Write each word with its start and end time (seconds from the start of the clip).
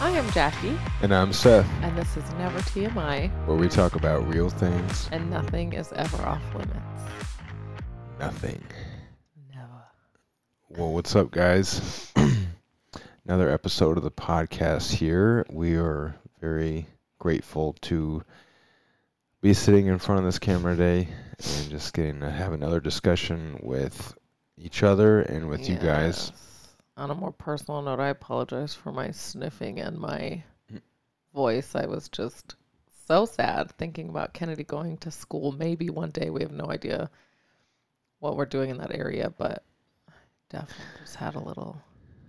I 0.00 0.10
am 0.10 0.30
Jackie, 0.30 0.78
And 1.02 1.12
I'm 1.12 1.32
Seth, 1.32 1.68
and 1.82 1.96
this 1.98 2.16
is 2.16 2.22
Never 2.34 2.60
TMI, 2.60 3.30
where 3.46 3.56
we 3.56 3.68
talk 3.68 3.96
about 3.96 4.32
real 4.32 4.48
things, 4.48 5.08
and 5.10 5.28
nothing 5.28 5.72
is 5.72 5.92
ever 5.92 6.22
off 6.22 6.42
limits. 6.54 7.02
nothing. 8.20 8.62
Never. 9.52 9.82
Well, 10.68 10.92
what's 10.92 11.16
up, 11.16 11.32
guys? 11.32 12.12
Another 13.26 13.50
episode 13.50 13.96
of 13.96 14.04
the 14.04 14.10
podcast 14.12 14.92
here. 14.92 15.44
We 15.50 15.74
are 15.76 16.14
very 16.40 16.86
grateful 17.18 17.72
to 17.82 18.22
be 19.40 19.52
sitting 19.52 19.86
in 19.86 19.98
front 19.98 20.20
of 20.20 20.24
this 20.26 20.38
camera 20.38 20.76
today 20.76 21.08
and 21.38 21.70
just 21.70 21.92
getting 21.92 22.20
to 22.20 22.30
have 22.30 22.52
another 22.52 22.78
discussion 22.80 23.58
with 23.62 24.16
each 24.56 24.82
other 24.84 25.20
and 25.20 25.48
with 25.48 25.68
you 25.68 25.76
guys. 25.76 26.32
On 26.98 27.12
a 27.12 27.14
more 27.14 27.30
personal 27.30 27.80
note, 27.80 28.00
I 28.00 28.08
apologize 28.08 28.74
for 28.74 28.90
my 28.90 29.12
sniffing 29.12 29.78
and 29.78 29.96
my 29.96 30.42
mm. 30.72 30.80
voice. 31.32 31.76
I 31.76 31.86
was 31.86 32.08
just 32.08 32.56
so 33.06 33.24
sad 33.24 33.70
thinking 33.78 34.08
about 34.08 34.34
Kennedy 34.34 34.64
going 34.64 34.96
to 34.98 35.12
school. 35.12 35.52
Maybe 35.52 35.90
one 35.90 36.10
day 36.10 36.28
we 36.28 36.42
have 36.42 36.50
no 36.50 36.68
idea 36.68 37.08
what 38.18 38.36
we're 38.36 38.46
doing 38.46 38.70
in 38.70 38.78
that 38.78 38.92
area, 38.92 39.32
but 39.38 39.62
I 40.08 40.12
definitely 40.50 40.84
just 41.00 41.14
had 41.14 41.36
a 41.36 41.40
little 41.40 41.80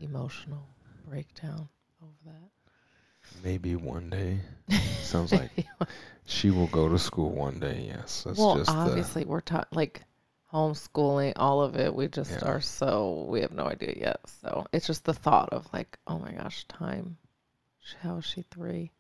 emotional 0.02 0.68
breakdown 1.08 1.68
over 2.04 2.14
that. 2.26 3.44
Maybe 3.44 3.76
one 3.76 4.12
day. 4.12 4.40
Sounds 5.02 5.32
like 5.32 5.66
she 6.28 6.52
will 6.52 6.68
go 6.68 6.88
to 6.88 7.00
school 7.00 7.32
one 7.32 7.60
day. 7.60 7.86
Yes, 7.88 8.24
that's 8.24 8.38
well, 8.38 8.64
obviously 8.68 9.26
we're 9.26 9.42
taught 9.42 9.68
like 9.72 10.04
homeschooling, 10.54 11.34
all 11.36 11.62
of 11.62 11.76
it. 11.76 11.94
We 11.94 12.08
just 12.08 12.32
Yeah. 12.32 12.48
are 12.50 12.62
so 12.62 13.26
we 13.30 13.42
have 13.42 13.52
no 13.52 13.66
idea 13.66 13.94
yet. 13.96 14.20
So 14.42 14.66
it's 14.72 14.88
just 14.88 15.06
the 15.06 15.14
thought 15.14 15.50
of 15.54 15.72
like, 15.74 15.98
oh 16.08 16.20
my 16.20 16.32
gosh, 16.32 16.66
time. 16.68 17.18
How 18.02 18.18
is 18.18 18.26
she 18.26 18.44
three? 18.44 18.92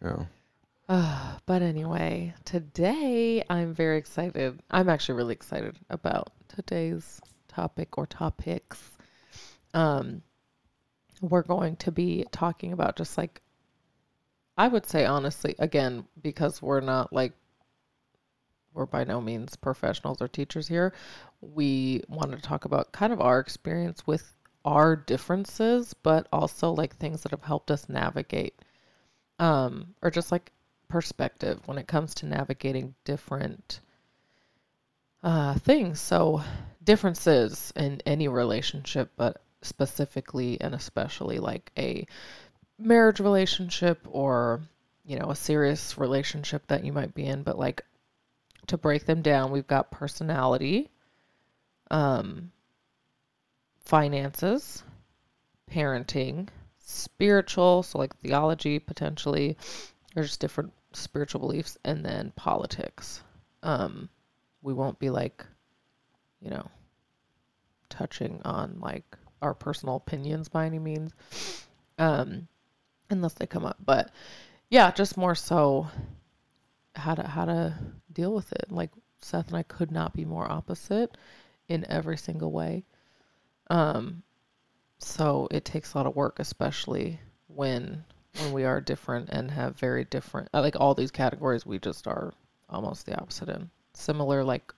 know, 0.00 0.26
Uh, 0.88 1.38
but 1.46 1.62
anyway, 1.62 2.34
today 2.44 3.42
I'm 3.48 3.74
very 3.74 3.98
excited. 3.98 4.60
I'm 4.70 4.88
actually 4.88 5.16
really 5.16 5.34
excited 5.34 5.78
about 5.90 6.32
today's 6.48 7.20
topic 7.48 7.98
or 7.98 8.06
topics. 8.06 8.80
Um, 9.74 10.22
we're 11.20 11.42
going 11.42 11.76
to 11.76 11.90
be 11.92 12.24
talking 12.30 12.72
about 12.72 12.96
just 12.96 13.16
like, 13.18 13.40
I 14.58 14.68
would 14.68 14.86
say 14.86 15.04
honestly, 15.04 15.54
again, 15.58 16.06
because 16.22 16.62
we're 16.62 16.80
not 16.80 17.12
like, 17.12 17.32
we're 18.76 18.86
by 18.86 19.04
no 19.04 19.20
means 19.20 19.56
professionals 19.56 20.20
or 20.20 20.28
teachers 20.28 20.68
here. 20.68 20.92
We 21.40 22.02
wanted 22.08 22.36
to 22.36 22.42
talk 22.42 22.64
about 22.64 22.92
kind 22.92 23.12
of 23.12 23.20
our 23.20 23.40
experience 23.40 24.06
with 24.06 24.32
our 24.64 24.96
differences, 24.96 25.94
but 25.94 26.28
also 26.32 26.70
like 26.72 26.96
things 26.96 27.22
that 27.22 27.32
have 27.32 27.42
helped 27.42 27.70
us 27.70 27.88
navigate 27.88 28.54
um, 29.38 29.94
or 30.02 30.10
just 30.10 30.32
like 30.32 30.52
perspective 30.88 31.60
when 31.66 31.78
it 31.78 31.86
comes 31.86 32.14
to 32.14 32.26
navigating 32.26 32.94
different 33.04 33.80
uh, 35.22 35.54
things. 35.54 36.00
So, 36.00 36.42
differences 36.82 37.72
in 37.76 38.00
any 38.06 38.28
relationship, 38.28 39.10
but 39.16 39.42
specifically 39.62 40.60
and 40.60 40.74
especially 40.74 41.38
like 41.38 41.72
a 41.76 42.06
marriage 42.78 43.20
relationship 43.20 44.06
or, 44.08 44.60
you 45.04 45.18
know, 45.18 45.30
a 45.30 45.36
serious 45.36 45.98
relationship 45.98 46.66
that 46.68 46.84
you 46.84 46.92
might 46.92 47.14
be 47.14 47.24
in. 47.24 47.42
But 47.42 47.58
like 47.58 47.82
to 48.68 48.78
break 48.78 49.06
them 49.06 49.22
down, 49.22 49.50
we've 49.50 49.66
got 49.66 49.90
personality, 49.90 50.90
um, 51.90 52.50
finances, 53.84 54.82
parenting, 55.70 56.48
spiritual, 56.78 57.82
so 57.82 57.98
like 57.98 58.16
theology 58.18 58.78
potentially. 58.78 59.56
There's 60.14 60.36
different 60.36 60.72
spiritual 60.92 61.40
beliefs, 61.40 61.76
and 61.84 62.04
then 62.04 62.32
politics. 62.36 63.22
Um, 63.62 64.08
we 64.62 64.72
won't 64.72 64.98
be 64.98 65.10
like, 65.10 65.44
you 66.40 66.50
know, 66.50 66.68
touching 67.88 68.40
on 68.44 68.78
like 68.80 69.16
our 69.42 69.54
personal 69.54 69.96
opinions 69.96 70.48
by 70.48 70.66
any 70.66 70.78
means, 70.78 71.12
um, 71.98 72.48
unless 73.10 73.34
they 73.34 73.46
come 73.46 73.64
up. 73.64 73.76
But 73.84 74.10
yeah, 74.70 74.90
just 74.90 75.16
more 75.16 75.34
so 75.34 75.88
how 76.96 77.14
to 77.14 77.26
how 77.26 77.44
to 77.44 77.74
deal 78.12 78.34
with 78.34 78.52
it. 78.52 78.70
Like 78.70 78.90
Seth 79.20 79.48
and 79.48 79.56
I 79.56 79.62
could 79.62 79.90
not 79.90 80.14
be 80.14 80.24
more 80.24 80.50
opposite 80.50 81.16
in 81.68 81.86
every 81.88 82.16
single 82.16 82.52
way. 82.52 82.84
Um, 83.70 84.22
so 84.98 85.48
it 85.50 85.64
takes 85.64 85.94
a 85.94 85.98
lot 85.98 86.06
of 86.06 86.16
work, 86.16 86.38
especially 86.38 87.20
when 87.48 88.04
when 88.38 88.52
we 88.52 88.64
are 88.64 88.80
different 88.80 89.30
and 89.30 89.50
have 89.50 89.78
very 89.78 90.04
different 90.04 90.48
uh, 90.52 90.60
like 90.60 90.76
all 90.78 90.94
these 90.94 91.10
categories 91.10 91.64
we 91.64 91.78
just 91.78 92.06
are 92.06 92.34
almost 92.68 93.06
the 93.06 93.18
opposite 93.18 93.48
in 93.48 93.70
similar 93.94 94.44
like 94.44 94.74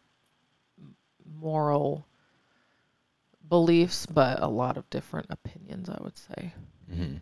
moral 1.40 2.06
beliefs 3.48 4.06
but 4.06 4.40
a 4.40 4.46
lot 4.46 4.76
of 4.76 4.88
different 4.90 5.26
opinions 5.30 5.88
i 5.88 5.98
would 6.00 6.16
say 6.16 6.52
hmm 6.88 7.16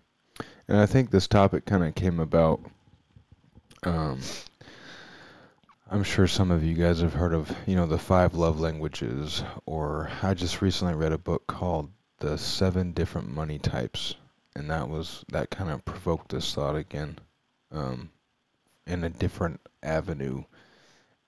And 0.68 0.78
I 0.78 0.86
think 0.86 1.10
this 1.10 1.26
topic 1.28 1.64
kind 1.64 1.84
of 1.84 1.94
came 1.94 2.20
about. 2.20 2.60
Um, 3.84 4.20
I'm 5.88 6.02
sure 6.02 6.26
some 6.26 6.50
of 6.50 6.64
you 6.64 6.74
guys 6.74 7.00
have 7.00 7.12
heard 7.12 7.32
of, 7.32 7.54
you 7.64 7.76
know, 7.76 7.86
the 7.86 7.98
five 7.98 8.34
love 8.34 8.58
languages, 8.58 9.44
or 9.66 10.10
I 10.20 10.34
just 10.34 10.60
recently 10.60 10.94
read 10.94 11.12
a 11.12 11.18
book 11.18 11.46
called 11.46 11.90
The 12.18 12.36
Seven 12.38 12.90
Different 12.90 13.28
Money 13.30 13.60
Types, 13.60 14.16
and 14.56 14.68
that 14.70 14.88
was 14.88 15.24
that 15.28 15.50
kind 15.50 15.70
of 15.70 15.84
provoked 15.84 16.30
this 16.30 16.52
thought 16.52 16.74
again, 16.74 17.20
um, 17.70 18.10
in 18.84 19.04
a 19.04 19.10
different 19.10 19.60
avenue, 19.80 20.42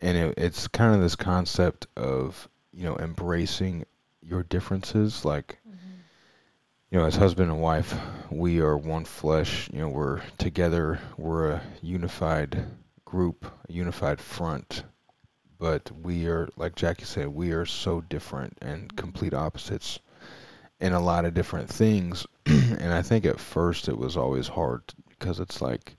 and 0.00 0.16
it, 0.18 0.34
it's 0.36 0.66
kind 0.66 0.92
of 0.92 1.00
this 1.00 1.14
concept 1.14 1.86
of, 1.96 2.48
you 2.72 2.82
know, 2.82 2.96
embracing 2.96 3.86
your 4.22 4.42
differences, 4.42 5.24
like 5.24 5.60
you 6.90 6.98
know, 6.98 7.04
as 7.04 7.14
husband 7.14 7.50
and 7.50 7.60
wife, 7.60 7.94
we 8.30 8.60
are 8.60 8.76
one 8.76 9.04
flesh. 9.04 9.68
You 9.72 9.80
know, 9.80 9.88
we're 9.88 10.22
together. 10.38 10.98
We're 11.18 11.50
a 11.52 11.62
unified 11.82 12.64
group, 13.08 13.46
a 13.68 13.72
unified 13.72 14.20
front. 14.20 14.84
But 15.58 15.90
we 16.02 16.26
are, 16.26 16.48
like 16.56 16.76
Jackie 16.76 17.06
said, 17.06 17.28
we 17.28 17.52
are 17.52 17.64
so 17.64 18.02
different 18.02 18.58
and 18.60 18.94
complete 18.94 19.32
opposites 19.32 19.98
in 20.78 20.92
a 20.92 21.00
lot 21.00 21.24
of 21.24 21.32
different 21.32 21.70
things. 21.70 22.26
and 22.46 22.92
I 22.92 23.00
think 23.00 23.24
at 23.24 23.40
first 23.40 23.88
it 23.88 23.96
was 23.96 24.16
always 24.16 24.46
hard 24.46 24.82
because 25.08 25.40
it's 25.40 25.62
like, 25.62 25.96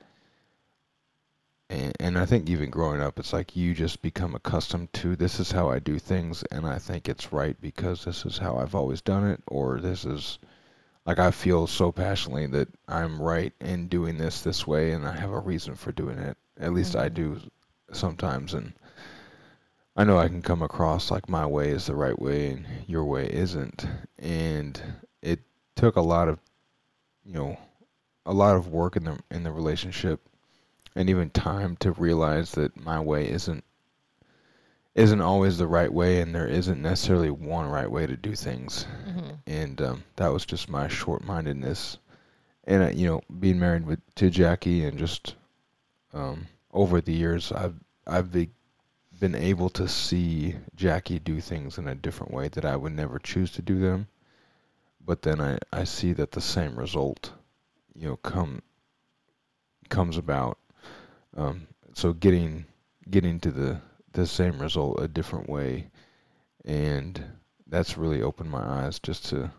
and, 1.71 1.93
and 1.99 2.17
I 2.17 2.27
think 2.27 2.47
even 2.47 2.69
growing 2.69 3.01
up, 3.01 3.17
it's 3.19 3.33
like 3.33 3.55
you 3.55 3.73
just 3.73 4.03
become 4.03 4.35
accustomed 4.35 4.93
to 4.93 5.15
this 5.15 5.39
is 5.39 5.51
how 5.51 5.69
I 5.69 5.79
do 5.79 5.97
things, 5.97 6.43
and 6.51 6.65
I 6.65 6.77
think 6.77 7.09
it's 7.09 7.33
right 7.33 7.59
because 7.59 8.05
this 8.05 8.25
is 8.25 8.37
how 8.37 8.57
I've 8.57 8.75
always 8.75 9.01
done 9.01 9.27
it, 9.27 9.41
or 9.47 9.79
this 9.79 10.05
is 10.05 10.37
like 11.05 11.19
I 11.19 11.31
feel 11.31 11.65
so 11.65 11.91
passionately 11.91 12.45
that 12.47 12.69
I'm 12.87 13.19
right 13.21 13.53
in 13.59 13.87
doing 13.87 14.17
this 14.17 14.41
this 14.41 14.65
way, 14.67 14.91
and 14.91 15.07
I 15.07 15.15
have 15.15 15.31
a 15.31 15.39
reason 15.39 15.75
for 15.75 15.91
doing 15.91 16.19
it. 16.19 16.37
At 16.59 16.73
least 16.73 16.95
I 16.95 17.09
Mhm. 17.09 17.13
do 17.13 17.39
sometimes, 17.93 18.53
and 18.53 18.73
I 19.95 20.03
know 20.03 20.17
I 20.19 20.27
can 20.27 20.41
come 20.41 20.61
across 20.61 21.09
like 21.11 21.27
my 21.29 21.45
way 21.45 21.69
is 21.69 21.85
the 21.87 21.95
right 21.95 22.17
way 22.19 22.51
and 22.51 22.65
your 22.87 23.05
way 23.05 23.27
isn't. 23.27 23.85
And 24.17 24.81
it 25.21 25.39
took 25.75 25.95
a 25.95 26.01
lot 26.01 26.27
of, 26.29 26.39
you 27.25 27.33
know, 27.33 27.57
a 28.25 28.33
lot 28.33 28.55
of 28.55 28.67
work 28.67 28.95
in 28.95 29.05
the 29.05 29.19
in 29.31 29.43
the 29.43 29.51
relationship, 29.51 30.21
and 30.95 31.09
even 31.09 31.29
time 31.29 31.75
to 31.77 31.91
realize 31.93 32.51
that 32.51 32.77
my 32.79 32.99
way 32.99 33.29
isn't 33.29 33.63
isn't 34.95 35.21
always 35.21 35.57
the 35.57 35.67
right 35.67 35.93
way, 35.93 36.19
and 36.19 36.35
there 36.35 36.47
isn't 36.47 36.81
necessarily 36.81 37.29
one 37.29 37.67
right 37.67 37.89
way 37.89 38.05
to 38.05 38.17
do 38.17 38.35
things 38.35 38.85
mm-hmm. 39.07 39.29
and 39.47 39.81
um, 39.81 40.03
that 40.17 40.33
was 40.33 40.45
just 40.45 40.67
my 40.69 40.87
short-mindedness. 40.87 41.97
And 42.65 42.83
uh, 42.83 42.89
you 42.89 43.07
know, 43.07 43.21
being 43.39 43.59
married 43.59 43.85
with 43.85 43.99
to 44.15 44.29
Jackie, 44.29 44.83
and 44.85 44.97
just 44.99 45.35
um, 46.13 46.47
over 46.71 47.01
the 47.01 47.13
years, 47.13 47.51
I've 47.51 47.75
I've 48.07 48.31
be, 48.31 48.49
been 49.19 49.35
able 49.35 49.69
to 49.71 49.87
see 49.87 50.55
Jackie 50.75 51.19
do 51.19 51.39
things 51.41 51.77
in 51.77 51.87
a 51.87 51.95
different 51.95 52.33
way 52.33 52.47
that 52.49 52.65
I 52.65 52.75
would 52.75 52.93
never 52.93 53.19
choose 53.19 53.51
to 53.51 53.61
do 53.61 53.79
them. 53.79 54.07
But 55.05 55.21
then 55.21 55.41
I, 55.41 55.57
I 55.71 55.83
see 55.83 56.13
that 56.13 56.31
the 56.31 56.41
same 56.41 56.75
result, 56.75 57.31
you 57.95 58.07
know, 58.07 58.15
come 58.17 58.61
comes 59.89 60.17
about. 60.17 60.57
Um, 61.35 61.67
so 61.93 62.13
getting 62.13 62.65
getting 63.09 63.39
to 63.41 63.51
the 63.51 63.81
the 64.13 64.25
same 64.25 64.59
result 64.59 65.01
a 65.01 65.07
different 65.07 65.49
way, 65.49 65.89
and 66.65 67.23
that's 67.67 67.97
really 67.97 68.21
opened 68.21 68.49
my 68.49 68.63
eyes 68.63 68.99
just 68.99 69.25
to 69.27 69.51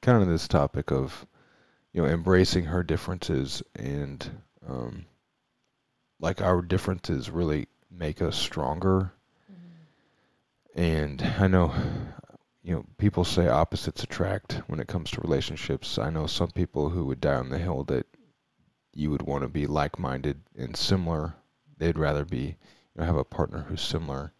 kind 0.00 0.22
of 0.22 0.28
this 0.28 0.48
topic 0.48 0.90
of 0.90 1.26
you 1.92 2.02
know 2.02 2.08
embracing 2.08 2.64
her 2.64 2.82
differences 2.82 3.62
and 3.76 4.28
um, 4.68 5.04
like 6.22 6.40
our 6.40 6.62
differences 6.62 7.28
really 7.28 7.66
make 7.90 8.22
us 8.22 8.36
stronger 8.36 9.12
and 10.74 11.20
i 11.38 11.46
know 11.46 11.72
you 12.62 12.74
know 12.74 12.84
people 12.96 13.24
say 13.24 13.48
opposites 13.48 14.02
attract 14.02 14.62
when 14.68 14.80
it 14.80 14.88
comes 14.88 15.10
to 15.10 15.20
relationships 15.20 15.98
i 15.98 16.08
know 16.08 16.26
some 16.26 16.50
people 16.50 16.88
who 16.88 17.04
would 17.04 17.20
die 17.20 17.34
on 17.34 17.50
the 17.50 17.58
hill 17.58 17.84
that 17.84 18.06
you 18.94 19.10
would 19.10 19.22
want 19.22 19.42
to 19.42 19.48
be 19.48 19.66
like-minded 19.66 20.38
and 20.54 20.76
similar. 20.76 21.34
They'd 21.78 21.96
rather 21.96 22.26
be 22.26 22.40
you 22.40 22.56
know, 22.96 23.04
have 23.04 23.16
a 23.16 23.24
partner 23.24 23.64
who's 23.66 23.80
similar. 23.80 24.34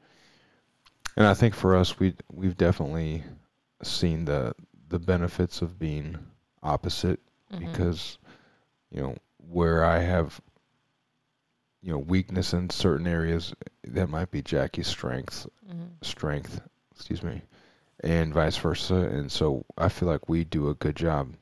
And 1.17 1.27
I 1.27 1.33
think 1.33 1.55
for 1.55 1.75
us, 1.75 1.99
we 1.99 2.15
we've 2.31 2.59
definitely 2.59 3.25
seen 3.83 4.27
the 4.27 4.55
the 4.91 4.99
benefits 4.99 5.63
of 5.63 5.79
being 5.79 6.19
opposite 6.63 7.19
Mhm. 7.51 7.61
because 7.61 8.19
you 8.91 9.01
know 9.01 9.17
where 9.39 9.87
I 9.87 10.01
have 10.01 10.39
you 11.83 11.93
know 11.93 11.99
weakness 11.99 12.53
in 12.53 12.71
certain 12.71 13.07
areas 13.07 13.55
that 13.85 14.09
might 14.09 14.31
be 14.31 14.43
Jackie's 14.43 14.87
strength 14.89 15.47
Mhm. 15.69 15.91
strength 16.03 16.61
excuse 16.95 17.23
me 17.23 17.43
and 18.01 18.33
vice 18.35 18.57
versa 18.57 18.95
and 18.95 19.31
so 19.31 19.65
I 19.77 19.89
feel 19.89 20.09
like 20.09 20.29
we 20.29 20.45
do 20.45 20.69
a 20.69 20.75
good 20.75 20.97
job 20.97 21.35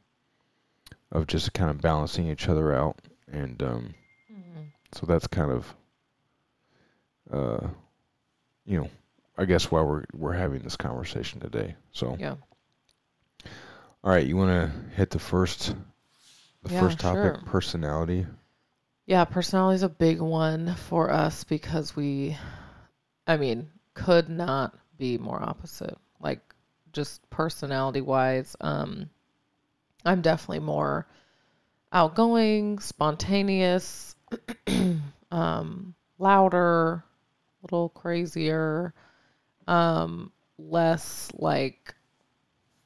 of 1.12 1.26
just 1.26 1.52
kind 1.52 1.70
of 1.70 1.80
balancing 1.80 2.28
each 2.28 2.48
other 2.48 2.74
out 2.74 2.96
and 3.30 3.62
um, 3.62 3.94
Mhm. 4.32 4.66
so 4.92 5.06
that's 5.06 5.26
kind 5.26 5.50
of 5.52 5.74
uh, 7.30 7.68
you 8.64 8.80
know 8.80 8.90
I 9.36 9.44
guess 9.44 9.70
why 9.70 9.82
we're 9.82 10.04
we're 10.12 10.32
having 10.32 10.62
this 10.62 10.76
conversation 10.76 11.40
today 11.40 11.76
so 11.92 12.16
Yeah. 12.18 12.36
all 14.02 14.10
right 14.10 14.26
you 14.26 14.36
want 14.36 14.50
to 14.50 14.94
hit 14.96 15.10
the 15.10 15.18
first 15.18 15.74
the 16.62 16.72
Yeah, 16.72 16.80
first 16.80 16.98
topic 16.98 17.34
sure. 17.34 17.42
personality 17.46 18.26
Yeah, 19.10 19.24
personality 19.24 19.74
is 19.74 19.82
a 19.82 19.88
big 19.88 20.20
one 20.20 20.76
for 20.88 21.10
us 21.10 21.42
because 21.42 21.96
we, 21.96 22.36
I 23.26 23.38
mean, 23.38 23.68
could 23.92 24.28
not 24.28 24.78
be 24.98 25.18
more 25.18 25.42
opposite. 25.42 25.98
Like, 26.20 26.38
just 26.92 27.28
personality 27.28 28.02
wise, 28.02 28.54
um, 28.60 29.10
I'm 30.04 30.20
definitely 30.20 30.60
more 30.60 31.08
outgoing, 31.92 32.78
spontaneous, 32.78 34.14
um, 35.32 35.92
louder, 36.20 37.02
a 37.02 37.64
little 37.64 37.88
crazier, 37.88 38.94
um, 39.66 40.30
less 40.56 41.28
like 41.34 41.96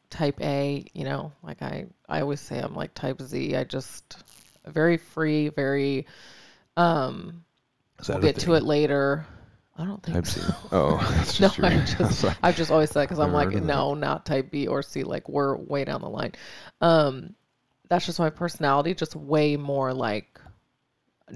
type 0.08 0.40
A, 0.40 0.86
you 0.94 1.04
know, 1.04 1.32
like 1.42 1.60
I, 1.60 1.84
I 2.08 2.22
always 2.22 2.40
say 2.40 2.60
I'm 2.60 2.74
like 2.74 2.94
type 2.94 3.20
Z. 3.20 3.56
I 3.56 3.64
just 3.64 4.24
very 4.66 4.96
free, 4.96 5.48
very 5.48 6.06
um 6.76 7.44
we'll 8.08 8.18
get 8.18 8.38
to 8.40 8.54
it 8.54 8.62
later. 8.64 9.26
I 9.76 9.84
don't 9.84 10.02
think 10.02 10.14
Type 10.14 10.26
so. 10.26 10.40
C. 10.40 10.52
Oh, 10.72 10.96
that's 11.16 11.40
No, 11.40 11.48
just 11.48 11.58
your. 11.58 11.66
I 11.66 11.84
just 11.84 12.24
I've 12.42 12.56
just 12.56 12.70
always 12.70 12.90
said 12.90 13.02
because 13.02 13.18
I'm 13.18 13.32
like 13.32 13.48
of 13.48 13.54
that. 13.54 13.64
no, 13.64 13.94
not 13.94 14.24
type 14.24 14.50
B 14.50 14.66
or 14.66 14.82
C. 14.82 15.02
Like 15.02 15.28
we're 15.28 15.56
way 15.56 15.84
down 15.84 16.00
the 16.00 16.08
line. 16.08 16.32
Um, 16.80 17.34
that's 17.88 18.06
just 18.06 18.18
my 18.18 18.30
personality. 18.30 18.94
Just 18.94 19.16
way 19.16 19.56
more 19.56 19.92
like 19.92 20.40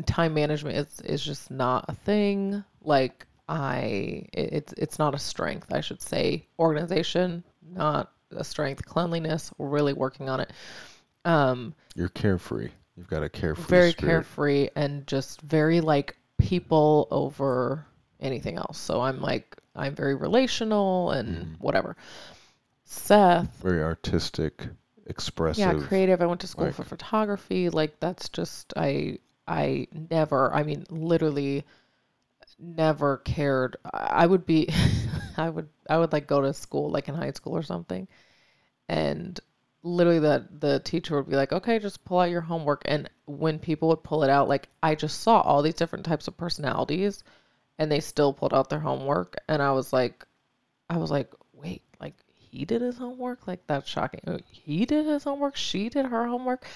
time 0.07 0.35
management 0.35 0.77
is 0.77 1.01
is 1.01 1.25
just 1.25 1.51
not 1.51 1.87
a 1.89 1.95
thing. 1.95 2.63
Like 2.83 3.27
I, 3.49 4.27
it, 4.33 4.53
it's 4.53 4.73
it's 4.75 4.99
not 4.99 5.15
a 5.15 5.19
strength. 5.19 5.73
I 5.73 5.81
should 5.81 6.01
say 6.01 6.47
organization, 6.59 7.43
not 7.63 8.13
a 8.31 8.45
strength. 8.45 8.85
Cleanliness, 8.85 9.51
we're 9.59 9.69
really 9.69 9.95
working 9.95 10.29
on 10.29 10.41
it. 10.41 10.53
Um, 11.25 11.75
You're 11.95 12.09
carefree. 12.09 12.71
You've 12.99 13.07
got 13.09 13.23
a 13.23 13.29
carefree 13.29 13.65
very 13.69 13.91
spirit. 13.93 14.11
carefree 14.13 14.69
and 14.75 15.07
just 15.07 15.41
very 15.43 15.81
like 15.81 16.17
people 16.37 17.07
over 17.13 17.87
anything 18.21 18.57
else. 18.57 18.77
So 18.77 19.01
I'm 19.01 19.21
like 19.21 19.57
I'm 19.77 19.95
very 19.95 20.17
relational 20.17 21.13
and 21.13 21.47
Mhm. 21.47 21.61
whatever. 21.61 21.97
Seth, 22.85 23.55
Very 23.63 23.83
artistic, 23.83 24.67
expressive. 25.07 25.59
yeah, 25.81 25.87
creative. 25.87 26.21
I 26.21 26.27
went 26.27 26.41
to 26.41 26.49
school 26.49 26.67
like- 26.67 26.75
for 26.75 26.83
photography. 26.85 27.71
Like 27.71 28.01
that's 28.01 28.29
just 28.29 28.73
I 28.77 29.19
I 29.47 29.87
never. 30.11 30.53
I 30.53 30.63
mean, 30.65 30.85
literally 30.91 31.65
never 32.59 33.19
cared. 33.19 33.77
I 33.95 34.27
would 34.27 34.45
be 34.45 34.69
I 35.37 35.49
would 35.51 35.69
I 35.89 35.99
would 35.99 36.13
like 36.13 36.27
go 36.27 36.41
to 36.41 36.53
school 36.53 36.91
like 36.91 37.09
in 37.09 37.15
high 37.15 37.31
school 37.31 37.57
or 37.57 37.63
something 37.63 38.09
and 38.89 39.39
literally 39.89 40.19
the 40.21 40.47
the 40.61 40.81
teacher 40.81 41.17
would 41.17 41.29
be 41.29 41.37
like, 41.37 41.53
"Okay, 41.53 41.79
just 41.79 42.05
pull 42.05 42.21
out 42.21 42.31
your 42.31 42.41
homework." 42.43 42.83
And 42.85 43.09
when 43.27 43.59
people 43.59 43.89
would 43.89 44.03
pull 44.03 44.23
it 44.25 44.31
out, 44.31 44.49
like 44.49 44.69
I 44.83 44.95
just 44.95 45.21
saw 45.21 45.41
all 45.41 45.63
these 45.63 45.75
different 45.75 46.05
types 46.05 46.29
of 46.29 46.37
personalities 46.37 47.23
and 47.79 47.91
they 47.91 48.01
still 48.01 48.33
pulled 48.33 48.55
out 48.55 48.69
their 48.71 48.81
homework 48.81 49.37
and 49.49 49.63
I 49.63 49.73
was 49.73 49.93
like 49.93 50.27
I 50.91 50.99
was 50.99 51.11
like, 51.11 51.33
"Wait, 51.53 51.83
like 52.01 52.15
he 52.35 52.65
did 52.65 52.83
his 52.83 52.99
homework? 52.99 53.47
Like 53.47 53.67
that's 53.67 53.89
shocking. 53.89 54.21
Uh, 54.27 54.39
He 54.51 54.87
did 54.87 55.07
his 55.07 55.25
homework, 55.25 55.57
she 55.57 55.89
did 55.89 56.07
her 56.07 56.27
homework." 56.27 56.67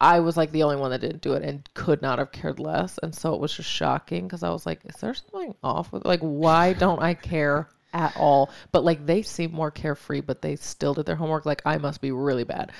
I 0.00 0.18
was 0.20 0.36
like 0.36 0.50
the 0.50 0.64
only 0.64 0.76
one 0.76 0.90
that 0.90 1.00
didn't 1.00 1.22
do 1.22 1.34
it 1.34 1.44
and 1.44 1.68
could 1.74 2.02
not 2.02 2.18
have 2.18 2.32
cared 2.32 2.58
less. 2.58 2.98
And 3.04 3.14
so 3.14 3.34
it 3.34 3.40
was 3.40 3.54
just 3.54 3.70
shocking 3.70 4.24
because 4.26 4.42
I 4.42 4.50
was 4.50 4.66
like, 4.66 4.80
is 4.84 4.96
there 4.96 5.14
something 5.14 5.54
off 5.62 5.92
with 5.92 6.04
like 6.04 6.18
why 6.20 6.72
don't 6.72 7.00
I 7.00 7.14
care 7.14 7.68
at 7.92 8.16
all? 8.16 8.50
But 8.70 8.84
like 8.84 9.06
they 9.06 9.22
seem 9.22 9.52
more 9.52 9.70
carefree, 9.70 10.20
but 10.20 10.42
they 10.42 10.56
still 10.56 10.94
did 10.94 11.06
their 11.06 11.16
homework. 11.16 11.46
Like 11.46 11.62
I 11.64 11.78
must 11.78 12.00
be 12.00 12.12
really 12.12 12.44
bad. 12.44 12.72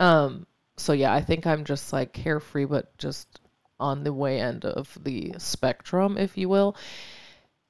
Um 0.00 0.46
so 0.76 0.92
yeah, 0.92 1.12
I 1.12 1.20
think 1.20 1.46
I'm 1.46 1.64
just 1.64 1.92
like 1.92 2.12
carefree 2.12 2.64
but 2.64 2.96
just 2.98 3.40
on 3.78 4.04
the 4.04 4.12
way 4.12 4.40
end 4.40 4.64
of 4.64 4.96
the 5.02 5.34
spectrum, 5.38 6.16
if 6.16 6.38
you 6.38 6.48
will. 6.48 6.76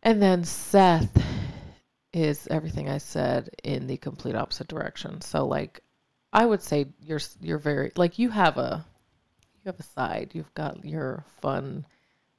And 0.02 0.22
then 0.22 0.44
Seth 0.44 1.10
is 2.12 2.46
everything 2.50 2.88
I 2.88 2.98
said 2.98 3.50
in 3.64 3.86
the 3.86 3.96
complete 3.96 4.34
opposite 4.34 4.68
direction. 4.68 5.20
So 5.22 5.46
like 5.46 5.80
I 6.32 6.44
would 6.46 6.62
say 6.62 6.86
you're 7.00 7.20
you're 7.40 7.58
very 7.58 7.92
like 7.96 8.18
you 8.18 8.30
have 8.30 8.58
a 8.58 8.84
you 9.54 9.68
have 9.70 9.80
a 9.80 9.84
side. 9.84 10.30
You've 10.34 10.52
got 10.54 10.84
your 10.84 11.24
fun, 11.40 11.86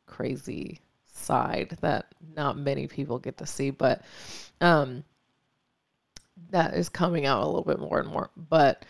crazy 0.06 0.82
side 1.14 1.78
that 1.82 2.08
not 2.36 2.58
many 2.58 2.88
people 2.88 3.20
get 3.20 3.38
to 3.38 3.46
see, 3.46 3.70
but 3.70 4.02
um 4.62 5.04
that 6.50 6.74
is 6.74 6.90
coming 6.90 7.26
out 7.26 7.44
a 7.44 7.46
little 7.46 7.64
bit 7.64 7.80
more 7.80 8.00
and 8.00 8.10
more. 8.10 8.30
But 8.36 8.86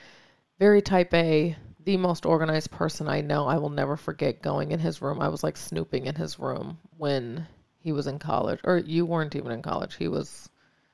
very 0.59 0.81
type 0.81 1.13
A, 1.13 1.55
the 1.83 1.97
most 1.97 2.25
organized 2.25 2.71
person 2.71 3.07
I 3.07 3.21
know. 3.21 3.47
I 3.47 3.57
will 3.57 3.69
never 3.69 3.97
forget 3.97 4.41
going 4.41 4.71
in 4.71 4.79
his 4.79 5.01
room. 5.01 5.21
I 5.21 5.27
was 5.27 5.43
like 5.43 5.57
snooping 5.57 6.05
in 6.05 6.15
his 6.15 6.39
room 6.39 6.77
when 6.97 7.45
he 7.79 7.91
was 7.91 8.07
in 8.07 8.19
college. 8.19 8.59
Or 8.63 8.77
you 8.77 9.05
weren't 9.05 9.35
even 9.35 9.51
in 9.51 9.61
college. 9.61 9.95
He 9.95 10.07
was 10.07 10.49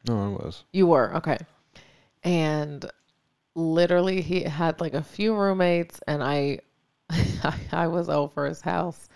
No, 0.08 0.20
I 0.20 0.28
was. 0.28 0.64
you 0.74 0.88
were, 0.88 1.16
okay. 1.18 1.38
And 2.24 2.84
literally 3.56 4.22
he 4.22 4.42
had 4.44 4.80
like 4.82 4.94
a 4.94 5.04
few 5.04 5.36
roommates 5.36 6.00
and 6.08 6.24
I 6.24 6.60
I 7.72 7.88
was 7.88 8.10
over 8.10 8.46
his 8.46 8.62
house. 8.62 9.08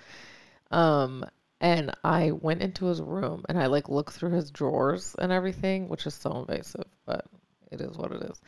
Um 0.72 1.25
and 1.63 1.91
I 2.03 2.32
went 2.32 2.62
into 2.62 2.88
his 2.88 3.01
room 3.01 3.46
and 3.48 3.58
I 3.58 3.67
like 3.67 3.88
looked 3.88 4.13
through 4.13 4.32
his 4.32 4.51
drawers 4.51 5.15
and 5.17 5.32
everything, 5.32 5.88
which 5.88 6.05
is 6.05 6.13
so 6.13 6.41
invasive, 6.41 6.86
but 7.05 7.25
it 7.72 7.79
is 7.79 7.98
what 7.98 8.12
it 8.12 8.22
is. 8.22 8.41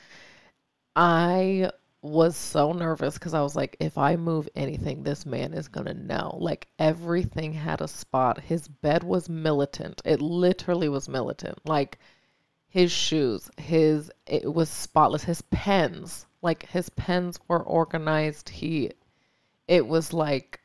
I 0.97 1.71
was 2.01 2.35
so 2.35 2.73
nervous 2.73 3.13
because 3.13 3.33
I 3.33 3.41
was 3.41 3.55
like, 3.55 3.77
if 3.79 3.97
I 3.97 4.17
move 4.17 4.49
anything, 4.53 5.01
this 5.01 5.25
man 5.25 5.53
is 5.53 5.69
gonna 5.69 5.93
know. 5.93 6.35
Like 6.41 6.67
everything 6.77 7.53
had 7.53 7.79
a 7.79 7.87
spot. 7.87 8.41
His 8.41 8.67
bed 8.67 9.01
was 9.01 9.29
militant. 9.29 10.01
It 10.03 10.21
literally 10.21 10.89
was 10.89 11.07
militant. 11.07 11.57
Like 11.65 11.97
his 12.67 12.91
shoes, 12.91 13.49
his 13.57 14.11
it 14.27 14.53
was 14.53 14.69
spotless. 14.69 15.23
His 15.23 15.41
pens, 15.43 16.25
like 16.41 16.67
his 16.67 16.89
pens 16.89 17.39
were 17.47 17.63
organized. 17.63 18.49
He, 18.49 18.91
it 19.69 19.87
was 19.87 20.11
like 20.11 20.59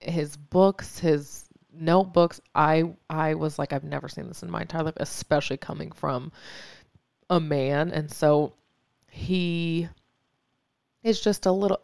his 0.00 0.38
books, 0.38 0.98
his 0.98 1.43
notebooks. 1.78 2.40
I 2.54 2.94
I 3.10 3.34
was 3.34 3.58
like, 3.58 3.72
I've 3.72 3.84
never 3.84 4.08
seen 4.08 4.28
this 4.28 4.42
in 4.42 4.50
my 4.50 4.62
entire 4.62 4.84
life, 4.84 4.94
especially 4.98 5.56
coming 5.56 5.92
from 5.92 6.32
a 7.30 7.40
man. 7.40 7.90
And 7.90 8.10
so 8.10 8.52
he 9.10 9.88
is 11.02 11.20
just 11.20 11.46
a 11.46 11.52
little 11.52 11.78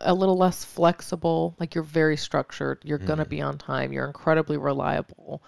a 0.00 0.14
little 0.14 0.36
less 0.36 0.64
flexible. 0.64 1.56
Like 1.58 1.74
you're 1.74 1.84
very 1.84 2.16
structured. 2.16 2.78
You're 2.84 2.98
gonna 2.98 3.24
Mhm. 3.24 3.28
be 3.30 3.40
on 3.42 3.58
time. 3.58 3.92
You're 3.92 4.06
incredibly 4.06 4.56
reliable. 4.58 5.42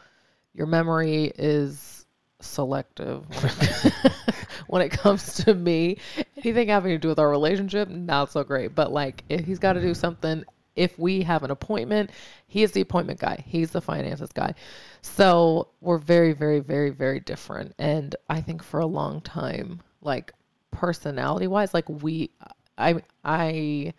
Your 0.54 0.66
memory 0.66 1.32
is 1.38 2.04
selective 2.40 3.24
when 4.66 4.82
it 4.82 4.90
comes 4.90 5.44
to 5.44 5.54
me. 5.54 5.98
Anything 6.36 6.68
having 6.68 6.90
to 6.92 6.98
do 6.98 7.08
with 7.08 7.20
our 7.20 7.30
relationship, 7.30 7.88
not 7.88 8.32
so 8.32 8.42
great. 8.42 8.74
But 8.74 8.92
like 8.92 9.22
if 9.28 9.44
he's 9.44 9.60
got 9.60 9.74
to 9.74 9.80
do 9.80 9.94
something, 9.94 10.44
if 10.76 10.98
we 10.98 11.22
have 11.22 11.42
an 11.42 11.50
appointment, 11.50 12.10
he 12.46 12.62
is 12.62 12.72
the 12.72 12.80
appointment 12.80 13.20
guy. 13.20 13.42
He's 13.46 13.70
the 13.70 13.80
finances 13.80 14.32
guy. 14.32 14.54
So 15.02 15.68
we're 15.80 15.98
very, 15.98 16.32
very, 16.32 16.60
very, 16.60 16.90
very 16.90 17.20
different. 17.20 17.74
And 17.78 18.14
I 18.28 18.40
think 18.40 18.62
for 18.62 18.80
a 18.80 18.86
long 18.86 19.20
time, 19.20 19.80
like 20.00 20.32
personality 20.70 21.46
wise, 21.46 21.74
like 21.74 21.88
we, 21.88 22.30
I, 22.78 23.02
I, 23.24 23.92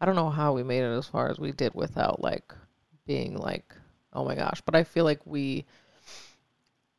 I 0.00 0.06
don't 0.06 0.16
know 0.16 0.30
how 0.30 0.52
we 0.52 0.62
made 0.62 0.82
it 0.82 0.96
as 0.96 1.06
far 1.06 1.30
as 1.30 1.38
we 1.38 1.52
did 1.52 1.74
without 1.74 2.20
like 2.20 2.52
being 3.06 3.36
like, 3.36 3.74
oh 4.12 4.24
my 4.24 4.34
gosh. 4.34 4.60
But 4.60 4.74
I 4.76 4.84
feel 4.84 5.04
like 5.04 5.20
we 5.24 5.64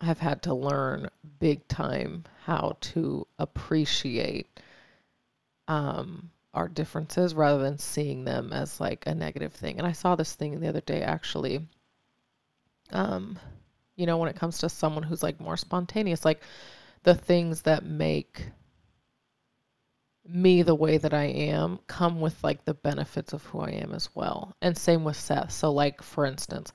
have 0.01 0.19
had 0.19 0.41
to 0.43 0.53
learn 0.53 1.09
big 1.39 1.67
time 1.67 2.23
how 2.45 2.77
to 2.79 3.27
appreciate 3.37 4.47
um 5.67 6.31
our 6.53 6.67
differences 6.67 7.35
rather 7.35 7.61
than 7.61 7.77
seeing 7.77 8.25
them 8.25 8.51
as 8.53 8.79
like 8.79 9.05
a 9.05 9.13
negative 9.13 9.53
thing. 9.53 9.77
And 9.77 9.87
I 9.87 9.91
saw 9.91 10.15
this 10.15 10.33
thing 10.33 10.59
the 10.59 10.67
other 10.67 10.81
day 10.81 11.01
actually. 11.01 11.67
Um, 12.91 13.37
you 13.95 14.05
know, 14.05 14.17
when 14.17 14.29
it 14.29 14.35
comes 14.35 14.59
to 14.59 14.69
someone 14.69 15.03
who's 15.03 15.21
like 15.21 15.39
more 15.39 15.57
spontaneous, 15.57 16.25
like 16.25 16.41
the 17.03 17.15
things 17.15 17.63
that 17.63 17.85
make 17.85 18.47
me 20.27 20.61
the 20.61 20.75
way 20.75 20.97
that 20.97 21.13
I 21.13 21.25
am 21.25 21.79
come 21.87 22.21
with 22.21 22.43
like 22.43 22.65
the 22.65 22.73
benefits 22.73 23.33
of 23.33 23.43
who 23.45 23.59
I 23.59 23.71
am 23.71 23.93
as 23.93 24.09
well. 24.15 24.55
And 24.61 24.77
same 24.77 25.03
with 25.03 25.17
Seth. 25.17 25.51
So 25.51 25.71
like 25.71 26.01
for 26.01 26.25
instance, 26.25 26.71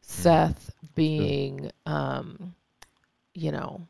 Seth 0.00 0.70
being 0.94 1.70
um 1.86 2.54
you 3.34 3.50
know, 3.50 3.86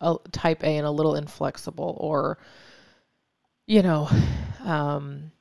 a 0.00 0.16
type 0.32 0.62
A 0.62 0.76
and 0.76 0.86
a 0.86 0.90
little 0.90 1.14
inflexible 1.14 1.96
or 1.98 2.38
you 3.72 3.82
know, 3.82 4.08
um 4.64 5.32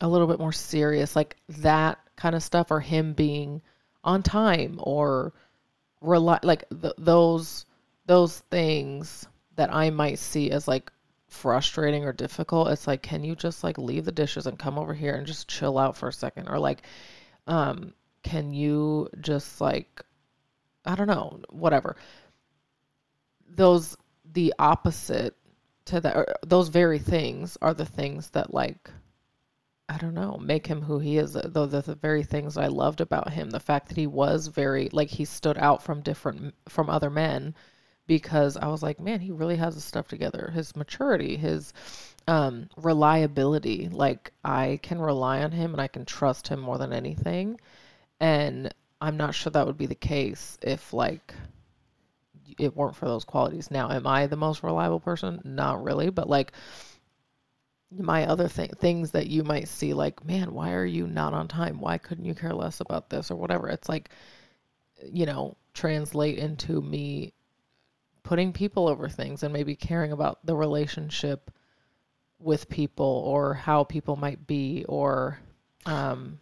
a 0.00 0.08
little 0.08 0.26
bit 0.26 0.38
more 0.38 0.52
serious 0.52 1.14
like 1.14 1.36
that 1.48 1.98
kind 2.16 2.34
of 2.34 2.42
stuff 2.42 2.70
or 2.70 2.80
him 2.80 3.12
being 3.12 3.62
on 4.04 4.22
time 4.22 4.78
or 4.82 5.32
rely 6.00 6.38
like 6.42 6.64
th- 6.82 6.94
those 6.98 7.66
those 8.06 8.40
things 8.50 9.26
that 9.56 9.72
I 9.74 9.90
might 9.90 10.18
see 10.18 10.50
as 10.50 10.68
like 10.68 10.90
frustrating 11.28 12.04
or 12.04 12.12
difficult, 12.12 12.68
it's 12.68 12.86
like, 12.86 13.02
can 13.02 13.24
you 13.24 13.34
just 13.34 13.64
like 13.64 13.78
leave 13.78 14.04
the 14.04 14.12
dishes 14.12 14.46
and 14.46 14.58
come 14.58 14.78
over 14.78 14.94
here 14.94 15.14
and 15.14 15.26
just 15.26 15.48
chill 15.48 15.78
out 15.78 15.96
for 15.96 16.08
a 16.08 16.12
second? 16.12 16.48
Or 16.48 16.58
like, 16.58 16.82
um, 17.46 17.94
can 18.22 18.52
you 18.52 19.08
just 19.20 19.60
like, 19.60 20.02
I 20.84 20.94
don't 20.94 21.06
know, 21.06 21.40
whatever. 21.50 21.96
Those, 23.48 23.96
the 24.32 24.54
opposite 24.58 25.36
to 25.86 26.00
that, 26.00 26.48
those 26.48 26.68
very 26.68 26.98
things 26.98 27.58
are 27.60 27.74
the 27.74 27.86
things 27.86 28.30
that 28.30 28.52
like, 28.54 28.90
I 29.88 29.98
don't 29.98 30.14
know, 30.14 30.38
make 30.38 30.66
him 30.66 30.80
who 30.80 30.98
he 30.98 31.18
is. 31.18 31.34
Though 31.34 31.66
the, 31.66 31.82
the 31.82 31.94
very 31.94 32.22
things 32.22 32.56
I 32.56 32.68
loved 32.68 33.00
about 33.00 33.30
him, 33.30 33.50
the 33.50 33.60
fact 33.60 33.88
that 33.88 33.96
he 33.96 34.06
was 34.06 34.46
very, 34.46 34.88
like, 34.92 35.08
he 35.08 35.24
stood 35.24 35.58
out 35.58 35.82
from 35.82 36.00
different, 36.00 36.54
from 36.68 36.88
other 36.88 37.10
men 37.10 37.54
because 38.06 38.56
I 38.56 38.68
was 38.68 38.82
like, 38.82 39.00
man, 39.00 39.20
he 39.20 39.32
really 39.32 39.56
has 39.56 39.74
his 39.74 39.84
stuff 39.84 40.08
together. 40.08 40.50
His 40.54 40.74
maturity, 40.76 41.36
his 41.36 41.74
um, 42.26 42.68
reliability. 42.76 43.88
Like, 43.90 44.32
I 44.44 44.80
can 44.82 45.00
rely 45.00 45.42
on 45.42 45.52
him 45.52 45.72
and 45.72 45.80
I 45.80 45.88
can 45.88 46.06
trust 46.06 46.48
him 46.48 46.60
more 46.60 46.78
than 46.78 46.92
anything. 46.92 47.60
And 48.18 48.72
I'm 49.00 49.16
not 49.16 49.34
sure 49.34 49.50
that 49.50 49.66
would 49.66 49.78
be 49.78 49.86
the 49.86 49.94
case 49.94 50.58
if, 50.62 50.92
like, 50.94 51.34
it 52.58 52.76
weren't 52.76 52.96
for 52.96 53.06
those 53.06 53.24
qualities. 53.24 53.70
Now, 53.70 53.90
am 53.90 54.06
I 54.06 54.26
the 54.26 54.36
most 54.36 54.62
reliable 54.62 55.00
person? 55.00 55.40
Not 55.44 55.82
really, 55.82 56.10
but 56.10 56.28
like, 56.28 56.52
my 57.98 58.26
other 58.26 58.48
thing 58.48 58.70
things 58.78 59.10
that 59.10 59.26
you 59.26 59.44
might 59.44 59.68
see 59.68 59.92
like 59.92 60.24
man 60.24 60.54
why 60.54 60.72
are 60.72 60.84
you 60.84 61.06
not 61.06 61.34
on 61.34 61.46
time 61.46 61.78
why 61.78 61.98
couldn't 61.98 62.24
you 62.24 62.34
care 62.34 62.54
less 62.54 62.80
about 62.80 63.10
this 63.10 63.30
or 63.30 63.36
whatever 63.36 63.68
it's 63.68 63.88
like 63.88 64.08
you 65.04 65.26
know 65.26 65.56
translate 65.74 66.38
into 66.38 66.80
me 66.80 67.32
putting 68.22 68.52
people 68.52 68.88
over 68.88 69.08
things 69.08 69.42
and 69.42 69.52
maybe 69.52 69.74
caring 69.74 70.12
about 70.12 70.38
the 70.46 70.54
relationship 70.54 71.50
with 72.38 72.68
people 72.68 73.22
or 73.26 73.54
how 73.54 73.84
people 73.84 74.16
might 74.16 74.46
be 74.46 74.84
or 74.88 75.38
um 75.86 76.38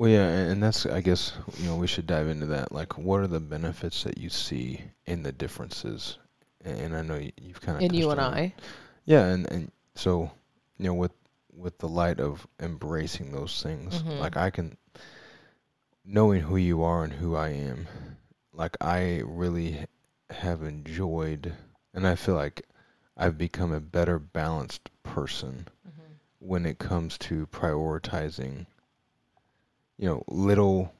Well, 0.00 0.08
yeah, 0.08 0.26
and 0.28 0.52
and 0.52 0.62
that's, 0.62 0.86
I 0.86 1.02
guess, 1.02 1.34
you 1.58 1.66
know, 1.66 1.76
we 1.76 1.86
should 1.86 2.06
dive 2.06 2.26
into 2.26 2.46
that. 2.46 2.72
Like, 2.72 2.96
what 2.96 3.20
are 3.20 3.26
the 3.26 3.38
benefits 3.38 4.02
that 4.04 4.16
you 4.16 4.30
see 4.30 4.80
in 5.04 5.22
the 5.22 5.30
differences? 5.30 6.16
And 6.64 6.96
I 6.96 7.02
know 7.02 7.16
you- 7.16 7.32
you've 7.38 7.60
kind 7.60 7.76
of 7.76 7.82
in 7.82 7.92
you 7.92 8.10
and 8.10 8.18
I 8.18 8.54
Yeah, 9.04 9.26
and 9.26 9.46
and 9.52 9.70
so, 9.94 10.30
you 10.78 10.86
know, 10.86 10.94
with 10.94 11.12
with 11.52 11.76
the 11.76 11.88
light 11.88 12.18
of 12.18 12.46
embracing 12.60 13.32
those 13.32 13.62
things, 13.62 14.02
Mhm. 14.02 14.20
like 14.20 14.38
I 14.38 14.48
can 14.48 14.78
knowing 16.02 16.40
who 16.40 16.56
you 16.56 16.82
are 16.82 17.04
and 17.04 17.12
who 17.12 17.36
I 17.36 17.50
am, 17.50 17.86
like 18.54 18.78
I 18.80 19.20
really 19.26 19.80
h- 19.80 19.88
have 20.30 20.62
enjoyed 20.62 21.54
and 21.92 22.06
I 22.06 22.14
feel 22.14 22.36
like 22.36 22.66
I've 23.18 23.36
become 23.36 23.70
a 23.72 23.80
better 23.80 24.18
balanced 24.18 24.88
person 25.02 25.68
Mhm. 25.86 26.14
when 26.38 26.64
it 26.64 26.78
comes 26.78 27.18
to 27.18 27.46
prioritizing 27.48 28.64
you 30.00 30.08
know 30.08 30.24
little 30.28 30.92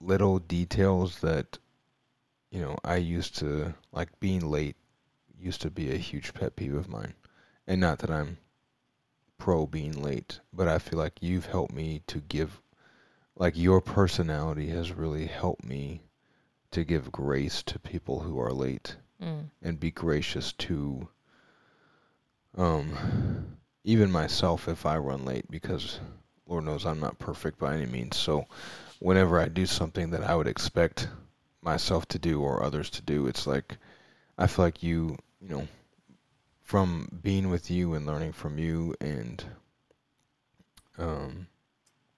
little 0.00 0.38
details 0.38 1.18
that 1.18 1.58
you 2.52 2.60
know 2.60 2.76
I 2.84 2.96
used 2.96 3.36
to 3.38 3.74
like 3.92 4.20
being 4.20 4.48
late 4.48 4.76
used 5.38 5.62
to 5.62 5.70
be 5.70 5.90
a 5.92 5.96
huge 5.98 6.32
pet 6.32 6.54
peeve 6.54 6.74
of 6.74 6.88
mine 6.88 7.14
and 7.66 7.80
not 7.80 7.98
that 7.98 8.10
I'm 8.10 8.38
pro 9.36 9.66
being 9.66 10.00
late 10.00 10.38
but 10.52 10.68
I 10.68 10.78
feel 10.78 10.98
like 10.98 11.20
you've 11.20 11.46
helped 11.46 11.74
me 11.74 12.02
to 12.06 12.20
give 12.20 12.62
like 13.34 13.56
your 13.56 13.80
personality 13.80 14.68
has 14.68 14.92
really 14.92 15.26
helped 15.26 15.64
me 15.64 16.02
to 16.70 16.84
give 16.84 17.10
grace 17.12 17.62
to 17.64 17.78
people 17.80 18.20
who 18.20 18.38
are 18.38 18.52
late 18.52 18.96
Mm. 19.20 19.48
and 19.62 19.80
be 19.80 19.90
gracious 19.90 20.52
to 20.52 21.08
um 22.56 23.56
even 23.82 24.10
myself 24.10 24.68
if 24.68 24.84
I 24.84 24.98
run 24.98 25.24
late 25.24 25.50
because 25.50 26.00
Lord 26.46 26.64
knows 26.64 26.86
I'm 26.86 27.00
not 27.00 27.18
perfect 27.18 27.58
by 27.58 27.74
any 27.74 27.86
means. 27.86 28.16
So 28.16 28.46
whenever 29.00 29.40
I 29.40 29.48
do 29.48 29.66
something 29.66 30.10
that 30.10 30.22
I 30.22 30.34
would 30.34 30.46
expect 30.46 31.08
myself 31.60 32.06
to 32.08 32.18
do 32.18 32.40
or 32.42 32.62
others 32.62 32.90
to 32.90 33.02
do, 33.02 33.26
it's 33.26 33.46
like 33.46 33.76
I 34.38 34.46
feel 34.46 34.64
like 34.64 34.82
you, 34.82 35.18
you 35.40 35.48
know, 35.48 35.68
from 36.62 37.08
being 37.22 37.50
with 37.50 37.70
you 37.70 37.94
and 37.94 38.06
learning 38.06 38.32
from 38.32 38.58
you 38.58 38.94
and 39.00 39.44
um 40.98 41.46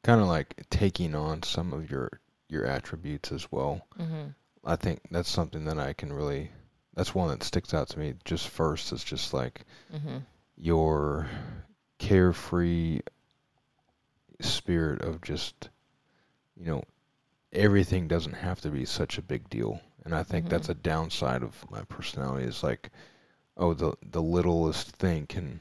kind 0.03 0.21
of 0.21 0.27
like 0.29 0.63
taking 0.71 1.15
on 1.15 1.43
some 1.43 1.73
of 1.73 1.91
your 1.91 2.21
your 2.49 2.65
attributes 2.65 3.33
as 3.33 3.51
well. 3.51 3.87
Mhm. 3.99 4.35
I 4.65 4.77
think 4.77 5.01
that's 5.11 5.29
something 5.31 5.65
that 5.67 5.79
I 5.79 5.93
can 5.93 6.13
really 6.13 6.51
that's 6.95 7.15
one 7.15 7.29
that 7.29 7.43
sticks 7.43 7.75
out 7.75 7.89
to 7.91 7.99
me 7.99 8.15
just 8.25 8.49
first 8.49 8.93
is 8.93 9.05
just 9.05 9.33
like 9.33 9.65
Mhm. 9.95 10.23
your 10.57 11.29
carefree 11.99 13.01
spirit 14.41 15.03
of 15.03 15.21
just 15.23 15.69
you 16.57 16.67
know 16.67 16.83
everything 17.53 18.09
doesn't 18.09 18.35
have 18.35 18.61
to 18.61 18.71
be 18.71 18.85
such 18.85 19.19
a 19.19 19.23
big 19.23 19.49
deal 19.49 19.81
and 20.05 20.15
i 20.15 20.23
think 20.23 20.49
that's 20.49 20.69
Mhm. 20.69 20.73
a 20.73 20.75
downside 20.75 21.43
of 21.43 21.71
my 21.71 21.83
personality 21.83 22.47
is 22.47 22.63
like 22.63 22.91
oh 23.57 23.75
the 23.75 23.95
the 24.03 24.23
littlest 24.23 24.91
thing 24.93 25.27
can 25.27 25.61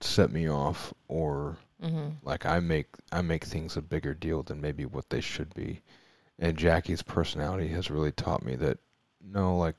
set 0.00 0.30
me 0.32 0.48
off 0.48 0.92
or 1.08 1.56
Mhm. 1.82 2.16
like 2.22 2.46
i 2.46 2.58
make 2.60 2.88
i 3.12 3.20
make 3.20 3.44
things 3.44 3.76
a 3.76 3.82
bigger 3.82 4.14
deal 4.14 4.42
than 4.42 4.60
maybe 4.60 4.84
what 4.86 5.10
they 5.10 5.20
should 5.20 5.52
be 5.54 5.80
and 6.38 6.56
jackie's 6.58 7.02
personality 7.02 7.68
has 7.68 7.90
really 7.90 8.12
taught 8.12 8.42
me 8.44 8.56
that 8.56 8.78
no 9.22 9.56
like 9.56 9.76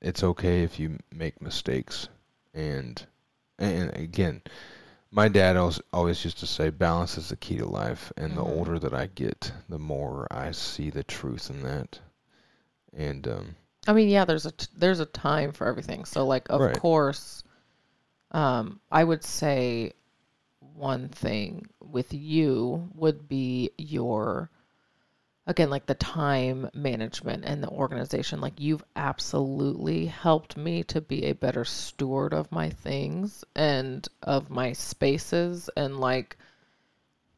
it's 0.00 0.22
okay 0.22 0.62
if 0.62 0.78
you 0.78 0.98
make 1.10 1.40
mistakes 1.40 2.08
and 2.54 3.06
and 3.58 3.94
again 3.96 4.42
my 5.16 5.28
dad 5.28 5.56
always, 5.56 6.24
used 6.24 6.38
to 6.38 6.46
say 6.46 6.68
balance 6.70 7.16
is 7.16 7.30
the 7.30 7.36
key 7.36 7.56
to 7.56 7.66
life 7.66 8.12
and 8.18 8.36
the 8.36 8.42
Mhm. 8.42 8.56
older 8.58 8.78
that 8.78 8.94
i 8.94 9.06
get 9.06 9.50
the 9.68 9.78
more 9.78 10.26
i 10.30 10.52
see 10.52 10.90
the 10.90 11.02
truth 11.04 11.50
in 11.50 11.62
that 11.62 11.98
and 12.92 13.26
um 13.26 13.56
I 13.88 13.92
mean, 13.92 14.08
yeah, 14.08 14.24
there's 14.24 14.46
a 14.46 14.50
t- 14.50 14.66
there's 14.76 14.98
a 14.98 15.06
time 15.06 15.52
for 15.52 15.64
everything. 15.66 16.04
So 16.06 16.26
like 16.26 16.48
of 16.50 16.60
Right. 16.60 16.72
course 16.72 17.44
um 18.32 18.80
I 18.90 19.04
would 19.04 19.24
say 19.24 19.92
one 20.60 21.08
thing 21.08 21.66
with 21.80 22.12
you 22.12 22.90
would 22.94 23.28
be 23.28 23.70
your 23.78 24.50
again 25.46 25.70
like 25.70 25.86
the 25.86 25.94
time 25.94 26.68
management 26.74 27.44
and 27.44 27.62
the 27.62 27.68
organization 27.68 28.40
like 28.40 28.58
you've 28.58 28.84
absolutely 28.96 30.06
helped 30.06 30.56
me 30.56 30.82
to 30.82 31.00
be 31.00 31.24
a 31.24 31.34
better 31.34 31.64
steward 31.64 32.34
of 32.34 32.50
my 32.50 32.68
things 32.68 33.44
and 33.54 34.08
of 34.22 34.50
my 34.50 34.72
spaces 34.72 35.70
and 35.76 35.98
like 35.98 36.36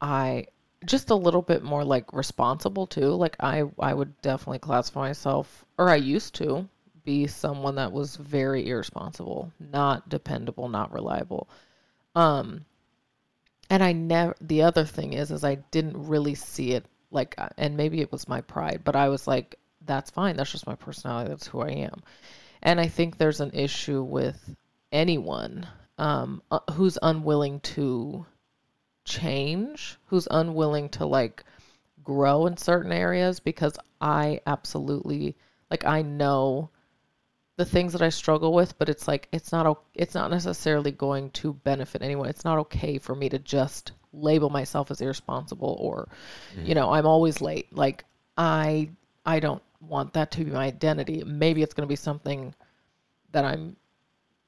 I 0.00 0.46
just 0.86 1.10
a 1.10 1.14
little 1.14 1.42
bit 1.42 1.62
more 1.62 1.84
like 1.84 2.12
responsible 2.12 2.86
too. 2.86 3.10
Like 3.14 3.36
I 3.40 3.64
I 3.78 3.92
would 3.92 4.20
definitely 4.22 4.60
classify 4.60 5.00
myself 5.00 5.64
or 5.76 5.88
I 5.90 5.96
used 5.96 6.34
to 6.36 6.68
be 7.04 7.26
someone 7.26 7.76
that 7.76 7.92
was 7.92 8.16
very 8.16 8.68
irresponsible 8.68 9.52
not 9.58 10.08
dependable 10.08 10.68
not 10.68 10.92
reliable. 10.92 11.48
Um 12.14 12.64
and 13.70 13.82
I 13.82 13.92
never, 13.92 14.34
the 14.40 14.62
other 14.62 14.86
thing 14.86 15.12
is, 15.12 15.30
is 15.30 15.44
I 15.44 15.56
didn't 15.56 16.08
really 16.08 16.34
see 16.34 16.72
it 16.72 16.86
like, 17.10 17.34
uh, 17.38 17.48
and 17.56 17.76
maybe 17.76 18.00
it 18.00 18.12
was 18.12 18.28
my 18.28 18.40
pride, 18.40 18.82
but 18.84 18.96
I 18.96 19.08
was 19.08 19.26
like, 19.26 19.58
that's 19.84 20.10
fine. 20.10 20.36
That's 20.36 20.52
just 20.52 20.66
my 20.66 20.74
personality. 20.74 21.30
That's 21.30 21.46
who 21.46 21.60
I 21.60 21.70
am. 21.70 22.02
And 22.62 22.80
I 22.80 22.88
think 22.88 23.16
there's 23.16 23.40
an 23.40 23.52
issue 23.52 24.02
with 24.02 24.38
anyone 24.92 25.66
um, 25.96 26.42
uh, 26.50 26.60
who's 26.72 26.98
unwilling 27.00 27.60
to 27.60 28.26
change, 29.04 29.96
who's 30.06 30.28
unwilling 30.30 30.88
to 30.90 31.06
like 31.06 31.44
grow 32.02 32.46
in 32.46 32.56
certain 32.56 32.92
areas 32.92 33.40
because 33.40 33.78
I 34.00 34.40
absolutely, 34.46 35.36
like, 35.70 35.84
I 35.84 36.02
know 36.02 36.70
the 37.56 37.64
things 37.64 37.92
that 37.92 38.02
I 38.02 38.08
struggle 38.08 38.52
with, 38.52 38.78
but 38.78 38.88
it's 38.88 39.08
like 39.08 39.28
it's 39.32 39.50
not 39.50 39.82
it's 39.92 40.14
not 40.14 40.30
necessarily 40.30 40.92
going 40.92 41.30
to 41.30 41.52
benefit 41.52 42.02
anyone. 42.02 42.28
It's 42.28 42.44
not 42.44 42.58
okay 42.58 42.98
for 42.98 43.16
me 43.16 43.28
to 43.30 43.38
just 43.38 43.92
label 44.12 44.50
myself 44.50 44.90
as 44.90 45.00
irresponsible 45.00 45.76
or 45.80 46.08
you 46.64 46.74
know, 46.74 46.90
I'm 46.92 47.06
always 47.06 47.40
late. 47.40 47.72
Like 47.72 48.04
I 48.36 48.90
I 49.26 49.40
don't 49.40 49.62
want 49.80 50.14
that 50.14 50.30
to 50.32 50.44
be 50.44 50.50
my 50.50 50.66
identity. 50.66 51.22
Maybe 51.24 51.62
it's 51.62 51.74
going 51.74 51.86
to 51.86 51.92
be 51.92 51.96
something 51.96 52.54
that 53.32 53.44
I'm 53.44 53.76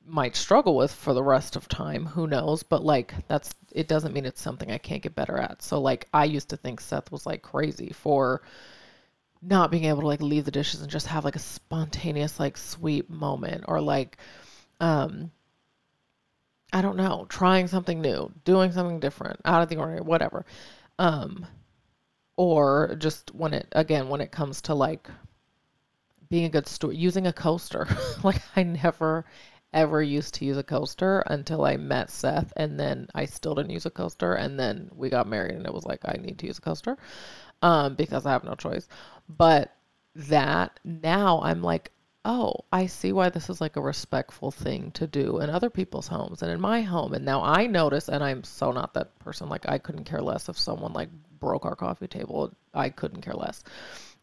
might 0.07 0.35
struggle 0.35 0.75
with 0.77 0.93
for 0.93 1.13
the 1.13 1.23
rest 1.23 1.57
of 1.57 1.69
time 1.69 2.07
who 2.07 2.27
knows 2.27 2.63
but 2.63 2.83
like 2.83 3.15
that's 3.29 3.55
it 3.71 3.87
doesn't 3.87 4.15
mean 4.15 4.25
it's 4.25 4.41
something 4.41 4.73
i 4.73 4.79
can't 4.79 5.03
get 5.03 5.15
better 5.15 5.37
at 5.37 5.63
so 5.63 5.81
like 5.81 6.09
i 6.13 6.25
used 6.25 6.49
to 6.49 6.57
think 6.57 6.81
seth 6.81 7.13
was 7.13 7.27
like 7.27 7.43
crazy 7.43 7.91
for 7.91 8.43
not 9.43 9.71
being 9.71 9.85
able 9.85 10.01
to 10.01 10.07
like 10.07 10.21
leave 10.21 10.45
the 10.45 10.51
dishes 10.51 10.81
and 10.81 10.91
just 10.91 11.07
have 11.07 11.25
like 11.25 11.37
a 11.37 11.41
spontaneous 11.41 12.41
like 12.41 12.57
sweet 12.57 13.09
moment 13.11 13.65
or 13.69 13.81
like 13.81 14.17
um 14.81 15.31
i 16.73 16.83
don't 16.83 16.97
know 16.97 17.27
trying 17.29 17.67
something 17.67 18.01
new 18.01 18.31
doing 18.45 18.73
something 18.73 19.01
different 19.01 19.41
out 19.45 19.63
of 19.63 19.69
the 19.69 19.77
ordinary 19.77 20.03
whatever 20.03 20.45
um 20.99 21.47
or 22.37 22.97
just 22.99 23.35
when 23.35 23.55
it 23.55 23.67
again 23.73 24.09
when 24.09 24.21
it 24.21 24.31
comes 24.31 24.61
to 24.61 24.75
like 24.75 25.09
being 26.29 26.45
a 26.45 26.51
good 26.51 26.67
steward 26.67 26.97
using 26.97 27.27
a 27.27 27.33
coaster 27.33 27.87
like 28.23 28.43
i 28.57 28.63
never 28.63 29.25
ever 29.73 30.03
used 30.03 30.35
to 30.35 30.45
use 30.45 30.57
a 30.57 30.63
coaster 30.63 31.23
until 31.27 31.65
I 31.65 31.77
met 31.77 32.11
Seth, 32.11 32.53
and 32.57 32.79
then 32.79 33.09
I 33.15 33.25
still 33.25 33.55
didn't 33.55 33.71
use 33.71 33.87
a 33.87 33.91
coaster, 33.91 34.35
and 34.35 34.59
then 34.59 34.91
we 34.95 35.09
got 35.11 35.29
married, 35.29 35.55
and 35.55 35.67
it 35.67 35.73
was 35.73 35.85
like 35.85 36.01
I 36.05 36.19
need 36.21 36.39
to 36.41 36.47
use 36.47 36.59
a 36.59 36.63
coaster, 36.63 36.97
um, 37.63 37.95
because 37.95 38.27
I 38.27 38.33
have 38.33 38.45
no 38.45 38.55
choice. 38.55 38.89
But 39.29 39.73
that 40.15 40.81
now 40.85 41.41
I'm 41.43 41.63
like, 41.63 41.93
oh, 42.25 42.55
I 42.73 42.87
see 42.87 43.13
why 43.13 43.31
this 43.31 43.49
is 43.49 43.61
like 43.61 43.77
a 43.77 43.81
respectful 43.81 44.51
thing 44.51 44.91
to 44.93 45.07
do 45.07 45.39
in 45.39 45.51
other 45.51 45.71
people's 45.71 46.09
homes 46.09 46.43
and 46.43 46.51
in 46.51 46.61
my 46.61 46.83
home, 46.83 47.15
and 47.15 47.25
now 47.25 47.43
I 47.43 47.67
notice, 47.67 48.09
and 48.09 48.23
I'm 48.23 48.45
so 48.45 48.73
not 48.73 48.95
that 48.95 49.19
person. 49.21 49.49
Like 49.49 49.69
I 49.69 49.79
couldn't 49.79 50.05
care 50.05 50.21
less 50.23 50.49
if 50.49 50.59
someone 50.59 50.93
like 50.93 51.09
broke 51.39 51.65
our 51.65 51.77
coffee 51.77 52.09
table. 52.09 52.55
I 52.75 52.91
couldn't 52.91 53.23
care 53.23 53.35
less. 53.35 53.65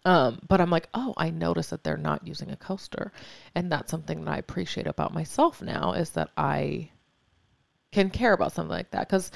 Um, 0.05 0.39
but 0.47 0.61
I'm 0.61 0.69
like, 0.69 0.87
oh, 0.93 1.13
I 1.17 1.31
notice 1.31 1.71
that 1.71 1.83
they're 1.83 1.97
not 1.97 2.25
using 2.25 2.51
a 2.51 2.55
coaster. 2.55 3.11
And 3.55 3.69
that's 3.71 3.91
something 3.91 4.23
that 4.23 4.31
I 4.31 4.37
appreciate 4.37 4.87
about 4.87 5.13
myself 5.13 5.61
now 5.61 5.93
is 5.93 6.11
that 6.11 6.29
I 6.37 6.91
can 7.91 8.09
care 8.09 8.31
about 8.31 8.53
something 8.53 8.71
like 8.71 8.91
that. 8.91 9.09
Because 9.09 9.31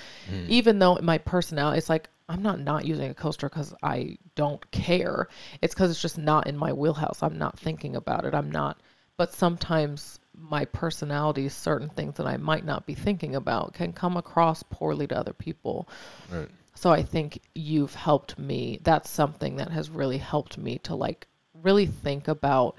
even 0.47 0.79
though 0.79 0.97
my 1.01 1.17
personality, 1.17 1.79
it's 1.79 1.89
like, 1.89 2.09
I'm 2.31 2.41
not 2.41 2.59
not 2.59 2.85
using 2.85 3.09
a 3.09 3.13
coaster 3.13 3.49
because 3.49 3.73
I 3.83 4.17
don't 4.35 4.69
care. 4.71 5.27
It's 5.61 5.73
because 5.73 5.91
it's 5.91 6.01
just 6.01 6.17
not 6.17 6.47
in 6.47 6.55
my 6.55 6.71
wheelhouse. 6.71 7.21
I'm 7.21 7.37
not 7.37 7.59
thinking 7.59 7.95
about 7.95 8.25
it. 8.25 8.33
I'm 8.33 8.49
not. 8.49 8.79
But 9.17 9.33
sometimes 9.33 10.19
my 10.33 10.65
personality, 10.65 11.49
certain 11.49 11.89
things 11.89 12.15
that 12.15 12.25
I 12.25 12.37
might 12.37 12.65
not 12.65 12.85
be 12.85 12.95
thinking 12.95 13.35
about, 13.35 13.73
can 13.73 13.91
come 13.91 14.15
across 14.15 14.63
poorly 14.63 15.07
to 15.07 15.17
other 15.17 15.33
people. 15.33 15.89
Right. 16.31 16.47
So 16.73 16.89
I 16.89 17.03
think 17.03 17.41
you've 17.53 17.93
helped 17.93 18.39
me. 18.39 18.79
That's 18.81 19.09
something 19.09 19.57
that 19.57 19.69
has 19.69 19.89
really 19.89 20.17
helped 20.17 20.57
me 20.57 20.77
to 20.79 20.95
like 20.95 21.27
really 21.61 21.85
think 21.85 22.29
about 22.29 22.77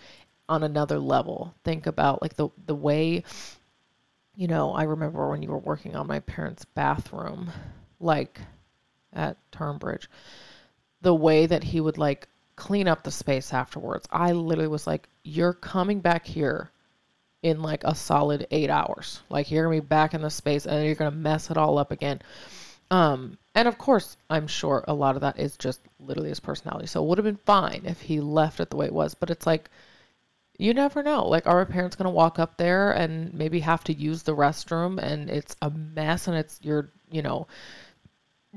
on 0.48 0.62
another 0.62 0.98
level. 0.98 1.54
Think 1.62 1.86
about 1.86 2.22
like 2.22 2.36
the 2.36 2.48
the 2.66 2.74
way 2.74 3.22
you 4.34 4.48
know, 4.48 4.72
I 4.72 4.84
remember 4.84 5.28
when 5.28 5.42
you 5.42 5.50
were 5.50 5.58
working 5.58 5.94
on 5.94 6.06
my 6.06 6.20
parents' 6.20 6.64
bathroom 6.64 7.50
like 8.00 8.40
at 9.12 9.36
Turnbridge. 9.50 10.06
The 11.00 11.14
way 11.14 11.46
that 11.46 11.64
he 11.64 11.80
would 11.80 11.98
like 11.98 12.28
clean 12.56 12.88
up 12.88 13.02
the 13.02 13.10
space 13.10 13.52
afterwards. 13.52 14.06
I 14.10 14.32
literally 14.32 14.68
was 14.68 14.86
like, 14.86 15.08
"You're 15.24 15.52
coming 15.54 16.00
back 16.00 16.26
here 16.26 16.70
in 17.42 17.62
like 17.62 17.82
a 17.84 17.94
solid 17.94 18.46
8 18.50 18.70
hours. 18.70 19.20
Like 19.28 19.50
you're 19.50 19.64
to 19.64 19.70
be 19.70 19.80
back 19.80 20.14
in 20.14 20.22
the 20.22 20.30
space 20.30 20.66
and 20.66 20.84
you're 20.84 20.94
to 20.94 21.16
mess 21.16 21.50
it 21.50 21.56
all 21.56 21.78
up 21.78 21.90
again." 21.90 22.22
Um, 22.92 23.38
and 23.54 23.66
of 23.66 23.78
course, 23.78 24.18
I'm 24.28 24.46
sure 24.46 24.84
a 24.86 24.92
lot 24.92 25.14
of 25.14 25.22
that 25.22 25.38
is 25.38 25.56
just 25.56 25.80
literally 25.98 26.28
his 26.28 26.40
personality. 26.40 26.86
So 26.86 27.02
it 27.02 27.08
would 27.08 27.16
have 27.16 27.24
been 27.24 27.38
fine 27.46 27.84
if 27.86 28.02
he 28.02 28.20
left 28.20 28.60
it 28.60 28.68
the 28.68 28.76
way 28.76 28.84
it 28.84 28.92
was. 28.92 29.14
But 29.14 29.30
it's 29.30 29.46
like, 29.46 29.70
you 30.58 30.74
never 30.74 31.02
know. 31.02 31.26
Like, 31.26 31.46
are 31.46 31.58
our 31.58 31.66
parents 31.66 31.96
to 31.96 32.08
walk 32.08 32.38
up 32.38 32.58
there 32.58 32.92
and 32.92 33.32
maybe 33.32 33.60
have 33.60 33.82
to 33.84 33.94
use 33.94 34.22
the 34.22 34.36
restroom 34.36 35.02
and 35.02 35.30
it's 35.30 35.56
a 35.62 35.70
mess 35.70 36.28
and 36.28 36.36
it's, 36.36 36.60
you're, 36.62 36.90
you 37.10 37.22
know, 37.22 37.46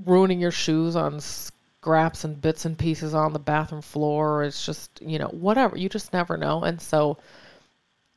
ruining 0.03 0.39
your 0.39 0.51
shoes 0.51 0.95
on 0.95 1.19
scraps 1.19 2.23
and 2.23 2.41
bits 2.41 2.65
and 2.65 2.77
pieces 2.77 3.13
on 3.13 3.33
the 3.33 3.39
bathroom 3.39 3.81
floor. 3.81 4.43
It's 4.43 4.65
just, 4.65 5.01
you 5.01 5.19
know, 5.19 5.27
whatever. 5.27 5.77
You 5.77 5.87
just 5.89 6.13
never 6.13 6.37
know. 6.37 6.63
And 6.63 6.81
so 6.81 7.17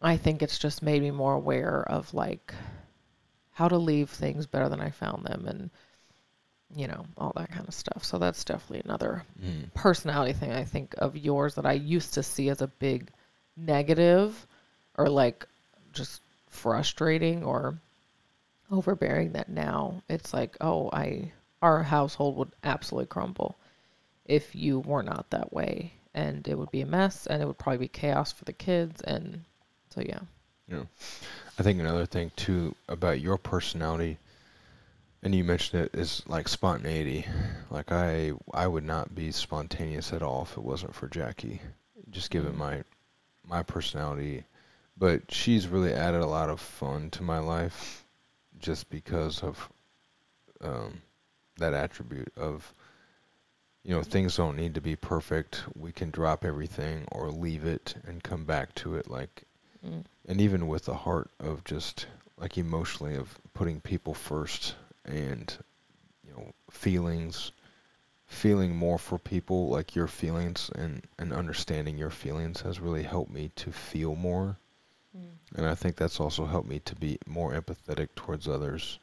I 0.01 0.17
think 0.17 0.43
it's 0.43 0.59
just 0.59 0.83
made 0.83 1.03
me 1.03 1.11
more 1.11 1.35
aware 1.35 1.83
of 1.83 2.13
like 2.15 2.55
how 3.53 3.69
to 3.69 3.77
leave 3.77 4.11
things 4.11 4.47
better 4.47 4.69
than 4.69 4.81
I 4.81 4.91
found 4.91 5.25
them 5.25 5.47
and, 5.47 5.71
you 6.75 6.87
know, 6.87 7.05
all 7.17 7.33
that 7.37 7.51
kind 7.51 7.67
of 7.67 7.75
stuff. 7.75 8.05
So 8.05 8.19
that's 8.19 8.45
definitely 8.45 8.83
another 8.85 9.25
Mm. 9.43 9.73
personality 9.75 10.33
thing 10.33 10.53
I 10.53 10.65
think 10.65 10.95
of 10.99 11.17
yours 11.17 11.55
that 11.57 11.67
I 11.67 11.73
used 11.73 12.15
to 12.15 12.23
see 12.23 12.49
as 12.49 12.63
a 12.63 12.69
big 12.69 13.11
negative 13.57 14.47
or 14.97 15.09
like 15.09 15.47
just 15.93 16.23
frustrating 16.49 17.45
or 17.45 17.79
overbearing 18.71 19.33
that 19.33 19.49
now 19.49 20.03
it's 20.09 20.33
like, 20.33 20.57
oh, 20.61 20.91
I 20.93 21.33
our 21.63 21.83
household 21.83 22.37
would 22.37 22.53
absolutely 22.65 23.07
crumble 23.07 23.57
if 24.27 24.55
you 24.55 24.81
were 24.81 25.03
not 25.03 25.31
that 25.31 25.53
way 25.53 25.93
and 26.15 26.47
it 26.49 26.59
would 26.59 26.71
be 26.71 26.83
a 26.83 26.87
mess 26.87 27.27
and 27.27 27.43
it 27.43 27.47
would 27.47 27.59
probably 27.59 27.79
be 27.79 27.89
chaos 27.89 28.33
for 28.33 28.45
the 28.45 28.53
kids 28.53 29.01
and 29.03 29.45
so 29.91 30.01
yeah. 30.03 30.21
Yeah. 30.69 30.85
I 31.59 31.63
think 31.63 31.81
another 31.81 32.07
thing 32.07 32.31
too 32.37 32.75
about 32.89 33.21
your 33.21 33.39
personality, 33.39 34.19
and 35.23 35.35
you 35.35 35.45
mentioned 35.45 35.83
it, 35.85 35.95
is 35.95 36.23
like 36.27 36.49
spontaneity. 36.49 37.25
Like 37.71 37.93
I, 37.93 38.33
I 38.53 38.67
would 38.67 38.85
not 38.85 39.15
be 39.15 39.31
spontaneous 39.33 40.13
at 40.13 40.23
all 40.23 40.43
if 40.43 40.57
it 40.57 40.63
wasn't 40.65 40.95
for 40.95 41.09
Jackie. 41.09 41.61
Just 42.11 42.31
given 42.31 42.55
Mhm. 42.55 42.57
my, 42.57 42.85
my 43.49 43.63
personality, 43.63 44.45
but 44.99 45.33
she's 45.33 45.69
really 45.69 45.93
added 45.95 46.21
a 46.23 46.27
lot 46.27 46.51
of 46.51 46.61
fun 46.61 47.11
to 47.13 47.23
my 47.23 47.39
life, 47.39 48.05
just 48.61 48.91
because 48.91 49.43
of, 49.43 49.69
um, 50.63 51.03
that 51.59 51.75
attribute 51.75 52.33
of, 52.37 52.73
you 53.85 53.95
know, 53.95 54.03
things 54.03 54.37
don't 54.37 54.57
need 54.57 54.75
to 54.75 54.81
be 54.81 54.97
perfect. 54.97 55.63
We 55.77 55.93
can 55.93 56.11
drop 56.11 56.45
everything 56.45 57.07
or 57.13 57.31
leave 57.31 57.65
it 57.65 57.95
and 58.07 58.23
come 58.23 58.45
back 58.45 58.75
to 58.77 58.95
it 58.97 59.09
like 59.11 59.45
Mm. 59.87 60.05
and 60.27 60.41
even 60.41 60.67
with 60.67 60.87
the 60.87 60.95
heart 60.97 61.31
of 61.39 61.63
just 61.63 62.07
like 62.37 62.59
emotionally 62.59 63.15
of 63.15 63.39
putting 63.55 63.81
people 63.81 64.13
first 64.13 64.75
and 65.05 65.57
you 66.27 66.33
know 66.33 66.53
feelings 66.69 67.53
feeling 68.27 68.75
more 68.75 68.99
for 68.99 69.19
people 69.21 69.69
like 69.69 69.95
your 69.95 70.09
feelings 70.09 70.69
and 70.75 71.03
and 71.17 71.33
understanding 71.33 71.97
your 71.97 72.11
feelings 72.11 72.63
has 72.63 72.81
really 72.81 73.05
helped 73.05 73.31
me 73.31 73.53
to 73.55 73.71
feel 73.71 74.17
more 74.17 74.57
Mm. 75.17 75.29
and 75.55 75.65
i 75.67 75.77
think 75.77 75.95
that's 75.95 76.19
also 76.19 76.45
helped 76.45 76.69
me 76.69 76.81
to 76.81 76.97
be 76.97 77.19
more 77.25 77.53
empathetic 77.53 78.09
towards 78.17 78.49
others 78.49 78.99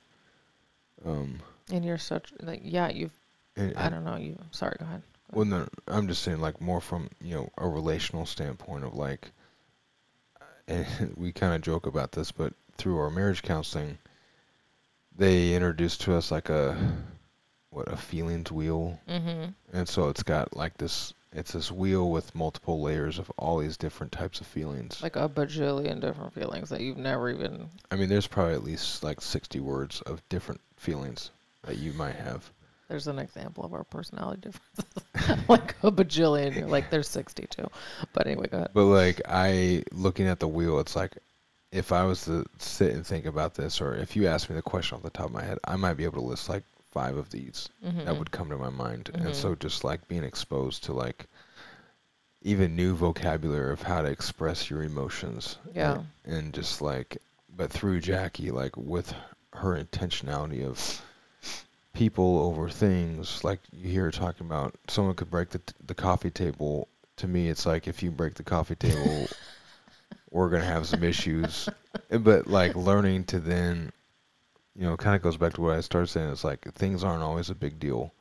um 1.05 1.39
And 1.71 1.83
you're 1.83 1.97
such 1.97 2.31
like 2.41 2.61
yeah, 2.63 2.89
you've 2.89 3.13
and, 3.55 3.75
I 3.77 3.89
don't 3.89 4.03
know, 4.03 4.17
you 4.17 4.37
sorry, 4.51 4.75
go 4.79 4.85
ahead. 4.85 5.01
Well, 5.31 5.45
no, 5.45 5.67
I'm 5.87 6.07
just 6.07 6.23
saying, 6.23 6.39
like, 6.39 6.61
more 6.61 6.81
from, 6.81 7.09
you 7.21 7.35
know, 7.35 7.49
a 7.57 7.67
relational 7.67 8.25
standpoint 8.25 8.83
of, 8.83 8.93
like, 8.93 9.31
and 10.67 10.85
we 11.17 11.31
kind 11.31 11.53
of 11.53 11.61
joke 11.61 11.87
about 11.87 12.11
this, 12.11 12.31
but 12.31 12.53
through 12.77 12.99
our 12.99 13.09
marriage 13.09 13.41
counseling, 13.41 13.97
they 15.17 15.53
introduced 15.53 16.01
to 16.01 16.15
us, 16.15 16.31
like, 16.31 16.49
a, 16.49 16.77
what, 17.69 17.91
a 17.91 17.97
feelings 17.97 18.51
wheel. 18.51 18.99
Mhm. 19.09 19.53
And 19.73 19.89
so 19.89 20.09
it's 20.09 20.23
got, 20.23 20.55
like, 20.55 20.77
this, 20.77 21.13
it's 21.33 21.53
this 21.53 21.71
wheel 21.71 22.11
with 22.11 22.35
multiple 22.35 22.81
layers 22.81 23.17
of 23.17 23.31
all 23.37 23.57
these 23.57 23.77
different 23.77 24.11
types 24.11 24.41
of 24.41 24.47
feelings. 24.47 25.01
Like 25.01 25.15
a 25.15 25.27
bajillion 25.27 25.99
different 25.99 26.33
feelings 26.33 26.69
that 26.69 26.81
you've 26.81 26.97
never 26.97 27.29
even 27.29 27.69
I 27.91 27.95
mean, 27.95 28.09
there's 28.09 28.27
probably 28.27 28.53
at 28.53 28.63
least, 28.63 29.03
like, 29.03 29.21
60 29.21 29.59
words 29.59 30.01
of 30.01 30.21
different 30.29 30.61
feelings 30.77 31.31
that 31.65 31.77
you 31.77 31.93
might 31.93 32.15
have. 32.15 32.49
There's 32.87 33.07
an 33.07 33.17
example 33.19 33.63
of 33.65 33.73
our 33.73 33.83
personality 33.83 34.41
differences. 34.41 35.45
like 35.49 35.75
a 35.83 35.91
bajillion. 35.91 36.55
You're 36.55 36.67
like, 36.67 36.91
there's 36.91 37.07
62. 37.09 37.67
But 38.13 38.27
anyway, 38.27 38.47
go 38.47 38.57
ahead. 38.57 38.69
But 38.73 38.85
like 38.85 39.21
I 39.27 39.83
looking 39.91 40.27
at 40.27 40.39
the 40.39 40.47
wheel, 40.47 40.79
it's 40.79 40.95
like 40.95 41.17
if 41.71 41.91
I 41.91 42.03
was 42.05 42.25
to 42.25 42.45
sit 42.59 42.93
and 42.93 43.05
think 43.05 43.25
about 43.25 43.55
this, 43.55 43.81
or 43.81 43.95
if 43.95 44.15
you 44.15 44.27
asked 44.27 44.49
me 44.49 44.55
the 44.55 44.61
question 44.61 44.95
off 44.97 45.03
the 45.03 45.09
top 45.09 45.25
of 45.27 45.31
my 45.33 45.43
head, 45.43 45.57
I 45.65 45.75
might 45.77 45.95
be 45.95 46.03
able 46.03 46.21
to 46.21 46.27
list 46.27 46.47
like 46.47 46.63
five 46.91 47.17
of 47.17 47.29
these 47.31 47.69
Mhm. 47.85 48.05
that 48.05 48.17
would 48.17 48.31
come 48.31 48.49
to 48.49 48.57
my 48.57 48.69
mind. 48.69 49.09
Mhm. 49.13 49.25
And 49.25 49.35
so 49.35 49.55
just 49.55 49.83
like 49.83 50.07
being 50.07 50.23
exposed 50.23 50.83
to 50.85 50.93
like 50.93 51.25
even 52.43 52.75
new 52.75 52.93
vocabulary 52.95 53.73
of 53.73 53.81
how 53.81 54.01
to 54.03 54.07
express 54.09 54.69
your 54.69 54.83
emotions. 54.83 55.57
Yeah. 55.73 56.03
And, 56.23 56.35
and 56.35 56.53
just 56.53 56.81
like 56.81 57.17
but 57.57 57.71
through 57.71 58.01
Jackie, 58.01 58.51
like 58.51 58.77
with 58.77 59.13
her 59.53 59.81
intentionality 59.81 60.65
of 60.65 61.01
people 61.95 62.39
over 62.39 62.69
things, 62.69 63.43
like 63.43 63.59
you 63.71 63.89
hear 63.89 64.11
talking 64.11 64.45
about 64.45 64.75
someone 64.87 65.15
could 65.15 65.31
break 65.31 65.49
the 65.49 65.61
the 65.85 65.95
coffee 65.95 66.31
table. 66.31 66.87
To 67.17 67.27
me, 67.27 67.47
it's 67.47 67.65
like 67.65 67.87
if 67.87 68.03
you 68.03 68.11
break 68.11 68.35
the 68.35 68.43
coffee 68.43 68.75
table 68.75 69.27
we're 70.35 70.49
gonna 70.49 70.65
have 70.65 70.85
some 70.85 71.03
issues. 71.03 71.69
but 72.09 72.47
like 72.47 72.75
learning 72.75 73.23
to 73.23 73.39
then, 73.39 73.91
you 74.75 74.85
know, 74.85 74.97
kind 74.97 75.15
of 75.15 75.21
goes 75.21 75.37
back 75.37 75.53
to 75.53 75.61
what 75.61 75.77
I 75.77 75.81
started 75.81 76.07
saying. 76.07 76.29
It's 76.29 76.43
like 76.43 76.71
things 76.73 77.03
aren't 77.03 77.23
always 77.23 77.49
a 77.49 77.55
big 77.55 77.79
deal, 77.79 78.13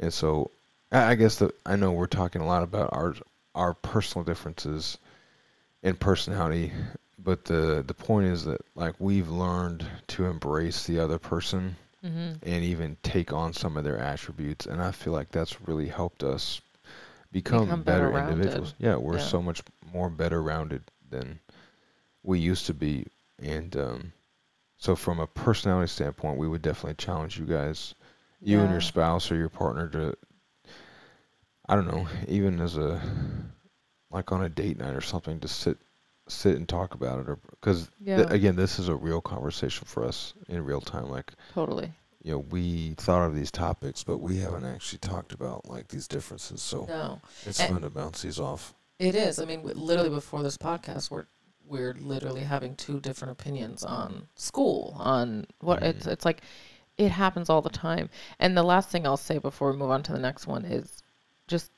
and 0.00 0.12
so 0.12 0.50
I 0.90 1.10
I 1.10 1.14
guess 1.14 1.36
that 1.36 1.52
I 1.66 1.76
know 1.76 1.92
we're 1.92 2.06
talking 2.06 2.40
a 2.40 2.46
lot 2.46 2.62
about 2.62 2.90
our 2.92 3.14
our 3.54 3.74
personal 3.74 4.24
differences 4.24 4.96
in 5.82 5.94
personality, 5.96 6.72
but 7.18 7.44
the 7.44 7.84
the 7.86 7.94
point 7.94 8.28
is 8.28 8.46
that 8.46 8.62
like 8.74 8.94
we've 8.98 9.28
learned 9.28 9.86
to 10.08 10.24
embrace 10.24 10.86
the 10.86 11.00
other 11.00 11.18
person 11.18 11.76
Mm-hmm. 12.04 12.32
and 12.42 12.64
even 12.64 12.96
take 13.02 13.32
on 13.32 13.52
some 13.52 13.76
of 13.76 13.84
their 13.84 13.98
attributes, 13.98 14.66
and 14.66 14.82
I 14.82 14.92
feel 14.92 15.12
like 15.12 15.30
that's 15.30 15.62
really 15.68 15.88
helped 15.88 16.22
us 16.22 16.60
become, 17.32 17.74
Become 17.74 17.84
better, 17.84 18.10
better 18.10 18.16
individuals. 18.16 18.74
Yeah, 18.78 18.96
we're 18.96 19.18
Yeah. 19.18 19.18
so 19.18 19.42
much 19.42 19.62
more 19.92 20.10
better 20.10 20.42
rounded 20.42 20.82
than 21.10 21.40
we 22.22 22.38
used 22.38 22.66
to 22.66 22.74
be, 22.74 23.06
and 23.38 23.76
um, 23.76 24.12
so 24.78 24.94
from 24.96 25.18
a 25.20 25.26
personality 25.26 25.88
standpoint, 25.88 26.38
we 26.38 26.48
would 26.48 26.62
definitely 26.62 26.94
challenge 26.94 27.38
you 27.38 27.46
guys, 27.46 27.94
you 28.44 28.62
and 28.62 28.70
your 28.70 28.80
spouse 28.80 29.30
or 29.30 29.36
your 29.36 29.48
partner 29.50 29.88
to, 29.90 30.16
I 31.68 31.74
don't 31.74 31.86
know, 31.86 32.06
even 32.28 32.60
as 32.60 32.76
a 32.76 33.00
like 34.10 34.32
on 34.32 34.42
a 34.42 34.48
date 34.48 34.78
night 34.78 34.94
or 34.94 35.00
something, 35.00 35.40
to 35.40 35.48
sit 35.48 35.78
sit 36.28 36.56
and 36.56 36.68
talk 36.68 36.94
about 36.94 37.20
it, 37.20 37.28
or 37.28 37.36
because 37.50 37.90
Yeah. 38.00 38.20
again, 38.30 38.56
this 38.56 38.78
is 38.78 38.88
a 38.88 38.94
real 38.94 39.20
conversation 39.20 39.86
for 39.86 40.04
us 40.04 40.34
in 40.48 40.64
real 40.64 40.80
time, 40.80 41.08
like 41.10 41.32
Totally. 41.52 41.92
you 42.22 42.32
know, 42.32 42.38
we 42.38 42.94
thought 42.96 43.26
of 43.26 43.34
these 43.34 43.50
topics, 43.50 44.04
but 44.04 44.18
we 44.18 44.38
haven't 44.38 44.64
actually 44.64 44.98
talked 45.00 45.32
about 45.32 45.68
like 45.68 45.88
these 45.88 46.06
differences. 46.08 46.62
So 46.62 46.86
No. 46.86 47.20
it's 47.44 47.60
And- 47.60 47.72
fun 47.74 47.82
to 47.82 47.90
bounce 47.90 48.22
these 48.22 48.38
off. 48.38 48.74
It 48.98 49.14
is. 49.16 49.40
I 49.40 49.44
mean, 49.44 49.62
w- 49.62 49.76
literally 49.78 50.10
before 50.10 50.42
this 50.42 50.56
podcast, 50.58 51.10
we're 51.10 51.26
we're 51.64 51.94
literally 51.94 52.42
having 52.42 52.74
two 52.74 53.00
different 53.00 53.32
opinions 53.32 53.82
on 53.84 54.26
school, 54.34 54.94
on 54.98 55.46
what 55.60 55.82
it's. 55.82 56.06
Mhm. 56.06 56.10
It's 56.12 56.24
like 56.24 56.42
it 56.98 57.10
happens 57.12 57.48
all 57.48 57.62
the 57.62 57.70
time. 57.70 58.10
And 58.38 58.56
the 58.56 58.62
last 58.64 58.90
thing 58.90 59.06
I'll 59.06 59.16
say 59.16 59.38
before 59.38 59.70
we 59.70 59.78
move 59.78 59.90
on 59.90 60.02
to 60.02 60.12
the 60.12 60.18
next 60.18 60.46
one 60.46 60.64
is 60.66 61.02
just 61.48 61.70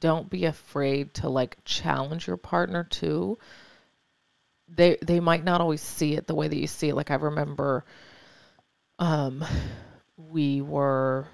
don't 0.00 0.30
be 0.30 0.44
afraid 0.44 1.14
to 1.14 1.28
like 1.28 1.58
challenge 1.64 2.26
your 2.26 2.36
partner 2.36 2.84
too. 2.84 3.38
They 4.68 4.98
they 5.02 5.20
might 5.20 5.44
not 5.44 5.60
always 5.60 5.80
see 5.80 6.14
it 6.14 6.26
the 6.26 6.34
way 6.34 6.48
that 6.48 6.56
you 6.58 6.66
see 6.66 6.90
it. 6.90 6.94
Like 6.94 7.10
I 7.10 7.14
remember, 7.16 7.84
um, 8.98 9.44
we 10.16 10.60
were, 10.60 11.26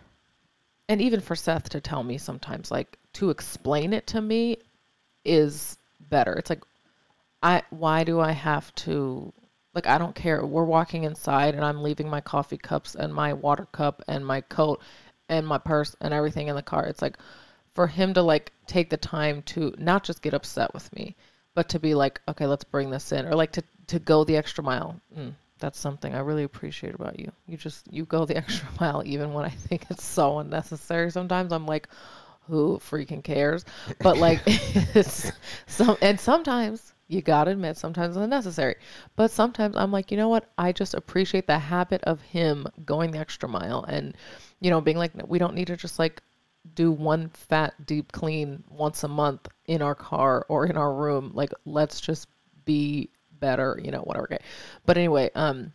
and 0.89 1.01
even 1.01 1.21
for 1.21 1.35
Seth 1.35 1.71
to 1.71 1.81
tell 1.81 2.03
me 2.03 2.19
sometimes, 2.19 2.71
like 2.71 2.99
to 3.15 3.31
explain 3.31 3.93
it 3.93 4.07
to 4.09 4.21
me 4.21 4.59
is 5.25 5.77
better. 6.01 6.35
It's 6.35 6.51
like 6.51 6.63
I 7.43 7.63
why 7.71 8.05
do 8.05 8.21
I 8.21 8.33
have 8.33 8.75
to 8.77 9.33
like 9.75 9.87
I 9.87 9.99
don't 9.99 10.15
care. 10.15 10.45
We're 10.45 10.65
walking 10.65 11.05
inside 11.05 11.55
and 11.55 11.65
I'm 11.65 11.83
leaving 11.83 12.09
my 12.09 12.21
coffee 12.21 12.57
cups 12.57 12.95
and 12.95 13.13
my 13.13 13.33
water 13.33 13.67
cup 13.73 14.03
and 14.07 14.25
my 14.25 14.41
coat 14.43 14.81
and 15.29 15.47
my 15.47 15.59
purse 15.59 15.97
and 16.01 16.15
everything 16.15 16.49
in 16.49 16.57
the 16.57 16.63
car. 16.63 16.87
It's 16.87 17.03
like 17.03 17.19
for 17.75 17.87
him 17.87 18.15
to 18.15 18.23
like 18.23 18.53
take 18.67 18.91
the 18.91 18.97
time 18.97 19.43
to 19.43 19.75
not 19.79 20.05
just 20.05 20.23
get 20.23 20.35
upset 20.35 20.73
with 20.73 20.93
me, 20.95 21.17
but 21.55 21.69
to 21.71 21.79
be 21.79 21.95
like, 21.95 22.21
okay, 22.29 22.47
let's 22.47 22.65
bring 22.65 22.91
this 22.91 23.13
in, 23.13 23.27
or 23.27 23.35
like 23.35 23.53
to 23.53 23.63
to 23.89 23.99
go 23.99 24.25
the 24.25 24.37
extra 24.37 24.65
mile. 24.65 25.01
Mm, 25.17 25.35
that's 25.59 25.79
something 25.79 26.15
I 26.15 26.21
really 26.21 26.45
appreciate 26.45 26.95
about 26.95 27.19
you. 27.19 27.31
You 27.47 27.57
just 27.57 27.93
you 27.93 28.05
go 28.05 28.25
the 28.25 28.37
extra 28.43 28.69
mile 28.81 29.03
even 29.05 29.33
when 29.33 29.45
I 29.45 29.51
think 29.51 29.87
it's 29.91 30.05
so 30.05 30.39
unnecessary. 30.39 31.11
Sometimes 31.11 31.53
I'm 31.53 31.67
like, 31.67 31.89
who 32.49 32.79
freaking 32.79 33.23
cares? 33.23 33.65
But 34.01 34.19
like, 34.19 34.41
it's 34.47 35.33
some 35.67 35.97
and 36.01 36.19
sometimes 36.19 36.93
you 37.09 37.21
gotta 37.21 37.51
admit 37.51 37.77
sometimes 37.77 38.17
it's 38.17 38.23
unnecessary. 38.23 38.77
But 39.17 39.31
sometimes 39.31 39.77
I'm 39.77 39.93
like, 39.93 40.11
you 40.11 40.17
know 40.17 40.29
what? 40.29 40.51
I 40.57 40.73
just 40.73 40.95
appreciate 40.95 41.47
the 41.47 41.59
habit 41.59 42.03
of 42.05 42.21
him 42.23 42.67
going 42.85 43.11
the 43.11 43.19
extra 43.19 43.49
mile 43.49 43.85
and 43.89 44.17
you 44.61 44.71
know 44.71 44.81
being 44.81 44.97
like, 44.97 45.13
we 45.27 45.39
don't 45.39 45.55
need 45.55 45.67
to 45.67 45.77
just 45.77 45.99
like 45.99 46.23
do 46.75 46.91
one 46.91 47.29
fat 47.31 47.87
deep 47.87 48.13
clean 48.13 48.65
once 48.71 49.05
a 49.05 49.09
month 49.09 49.49
in 49.67 49.83
our 49.83 49.95
car 49.95 50.47
or 50.49 50.67
in 50.67 50.77
our 50.77 50.95
room. 50.95 51.33
Like, 51.35 51.53
let's 51.65 52.01
just 52.01 52.29
be 52.65 53.11
better, 53.39 53.79
you 53.83 53.91
know, 53.91 54.01
whatever. 54.01 54.25
Okay. 54.25 54.39
But 54.87 54.97
anyway, 54.97 55.31
um, 55.35 55.73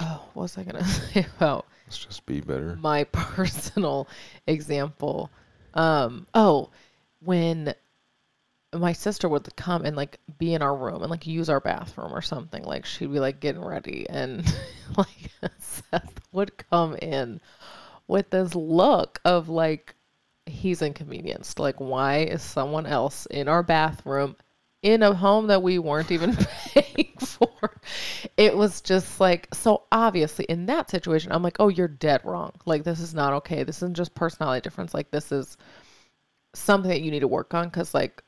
oh, 0.00 0.28
what 0.34 0.42
was 0.42 0.58
I 0.58 0.64
gonna 0.64 0.84
say 1.12 1.26
about 1.36 1.66
Let's 1.86 1.98
just 2.04 2.26
be 2.26 2.40
better. 2.40 2.76
my 2.76 3.04
personal 3.12 4.08
example? 4.46 5.30
Um, 5.74 6.26
oh, 6.34 6.70
when 7.20 7.74
my 8.72 8.92
sister 8.92 9.28
would 9.28 9.54
come 9.56 9.84
and 9.84 9.96
like 9.96 10.18
be 10.38 10.54
in 10.54 10.62
our 10.62 10.76
room 10.76 11.02
and 11.02 11.10
like 11.10 11.26
use 11.26 11.48
our 11.48 11.60
bathroom 11.60 12.12
or 12.12 12.22
something, 12.22 12.62
like 12.64 12.84
she'd 12.84 13.12
be 13.12 13.20
like 13.20 13.40
getting 13.40 13.64
ready 13.64 14.06
and 14.08 14.44
like 14.96 15.30
Seth 15.58 16.20
would 16.32 16.56
come 16.70 16.96
in 16.96 17.40
with 18.08 18.30
this 18.30 18.54
look 18.54 19.20
of 19.24 19.48
like 19.48 19.94
he's 20.46 20.82
inconvenienced. 20.82 21.58
Like, 21.58 21.80
why 21.80 22.18
is 22.18 22.42
someone 22.42 22.86
else 22.86 23.26
in 23.26 23.48
our 23.48 23.62
bathroom 23.62 24.36
in 24.82 25.02
a 25.02 25.14
home 25.14 25.46
that 25.46 25.62
we 25.62 25.78
weren't 25.78 26.10
even 26.10 26.36
paying 26.74 27.14
for? 27.18 27.48
It 28.36 28.56
was 28.56 28.80
just 28.80 29.20
like 29.20 29.54
so 29.54 29.84
obviously 29.90 30.44
in 30.46 30.66
that 30.66 30.90
situation, 30.90 31.32
I'm 31.32 31.42
like, 31.42 31.56
oh, 31.60 31.68
you're 31.68 31.88
dead 31.88 32.20
wrong. 32.24 32.52
Like, 32.66 32.84
this 32.84 33.00
is 33.00 33.14
not 33.14 33.32
okay. 33.34 33.64
This 33.64 33.78
isn't 33.78 33.96
just 33.96 34.14
personality 34.14 34.62
difference. 34.62 34.94
Like, 34.94 35.10
this 35.10 35.32
is 35.32 35.56
something 36.54 36.88
that 36.88 37.02
you 37.02 37.10
need 37.10 37.20
to 37.20 37.28
work 37.28 37.52
on 37.52 37.66
because 37.66 37.92
like 37.94 38.22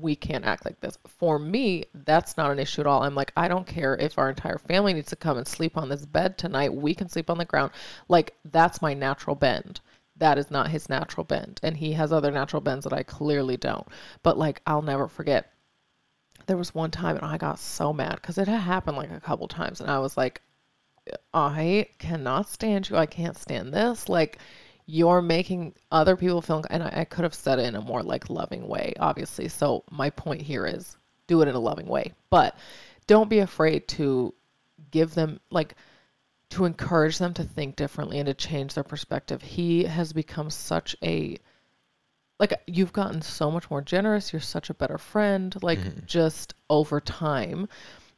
we 0.00 0.16
can't 0.16 0.44
act 0.44 0.64
like 0.64 0.80
this. 0.80 0.98
For 1.06 1.38
me, 1.38 1.84
that's 1.94 2.36
not 2.36 2.50
an 2.50 2.58
issue 2.58 2.80
at 2.80 2.86
all. 2.86 3.02
I'm 3.02 3.14
like, 3.14 3.32
I 3.36 3.48
don't 3.48 3.66
care 3.66 3.96
if 3.96 4.18
our 4.18 4.28
entire 4.28 4.58
family 4.58 4.94
needs 4.94 5.08
to 5.10 5.16
come 5.16 5.38
and 5.38 5.46
sleep 5.46 5.76
on 5.76 5.88
this 5.88 6.06
bed 6.06 6.38
tonight. 6.38 6.72
We 6.74 6.94
can 6.94 7.08
sleep 7.08 7.30
on 7.30 7.38
the 7.38 7.44
ground. 7.44 7.72
Like, 8.08 8.34
that's 8.50 8.82
my 8.82 8.94
natural 8.94 9.36
bend. 9.36 9.80
That 10.16 10.38
is 10.38 10.50
not 10.50 10.70
his 10.70 10.88
natural 10.88 11.24
bend. 11.24 11.60
And 11.62 11.76
he 11.76 11.92
has 11.92 12.12
other 12.12 12.30
natural 12.30 12.60
bends 12.60 12.84
that 12.84 12.92
I 12.92 13.02
clearly 13.02 13.56
don't. 13.56 13.86
But, 14.22 14.38
like, 14.38 14.62
I'll 14.66 14.82
never 14.82 15.08
forget. 15.08 15.52
There 16.46 16.56
was 16.56 16.74
one 16.74 16.90
time 16.90 17.16
and 17.16 17.24
I 17.24 17.38
got 17.38 17.58
so 17.58 17.92
mad 17.92 18.16
because 18.16 18.38
it 18.38 18.48
had 18.48 18.60
happened 18.60 18.96
like 18.96 19.10
a 19.10 19.20
couple 19.20 19.48
times. 19.48 19.80
And 19.80 19.90
I 19.90 19.98
was 19.98 20.16
like, 20.16 20.42
I 21.32 21.88
cannot 21.98 22.48
stand 22.48 22.88
you. 22.88 22.96
I 22.96 23.06
can't 23.06 23.36
stand 23.36 23.72
this. 23.72 24.08
Like, 24.08 24.38
you're 24.86 25.22
making 25.22 25.74
other 25.90 26.16
people 26.16 26.42
feel 26.42 26.62
and 26.70 26.82
I, 26.82 26.92
I 27.00 27.04
could 27.04 27.24
have 27.24 27.34
said 27.34 27.58
it 27.58 27.66
in 27.66 27.74
a 27.74 27.80
more 27.80 28.02
like 28.02 28.28
loving 28.30 28.68
way 28.68 28.92
obviously. 29.00 29.48
So 29.48 29.84
my 29.90 30.10
point 30.10 30.42
here 30.42 30.66
is 30.66 30.96
do 31.26 31.40
it 31.42 31.48
in 31.48 31.54
a 31.54 31.60
loving 31.60 31.86
way 31.86 32.12
but 32.30 32.56
don't 33.06 33.30
be 33.30 33.38
afraid 33.38 33.88
to 33.88 34.34
give 34.90 35.14
them 35.14 35.40
like 35.50 35.74
to 36.50 36.66
encourage 36.66 37.18
them 37.18 37.34
to 37.34 37.44
think 37.44 37.76
differently 37.76 38.18
and 38.18 38.26
to 38.26 38.34
change 38.34 38.74
their 38.74 38.84
perspective. 38.84 39.42
He 39.42 39.84
has 39.84 40.12
become 40.12 40.50
such 40.50 40.94
a 41.02 41.38
like 42.38 42.52
you've 42.66 42.92
gotten 42.92 43.22
so 43.22 43.50
much 43.50 43.70
more 43.70 43.80
generous. 43.80 44.32
You're 44.32 44.40
such 44.40 44.68
a 44.68 44.74
better 44.74 44.98
friend. 44.98 45.56
Like 45.62 45.78
Mhm. 45.78 46.06
just 46.06 46.54
over 46.68 47.00
time 47.00 47.68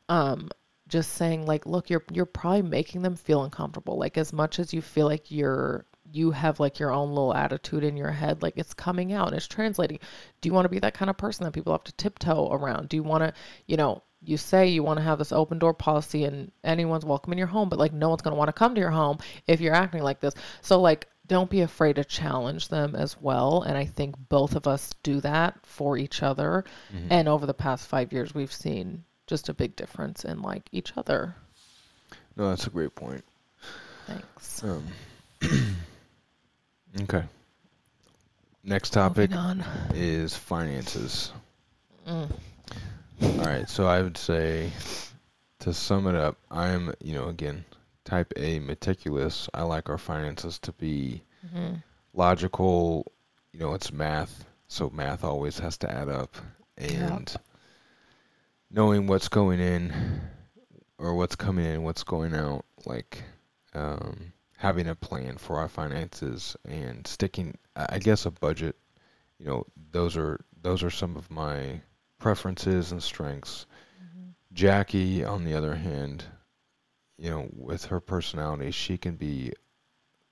um 0.08 0.48
just 0.88 1.12
saying 1.14 1.46
like 1.46 1.66
look 1.66 1.90
you're 1.90 2.04
you're 2.12 2.26
probably 2.26 2.62
making 2.62 3.02
them 3.02 3.16
feel 3.16 3.44
uncomfortable. 3.44 3.96
Like 3.98 4.18
as 4.18 4.32
much 4.32 4.58
as 4.58 4.72
you 4.74 4.82
feel 4.82 5.06
like 5.06 5.30
you're 5.30 5.84
you 6.12 6.30
have 6.30 6.60
like 6.60 6.78
your 6.78 6.92
own 6.92 7.08
little 7.10 7.34
attitude 7.34 7.84
in 7.84 7.96
your 7.96 8.10
head 8.10 8.42
like 8.42 8.54
it's 8.56 8.74
coming 8.74 9.12
out 9.12 9.28
and 9.28 9.36
it's 9.36 9.46
translating. 9.48 9.98
Do 10.40 10.48
you 10.48 10.52
want 10.52 10.64
to 10.64 10.70
be 10.70 10.78
that 10.80 10.94
kind 10.94 11.10
of 11.10 11.16
person 11.16 11.44
that 11.44 11.52
people 11.52 11.72
have 11.72 11.84
to 11.84 11.92
tiptoe 11.92 12.48
around? 12.50 12.88
Do 12.88 12.96
you 12.96 13.02
want 13.02 13.22
to 13.24 13.32
you 13.66 13.76
know 13.76 14.02
you 14.24 14.36
say 14.36 14.68
you 14.68 14.82
want 14.82 14.98
to 14.98 15.02
have 15.04 15.18
this 15.18 15.30
open 15.32 15.58
door 15.58 15.74
policy 15.74 16.24
and 16.24 16.50
anyone's 16.64 17.04
welcome 17.04 17.32
in 17.32 17.38
your 17.38 17.46
home 17.46 17.68
but 17.68 17.78
like 17.78 17.92
no 17.92 18.08
one's 18.08 18.22
going 18.22 18.32
to 18.32 18.38
want 18.38 18.48
to 18.48 18.52
come 18.52 18.74
to 18.74 18.80
your 18.80 18.90
home 18.90 19.18
if 19.46 19.60
you're 19.60 19.74
acting 19.74 20.02
like 20.02 20.20
this. 20.20 20.34
So 20.62 20.80
like 20.80 21.06
don't 21.26 21.50
be 21.50 21.60
afraid 21.62 21.96
to 21.96 22.04
challenge 22.04 22.68
them 22.68 22.94
as 22.94 23.20
well 23.20 23.62
and 23.62 23.76
i 23.76 23.84
think 23.84 24.14
both 24.28 24.54
of 24.54 24.68
us 24.68 24.94
do 25.02 25.20
that 25.20 25.58
for 25.66 25.98
each 25.98 26.22
other. 26.22 26.64
Mhm. 26.94 27.06
and 27.10 27.28
over 27.28 27.46
the 27.46 27.54
past 27.54 27.86
five 27.88 28.12
years 28.12 28.32
we've 28.34 28.52
seen 28.52 29.04
just 29.26 29.48
a 29.48 29.54
big 29.54 29.74
difference 29.76 30.24
in 30.24 30.40
like 30.40 30.68
each 30.72 30.92
other. 30.96 31.34
No, 32.36 32.48
that's 32.50 32.66
a 32.66 32.70
great 32.70 32.94
point. 32.94 33.24
thanks. 34.06 34.62
Um, 34.62 34.86
okay. 37.02 37.24
Next 38.64 38.90
topic 38.90 39.30
Moving 39.30 39.44
on. 39.60 39.64
is 39.94 40.36
finances. 40.36 41.32
Mm. 42.06 42.30
All 43.22 43.28
right, 43.46 43.68
so 43.68 43.86
I 43.86 44.02
would 44.02 44.16
say 44.16 44.70
to 45.60 45.72
sum 45.72 46.06
it 46.06 46.14
up, 46.14 46.36
I'm, 46.50 46.92
you 47.00 47.14
know, 47.14 47.28
again, 47.28 47.64
type 48.04 48.32
A 48.36 48.58
meticulous. 48.58 49.48
I 49.54 49.62
like 49.62 49.88
our 49.88 49.98
finances 49.98 50.58
to 50.60 50.72
be 50.72 51.22
Mhm. 51.54 51.82
logical, 52.12 53.06
you 53.52 53.60
know, 53.60 53.74
it's 53.74 53.92
math, 53.92 54.44
so 54.68 54.90
math 54.90 55.22
always 55.24 55.58
has 55.60 55.76
to 55.78 55.90
add 55.90 56.08
up 56.08 56.34
Yep. 56.78 56.90
and 56.92 57.36
knowing 58.70 59.06
what's 59.06 59.28
going 59.28 59.60
in 59.60 60.20
or 60.98 61.14
what's 61.14 61.36
coming 61.36 61.64
in, 61.66 61.82
what's 61.84 62.02
going 62.04 62.34
out, 62.34 62.64
like 62.84 63.22
um, 63.74 64.32
having 64.56 64.88
a 64.88 64.94
plan 64.94 65.36
for 65.36 65.58
our 65.58 65.68
finances 65.68 66.56
and 66.64 67.06
sticking 67.06 67.58
I 67.74 67.98
guess 67.98 68.24
a 68.24 68.30
budget, 68.30 68.76
you 69.38 69.46
know, 69.46 69.66
those 69.92 70.16
are 70.16 70.40
those 70.62 70.82
are 70.82 70.90
some 70.90 71.16
of 71.16 71.30
my 71.30 71.82
preferences 72.18 72.92
and 72.92 73.02
strengths. 73.02 73.66
Mhm. 74.02 74.32
Jackie, 74.52 75.24
on 75.24 75.44
the 75.44 75.54
other 75.54 75.74
hand, 75.74 76.24
you 77.18 77.30
know, 77.30 77.48
with 77.52 77.86
her 77.86 78.00
personality, 78.00 78.70
she 78.70 78.96
can 78.96 79.16
be 79.16 79.52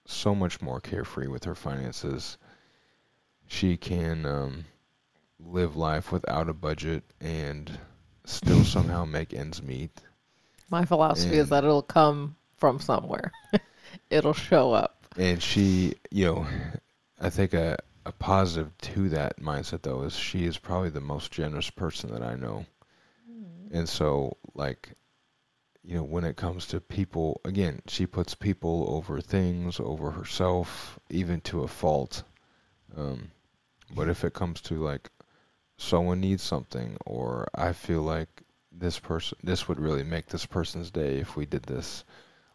so 0.07 0.35
much 0.35 0.61
more 0.61 0.81
carefree 0.81 1.29
with 1.29 1.45
her 1.45 1.55
finances. 1.55 2.39
She 3.47 3.77
can 3.77 4.25
um, 4.27 4.65
live 5.39 5.77
life 5.77 6.13
without 6.13 6.49
a 6.49 6.55
budget 6.55 7.05
and 7.21 7.79
still 8.25 8.65
somehow 8.65 9.05
make 9.05 9.35
ends 9.35 9.63
meet. 9.63 10.01
My 10.71 10.85
philosophy 10.87 11.37
is 11.37 11.51
that 11.51 11.65
it'll 11.65 11.83
come 11.83 12.37
from 12.57 12.81
somewhere. 12.81 13.33
it'll 14.11 14.33
show 14.33 14.73
up. 14.73 15.07
And 15.17 15.43
she, 15.43 15.95
you 16.11 16.27
know, 16.27 16.47
I 17.21 17.31
think 17.31 17.55
a, 17.55 17.79
a 18.05 18.13
positive 18.13 18.77
to 18.79 19.09
that 19.11 19.41
mindset 19.41 19.83
though 19.83 20.03
is 20.03 20.15
she 20.15 20.45
is 20.45 20.59
probably 20.59 20.91
the 20.91 21.01
most 21.01 21.31
generous 21.31 21.71
person 21.71 22.13
that 22.13 22.23
I 22.23 22.35
know. 22.35 22.67
And 23.71 23.89
so, 23.89 24.37
like, 24.55 24.91
you 25.83 25.97
know, 25.97 26.05
when 26.05 26.25
it 26.25 26.37
comes 26.37 26.67
to 26.69 26.81
people, 26.81 27.41
again, 27.45 27.83
she 27.89 28.07
puts 28.07 28.35
people 28.35 28.87
over 28.89 29.21
things, 29.21 29.81
over 29.81 30.11
herself, 30.13 30.99
even 31.11 31.41
to 31.43 31.65
a 31.65 31.69
fault. 31.69 32.23
Um, 32.97 33.31
but 33.95 34.09
if 34.09 34.25
it 34.25 34.33
comes 34.33 34.61
to 34.63 34.75
like 34.77 35.11
someone 35.77 36.21
needs 36.21 36.43
something, 36.43 36.97
or 37.05 37.49
I 37.55 37.73
feel 37.73 38.03
like 38.03 38.43
this 38.73 38.99
person, 38.99 39.39
this 39.43 39.69
would 39.69 39.81
really 39.81 40.05
make 40.05 40.27
this 40.27 40.47
person's 40.47 40.91
day 40.91 41.19
if 41.19 41.37
we 41.37 41.47
did 41.47 41.65
this. 41.65 42.05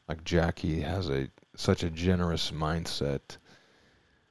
Like 0.09 0.23
Jackie 0.23 0.81
has 0.81 1.07
a 1.07 1.29
such 1.55 1.83
a 1.83 1.89
generous 1.91 2.49
mindset 2.49 3.21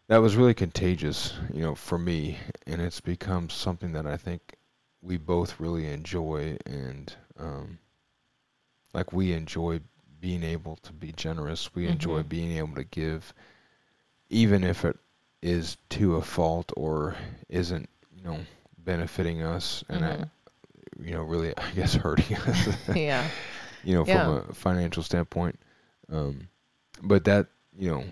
that 0.09 0.17
was 0.17 0.35
really 0.35 0.55
contagious, 0.55 1.35
you 1.55 1.61
know, 1.62 1.75
for 1.77 1.97
me, 1.99 2.37
and 2.67 2.81
it's 2.83 3.01
become 3.01 3.49
something 3.49 3.93
that 3.93 4.05
I 4.07 4.17
think 4.17 4.57
we 5.03 5.19
both 5.19 5.61
really 5.61 5.87
enjoy 5.87 6.57
and 6.67 7.12
um, 7.38 7.79
like 8.93 9.12
we 9.12 9.33
enjoy 9.33 9.79
being 10.21 10.43
able 10.43 10.77
to 10.83 10.93
be 10.93 11.12
generous. 11.12 11.73
We 11.77 11.87
enjoy 11.87 12.23
Mhm. 12.25 12.29
being 12.29 12.53
able 12.57 12.75
to 12.75 12.85
give, 12.85 13.33
even 14.31 14.64
if 14.64 14.85
it 14.85 14.99
is 15.43 15.77
to 15.91 16.17
a 16.17 16.23
fault 16.23 16.73
or 16.77 17.14
isn't, 17.49 17.88
you 18.17 18.25
know, 18.25 18.41
benefiting 18.79 19.43
us 19.43 19.85
and 19.88 20.05
I, 20.05 20.17
Mhm. 20.17 20.31
you 21.05 21.12
know, 21.12 21.23
really, 21.23 21.57
I 21.57 21.71
guess 21.73 21.95
hurting 21.95 22.37
us. 22.37 22.88
yeah. 22.97 23.31
you 23.85 23.95
know, 23.95 24.05
Yeah. 24.05 24.25
from 24.25 24.51
a 24.51 24.55
financial 24.55 25.05
standpoint. 25.05 25.57
Um, 26.11 26.49
but 27.03 27.25
that, 27.25 27.47
you 27.77 27.90
know, 27.90 28.05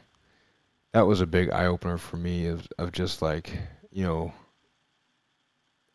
that 0.92 1.06
was 1.06 1.20
a 1.20 1.26
big 1.26 1.50
eye 1.50 1.66
opener 1.66 1.98
for 1.98 2.16
me 2.16 2.46
of 2.46 2.66
of 2.78 2.92
just 2.92 3.22
like, 3.22 3.58
you 3.90 4.04
know, 4.04 4.32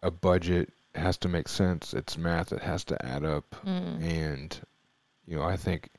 a 0.03 0.11
budget 0.11 0.71
has 0.95 1.17
to 1.17 1.29
make 1.29 1.47
sense. 1.47 1.93
It's 1.93 2.17
math. 2.17 2.51
It 2.51 2.61
has 2.61 2.83
to 2.85 3.05
add 3.05 3.23
up. 3.23 3.55
Mm. 3.65 4.03
And, 4.03 4.59
you 5.25 5.37
know, 5.37 5.43
I 5.43 5.55
think 5.57 5.89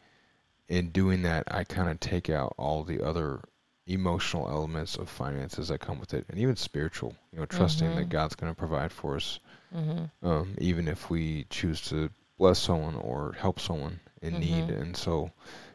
in 0.68 0.90
doing 0.90 1.22
that, 1.22 1.44
I 1.50 1.64
kind 1.64 1.88
of 1.88 2.00
take 2.00 2.28
out 2.30 2.54
all 2.58 2.82
the 2.84 3.02
other 3.02 3.40
emotional 3.86 4.48
elements 4.48 4.96
of 4.96 5.08
finances 5.08 5.68
that 5.68 5.80
come 5.80 5.98
with 5.98 6.14
it, 6.14 6.24
and 6.28 6.38
even 6.38 6.56
spiritual. 6.56 7.14
You 7.32 7.40
know, 7.40 7.46
trusting 7.46 7.94
that 7.96 8.06
Mhm. 8.06 8.10
God's 8.10 8.36
going 8.36 8.52
to 8.52 8.58
provide 8.58 8.92
for 8.92 9.16
us, 9.16 9.40
Mhm. 9.74 10.10
um, 10.22 10.54
even 10.58 10.86
if 10.88 11.10
we 11.10 11.44
choose 11.50 11.80
to 11.88 12.10
bless 12.38 12.58
someone 12.58 12.94
or 12.96 13.32
help 13.32 13.58
someone 13.60 13.98
in 14.20 14.38
need. 14.38 14.68
Mhm. 14.68 14.80
And 14.82 14.96
so, 14.96 15.32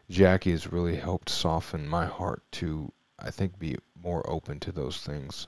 Jackie 0.10 0.52
has 0.52 0.72
really 0.72 0.96
helped 0.96 1.30
soften 1.30 1.88
my 1.88 2.06
heart 2.06 2.42
to, 2.54 2.92
I 3.20 3.32
think, 3.32 3.60
be 3.60 3.78
more 4.02 4.28
open 4.30 4.60
to 4.62 4.72
those 4.72 4.98
things. 5.02 5.48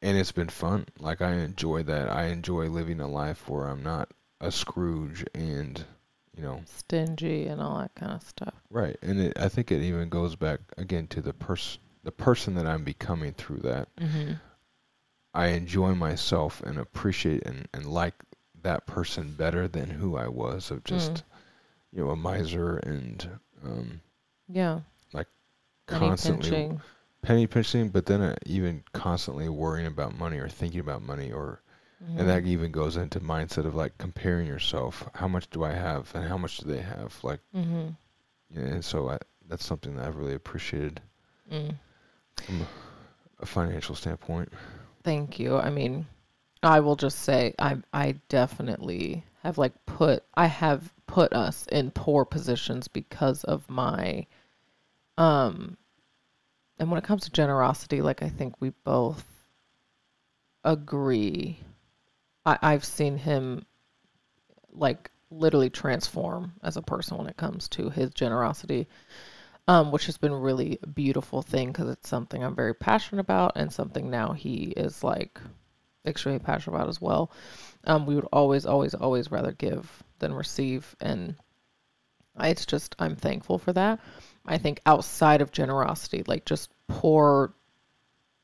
And 0.00 0.16
it's 0.18 0.32
been 0.32 0.48
fun. 0.48 0.86
Like 0.98 1.22
I 1.22 1.32
enjoy 1.34 1.84
that. 1.84 2.08
I 2.10 2.24
enjoy 2.26 2.66
living 2.68 3.00
a 3.00 3.06
life 3.06 3.48
where 3.48 3.66
I'm 3.68 3.82
not 3.84 4.10
a 4.40 4.50
Scrooge 4.50 5.24
and, 5.32 5.84
you 6.36 6.42
know, 6.42 6.62
Stingy 6.66 7.46
and 7.46 7.60
all 7.62 7.78
that 7.78 7.94
kind 7.94 8.12
of 8.12 8.22
stuff. 8.24 8.54
right. 8.68 8.96
And 9.00 9.20
it, 9.20 9.38
I 9.38 9.48
think 9.48 9.70
it 9.70 9.82
even 9.82 10.08
goes 10.08 10.34
back 10.34 10.58
again 10.76 11.06
to 11.08 11.20
the 11.22 11.32
person, 11.32 11.80
the 12.02 12.10
person 12.10 12.54
that 12.56 12.66
I'm 12.66 12.82
becoming 12.82 13.32
through 13.34 13.60
that. 13.60 13.94
Mm-hmm. 13.96 14.32
I 15.34 15.46
enjoy 15.48 15.94
myself 15.94 16.60
and 16.62 16.78
appreciate 16.78 17.44
and, 17.46 17.68
and 17.72 17.86
like 17.86 18.14
that 18.62 18.86
person 18.86 19.34
better 19.34 19.68
than 19.68 19.88
who 19.88 20.16
I 20.16 20.26
was 20.28 20.70
of 20.72 20.82
just, 20.82 21.12
Mm. 21.12 21.22
you 21.92 22.04
know, 22.04 22.10
a 22.10 22.16
miser 22.16 22.76
and 22.78 23.38
um, 23.64 24.00
Yeah. 24.48 24.80
Penny 25.88 26.08
constantly 26.08 26.50
pinching. 26.50 26.80
penny 27.22 27.46
pinching, 27.48 27.88
but 27.88 28.06
then 28.06 28.20
uh, 28.22 28.36
even 28.46 28.84
constantly 28.92 29.48
worrying 29.48 29.86
about 29.86 30.16
money 30.16 30.38
or 30.38 30.48
thinking 30.48 30.80
about 30.80 31.02
money 31.02 31.32
or 31.32 31.60
Mhm. 32.02 32.18
and 32.20 32.28
that 32.28 32.46
even 32.46 32.70
goes 32.72 32.96
into 32.96 33.20
mindset 33.20 33.64
of 33.66 33.74
like 33.74 33.98
comparing 33.98 34.46
yourself. 34.46 35.08
How 35.14 35.28
much 35.28 35.50
do 35.50 35.64
I 35.64 35.72
have 35.72 36.10
and 36.14 36.24
how 36.26 36.36
much 36.38 36.58
do 36.58 36.66
they 36.66 36.80
have? 36.80 37.18
Like, 37.22 37.40
mm-hmm. 37.54 37.88
yeah, 38.50 38.60
and 38.74 38.84
so 38.84 39.10
I, 39.10 39.18
that's 39.48 39.64
something 39.64 39.96
that 39.96 40.06
I've 40.06 40.16
really 40.16 40.34
appreciated 40.34 41.00
Mm. 41.50 41.74
from 42.36 42.66
a 43.40 43.46
financial 43.46 43.94
standpoint. 43.96 44.52
Thank 45.02 45.38
you. 45.38 45.56
I 45.58 45.68
mean, 45.70 46.06
I 46.62 46.80
will 46.80 46.96
just 46.96 47.18
say 47.20 47.54
I 47.58 47.78
I 47.92 48.12
definitely 48.28 49.24
have 49.42 49.58
like 49.58 49.72
put 49.86 50.24
I 50.34 50.46
have 50.46 50.92
put 51.06 51.32
us 51.32 51.66
in 51.70 51.90
poor 51.90 52.24
positions 52.24 52.88
because 52.88 53.44
of 53.44 53.68
my 53.68 54.26
um 55.18 55.76
and 56.78 56.90
when 56.90 56.98
it 56.98 57.04
comes 57.04 57.24
to 57.24 57.30
generosity, 57.30 58.02
like 58.02 58.22
I 58.22 58.28
think 58.28 58.54
we 58.60 58.70
both 58.84 59.24
agree. 60.64 61.60
I, 62.44 62.58
I've 62.60 62.84
seen 62.84 63.18
him 63.18 63.66
like 64.72 65.10
literally 65.30 65.70
transform 65.70 66.54
as 66.62 66.76
a 66.76 66.82
person 66.82 67.18
when 67.18 67.28
it 67.28 67.36
comes 67.36 67.68
to 67.68 67.88
his 67.90 68.10
generosity 68.10 68.88
um, 69.68 69.92
which 69.92 70.06
has 70.06 70.18
been 70.18 70.32
really 70.32 70.78
beautiful 70.94 71.42
thing 71.42 71.68
because 71.68 71.88
it's 71.88 72.08
something 72.08 72.42
I'm 72.42 72.54
very 72.54 72.74
passionate 72.74 73.20
about 73.20 73.52
and 73.56 73.72
something 73.72 74.10
now 74.10 74.32
he 74.32 74.72
is 74.76 75.04
like 75.04 75.40
extremely 76.06 76.38
passionate 76.38 76.76
about 76.76 76.88
as 76.88 77.00
well. 77.00 77.30
Um, 77.84 78.06
we 78.06 78.14
would 78.14 78.28
always, 78.32 78.66
always, 78.66 78.94
always 78.94 79.30
rather 79.30 79.52
give 79.52 80.02
than 80.18 80.34
receive, 80.34 80.94
and 81.00 81.36
it's 82.40 82.66
just 82.66 82.94
I'm 82.98 83.16
thankful 83.16 83.58
for 83.58 83.72
that. 83.72 84.00
I 84.46 84.58
think 84.58 84.80
outside 84.86 85.40
of 85.40 85.52
generosity, 85.52 86.22
like 86.26 86.44
just 86.44 86.70
poor, 86.88 87.54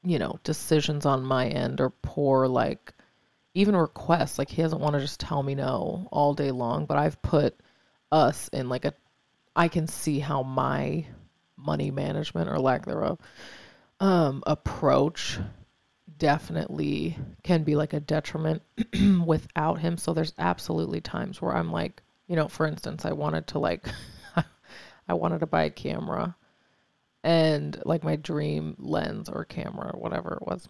you 0.03 0.19
know, 0.19 0.39
decisions 0.45 1.07
on 1.07 1.25
my 1.25 1.49
end 1.49 1.81
or 1.81 1.91
poor 1.91 2.47
like 2.47 2.93
even 3.55 3.75
requests. 3.77 4.39
Like 4.39 4.51
he 4.51 4.63
doesn't 4.63 4.81
want 4.81 4.95
to 4.95 5.01
just 5.01 5.21
tell 5.21 5.43
me 5.43 5.55
no 5.55 6.09
all 6.13 6.35
day 6.35 6.51
long, 6.51 6.87
but 6.87 6.99
I've 6.99 7.21
put 7.23 7.59
us 8.11 8.49
in 8.49 8.69
like 8.69 8.85
a 8.85 8.95
I 9.57 9.69
can 9.69 9.89
see 9.89 10.21
how 10.21 10.45
my 10.45 11.05
money 11.57 11.91
management 11.91 12.49
or 12.49 12.61
lack 12.61 12.87
thereof 12.87 13.19
um, 13.99 14.45
approach 14.47 15.39
definitely 16.19 17.17
can 17.43 17.65
be 17.65 17.77
like 17.77 17.93
a 17.93 18.01
detriment 18.01 18.63
without 19.27 19.81
him. 19.81 19.97
So 19.97 20.13
there's 20.13 20.35
absolutely 20.39 21.01
times 21.01 21.41
where 21.41 21.55
I'm 21.55 21.73
like, 21.73 22.03
you 22.27 22.37
know, 22.37 22.49
for 22.49 22.67
instance, 22.67 23.05
I 23.05 23.13
wanted 23.13 23.47
to 23.49 23.59
like, 23.59 23.87
I 25.09 25.15
wanted 25.15 25.41
to 25.41 25.47
buy 25.47 25.65
a 25.65 25.71
camera 25.71 26.37
and 27.25 27.81
like 27.85 28.05
my 28.05 28.17
dream 28.17 28.77
lens 28.79 29.29
or 29.29 29.45
camera 29.45 29.91
or 29.95 30.01
whatever 30.01 30.35
it 30.35 30.47
was. 30.47 30.69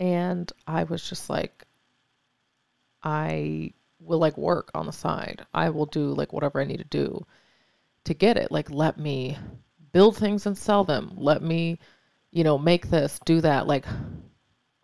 And 0.00 0.50
I 0.66 0.84
was 0.84 1.08
just 1.08 1.30
like, 1.30 1.64
I 3.02 3.72
will 4.00 4.18
like 4.18 4.36
work 4.36 4.70
on 4.74 4.86
the 4.86 4.92
side. 4.92 5.46
I 5.54 5.70
will 5.70 5.86
do 5.86 6.12
like 6.12 6.32
whatever 6.32 6.60
I 6.60 6.64
need 6.64 6.78
to 6.78 6.84
do 6.84 7.24
to 8.04 8.14
get 8.14 8.36
it. 8.36 8.50
Like, 8.50 8.70
let 8.70 8.98
me 8.98 9.36
build 9.92 10.16
things 10.16 10.46
and 10.46 10.56
sell 10.56 10.84
them. 10.84 11.12
Let 11.16 11.42
me, 11.42 11.78
you 12.32 12.44
know, 12.44 12.58
make 12.58 12.88
this, 12.88 13.20
do 13.24 13.40
that. 13.42 13.66
Like, 13.66 13.84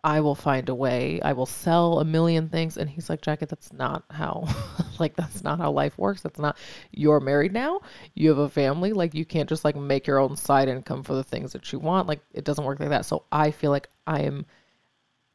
I 0.03 0.21
will 0.21 0.35
find 0.35 0.69
a 0.69 0.75
way. 0.75 1.19
I 1.21 1.33
will 1.33 1.45
sell 1.45 1.99
a 1.99 2.05
million 2.05 2.47
things. 2.47 2.77
And 2.77 2.89
he's 2.89 3.09
like, 3.09 3.21
Jackie, 3.21 3.45
that's 3.45 3.73
not 3.73 4.05
how, 4.11 4.47
like, 4.99 5.15
that's 5.15 5.43
not 5.43 5.59
how 5.59 5.71
life 5.71 5.97
works. 5.97 6.21
That's 6.21 6.39
not, 6.39 6.57
you're 6.91 7.19
married 7.19 7.51
now. 7.51 7.81
You 8.13 8.29
have 8.29 8.37
a 8.37 8.49
family. 8.49 8.93
Like, 8.93 9.13
you 9.13 9.25
can't 9.25 9.49
just 9.49 9.65
like 9.65 9.75
make 9.75 10.07
your 10.07 10.19
own 10.19 10.37
side 10.37 10.69
income 10.69 11.03
for 11.03 11.15
the 11.15 11.23
things 11.23 11.51
that 11.51 11.73
you 11.73 11.79
want. 11.79 12.07
Like, 12.07 12.21
it 12.31 12.45
doesn't 12.45 12.63
work 12.63 12.79
like 12.79 12.89
that. 12.89 13.05
So 13.05 13.25
I 13.31 13.51
feel 13.51 13.71
like 13.71 13.89
I 14.07 14.21
am 14.21 14.45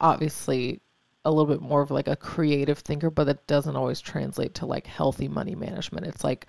obviously 0.00 0.80
a 1.26 1.30
little 1.30 1.52
bit 1.52 1.62
more 1.62 1.82
of 1.82 1.90
like 1.90 2.08
a 2.08 2.16
creative 2.16 2.78
thinker, 2.78 3.10
but 3.10 3.24
that 3.24 3.46
doesn't 3.46 3.76
always 3.76 4.00
translate 4.00 4.54
to 4.54 4.66
like 4.66 4.86
healthy 4.86 5.28
money 5.28 5.54
management. 5.54 6.06
It's 6.06 6.24
like, 6.24 6.46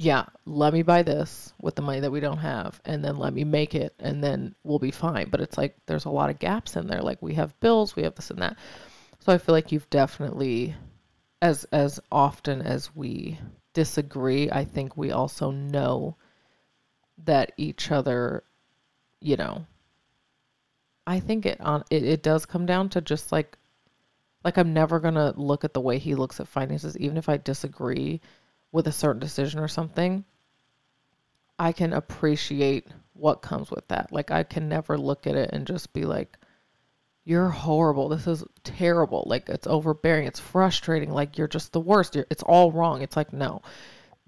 yeah, 0.00 0.26
let 0.46 0.72
me 0.72 0.82
buy 0.82 1.02
this 1.02 1.52
with 1.60 1.74
the 1.74 1.82
money 1.82 1.98
that 2.00 2.12
we 2.12 2.20
don't 2.20 2.38
have, 2.38 2.80
and 2.84 3.04
then 3.04 3.16
let 3.18 3.34
me 3.34 3.42
make 3.42 3.74
it, 3.74 3.94
and 3.98 4.22
then 4.22 4.54
we'll 4.62 4.78
be 4.78 4.92
fine. 4.92 5.28
But 5.28 5.40
it's 5.40 5.58
like 5.58 5.76
there's 5.86 6.04
a 6.04 6.10
lot 6.10 6.30
of 6.30 6.38
gaps 6.38 6.76
in 6.76 6.86
there. 6.86 7.02
Like 7.02 7.20
we 7.20 7.34
have 7.34 7.58
bills, 7.60 7.96
we 7.96 8.04
have 8.04 8.14
this 8.14 8.30
and 8.30 8.40
that. 8.40 8.56
So 9.18 9.32
I 9.32 9.38
feel 9.38 9.54
like 9.54 9.72
you've 9.72 9.90
definitely, 9.90 10.76
as 11.42 11.64
as 11.72 11.98
often 12.12 12.62
as 12.62 12.94
we 12.94 13.40
disagree, 13.74 14.48
I 14.50 14.64
think 14.64 14.96
we 14.96 15.10
also 15.10 15.50
know 15.50 16.16
that 17.24 17.52
each 17.56 17.90
other, 17.90 18.44
you 19.20 19.36
know. 19.36 19.66
I 21.08 21.18
think 21.20 21.44
it 21.46 21.60
on 21.60 21.82
it, 21.90 22.04
it 22.04 22.22
does 22.22 22.46
come 22.46 22.66
down 22.66 22.88
to 22.90 23.00
just 23.00 23.32
like 23.32 23.58
Like 24.44 24.56
I'm 24.58 24.72
never 24.72 25.00
to 25.00 25.34
look 25.36 25.64
at 25.64 25.74
the 25.74 25.80
way 25.80 25.98
he 25.98 26.14
looks 26.14 26.40
at 26.40 26.48
finances 26.48 26.96
even 26.98 27.16
if 27.16 27.28
I 27.28 27.36
disagree 27.36 28.20
with 28.72 28.86
a 28.86 28.92
certain 28.92 29.20
decision 29.20 29.60
or 29.60 29.68
something. 29.68 30.24
I 31.58 31.72
can 31.72 31.92
appreciate 31.92 32.86
what 33.14 33.42
comes 33.42 33.70
with 33.70 33.88
that. 33.88 34.12
Like 34.12 34.30
I 34.30 34.44
can 34.44 34.68
never 34.68 34.96
look 34.96 35.26
at 35.26 35.34
it 35.34 35.50
and 35.52 35.66
just 35.66 35.92
be 35.92 36.04
like 36.04 36.36
you're 37.24 37.48
horrible. 37.50 38.08
This 38.08 38.26
is 38.26 38.42
terrible. 38.64 39.24
Like 39.26 39.48
it's 39.48 39.66
overbearing. 39.66 40.26
It's 40.26 40.40
frustrating. 40.40 41.10
Like 41.10 41.36
you're 41.36 41.48
just 41.48 41.72
the 41.72 41.80
worst. 41.80 42.14
You're, 42.14 42.26
it's 42.30 42.42
all 42.44 42.72
wrong. 42.72 43.02
It's 43.02 43.16
like 43.16 43.32
no. 43.32 43.60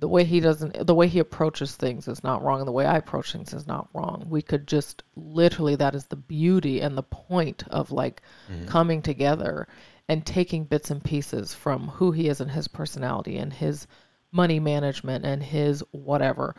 The 0.00 0.08
way 0.08 0.24
he 0.24 0.40
doesn't 0.40 0.86
the 0.86 0.94
way 0.94 1.08
he 1.08 1.18
approaches 1.18 1.76
things 1.76 2.08
is 2.08 2.24
not 2.24 2.42
wrong 2.42 2.58
and 2.60 2.68
the 2.68 2.72
way 2.72 2.86
I 2.86 2.96
approach 2.96 3.32
things 3.32 3.52
is 3.54 3.66
not 3.66 3.88
wrong. 3.94 4.26
We 4.28 4.42
could 4.42 4.66
just 4.66 5.02
literally 5.14 5.76
that 5.76 5.94
is 5.94 6.06
the 6.06 6.16
beauty 6.16 6.80
and 6.80 6.96
the 6.96 7.02
point 7.02 7.64
of 7.68 7.92
like 7.92 8.22
Mhm. 8.50 8.66
coming 8.66 9.02
together 9.02 9.68
and 10.08 10.24
taking 10.26 10.64
bits 10.64 10.90
and 10.90 11.04
pieces 11.04 11.54
from 11.54 11.88
who 11.88 12.10
he 12.12 12.28
is 12.28 12.40
and 12.40 12.50
his 12.50 12.66
personality 12.66 13.36
and 13.36 13.52
his 13.52 13.86
money 14.32 14.60
management 14.60 15.24
and 15.24 15.42
his 15.42 15.82
whatever. 15.90 16.54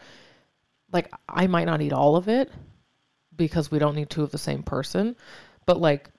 Like 0.92 1.12
I 1.28 1.48
might 1.48 1.66
not 1.66 1.80
need 1.80 1.94
all 1.94 2.16
of 2.16 2.28
it 2.28 2.52
because 3.36 3.72
we 3.72 3.80
don't 3.80 3.96
need 3.96 4.10
two 4.10 4.24
of 4.24 4.32
the 4.32 4.38
same 4.38 4.64
person, 4.64 5.16
but 5.66 5.80
like 5.80 6.10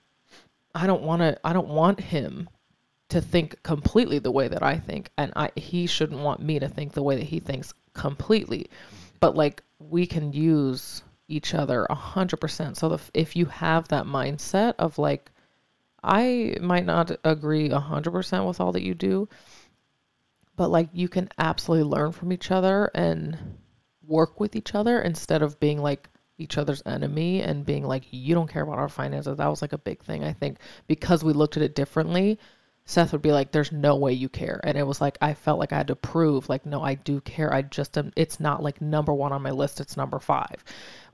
I 0.73 0.87
don't 0.87 1.03
want 1.03 1.21
to 1.21 1.37
I 1.43 1.53
don't 1.53 1.69
want 1.69 1.99
him 1.99 2.49
to 3.09 3.21
think 3.21 3.61
completely 3.61 4.19
the 4.19 4.31
way 4.31 4.47
that 4.47 4.63
I 4.63 4.79
think 4.79 5.09
and 5.17 5.31
I 5.35 5.51
he 5.55 5.85
shouldn't 5.85 6.21
want 6.21 6.41
me 6.41 6.59
to 6.59 6.67
think 6.67 6.93
the 6.93 7.03
way 7.03 7.15
that 7.17 7.25
he 7.25 7.39
thinks 7.39 7.73
completely. 7.93 8.67
But 9.19 9.35
like 9.35 9.61
we 9.79 10.07
can 10.07 10.33
use 10.33 11.03
each 11.27 11.53
other 11.53 11.85
a 11.89 11.95
hundred 11.95 12.37
percent. 12.37 12.77
So 12.77 12.89
the, 12.89 12.99
if 13.13 13.35
you 13.35 13.45
have 13.45 13.87
that 13.89 14.05
mindset 14.05 14.73
of 14.79 14.97
like 14.97 15.31
I 16.03 16.57
might 16.59 16.85
not 16.85 17.11
agree 17.23 17.69
a 17.69 17.79
hundred 17.79 18.11
percent 18.11 18.45
with 18.45 18.59
all 18.59 18.71
that 18.73 18.83
you 18.83 18.93
do, 18.93 19.29
but 20.55 20.69
like 20.69 20.89
you 20.93 21.07
can 21.07 21.29
absolutely 21.37 21.89
learn 21.89 22.11
from 22.11 22.31
each 22.31 22.51
other 22.51 22.89
and 22.93 23.37
work 24.05 24.39
with 24.39 24.55
each 24.55 24.75
other 24.75 25.01
instead 25.01 25.41
of 25.41 25.59
being 25.59 25.81
like 25.81 26.09
each 26.37 26.57
other's 26.57 26.83
enemy 26.85 27.41
and 27.41 27.65
being 27.65 27.85
like 27.85 28.03
you 28.11 28.33
don't 28.35 28.51
care 28.51 28.63
about 28.63 28.79
our 28.79 28.89
finances. 28.89 29.37
That 29.37 29.47
was 29.47 29.61
like 29.61 29.73
a 29.73 29.77
big 29.77 30.03
thing 30.03 30.23
I 30.23 30.33
think 30.33 30.57
because 30.87 31.23
we 31.23 31.33
looked 31.33 31.57
at 31.57 31.63
it 31.63 31.75
differently. 31.75 32.39
Seth 32.85 33.13
would 33.13 33.21
be 33.21 33.31
like, 33.31 33.51
"There's 33.51 33.71
no 33.71 33.95
way 33.95 34.11
you 34.11 34.27
care," 34.27 34.59
and 34.61 34.77
it 34.77 34.85
was 34.85 34.99
like 34.99 35.17
I 35.21 35.35
felt 35.35 35.57
like 35.57 35.71
I 35.71 35.77
had 35.77 35.87
to 35.87 35.95
prove, 35.95 36.49
like, 36.49 36.65
no, 36.65 36.81
I 36.83 36.95
do 36.95 37.21
care. 37.21 37.53
I 37.53 37.61
just 37.61 37.97
am. 37.97 38.11
It's 38.17 38.41
not 38.41 38.61
like 38.61 38.81
number 38.81 39.13
one 39.13 39.31
on 39.31 39.41
my 39.41 39.51
list. 39.51 39.79
It's 39.79 39.95
number 39.95 40.19
five, 40.19 40.63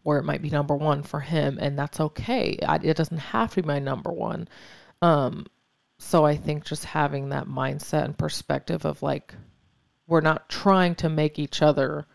where 0.02 0.18
it 0.18 0.24
might 0.24 0.42
be 0.42 0.50
number 0.50 0.76
one 0.76 1.04
for 1.04 1.20
him, 1.20 1.60
and 1.62 1.78
that's 1.78 2.00
okay. 2.00 2.58
I, 2.68 2.78
it 2.78 2.98
doesn't 2.98 3.20
have 3.20 3.54
to 3.54 3.62
be 3.62 3.68
my 3.68 3.78
number 3.78 4.12
one. 4.12 4.48
Um, 5.04 5.46
so 6.00 6.26
I 6.26 6.36
think 6.38 6.66
just 6.66 6.86
having 6.86 7.30
that 7.30 7.48
mindset 7.48 8.06
and 8.06 8.18
perspective 8.18 8.86
of 8.86 9.04
like, 9.04 9.36
we're 10.08 10.22
not 10.22 10.50
trying 10.50 10.96
to 10.96 11.10
make 11.10 11.38
each 11.38 11.62
other 11.62 12.08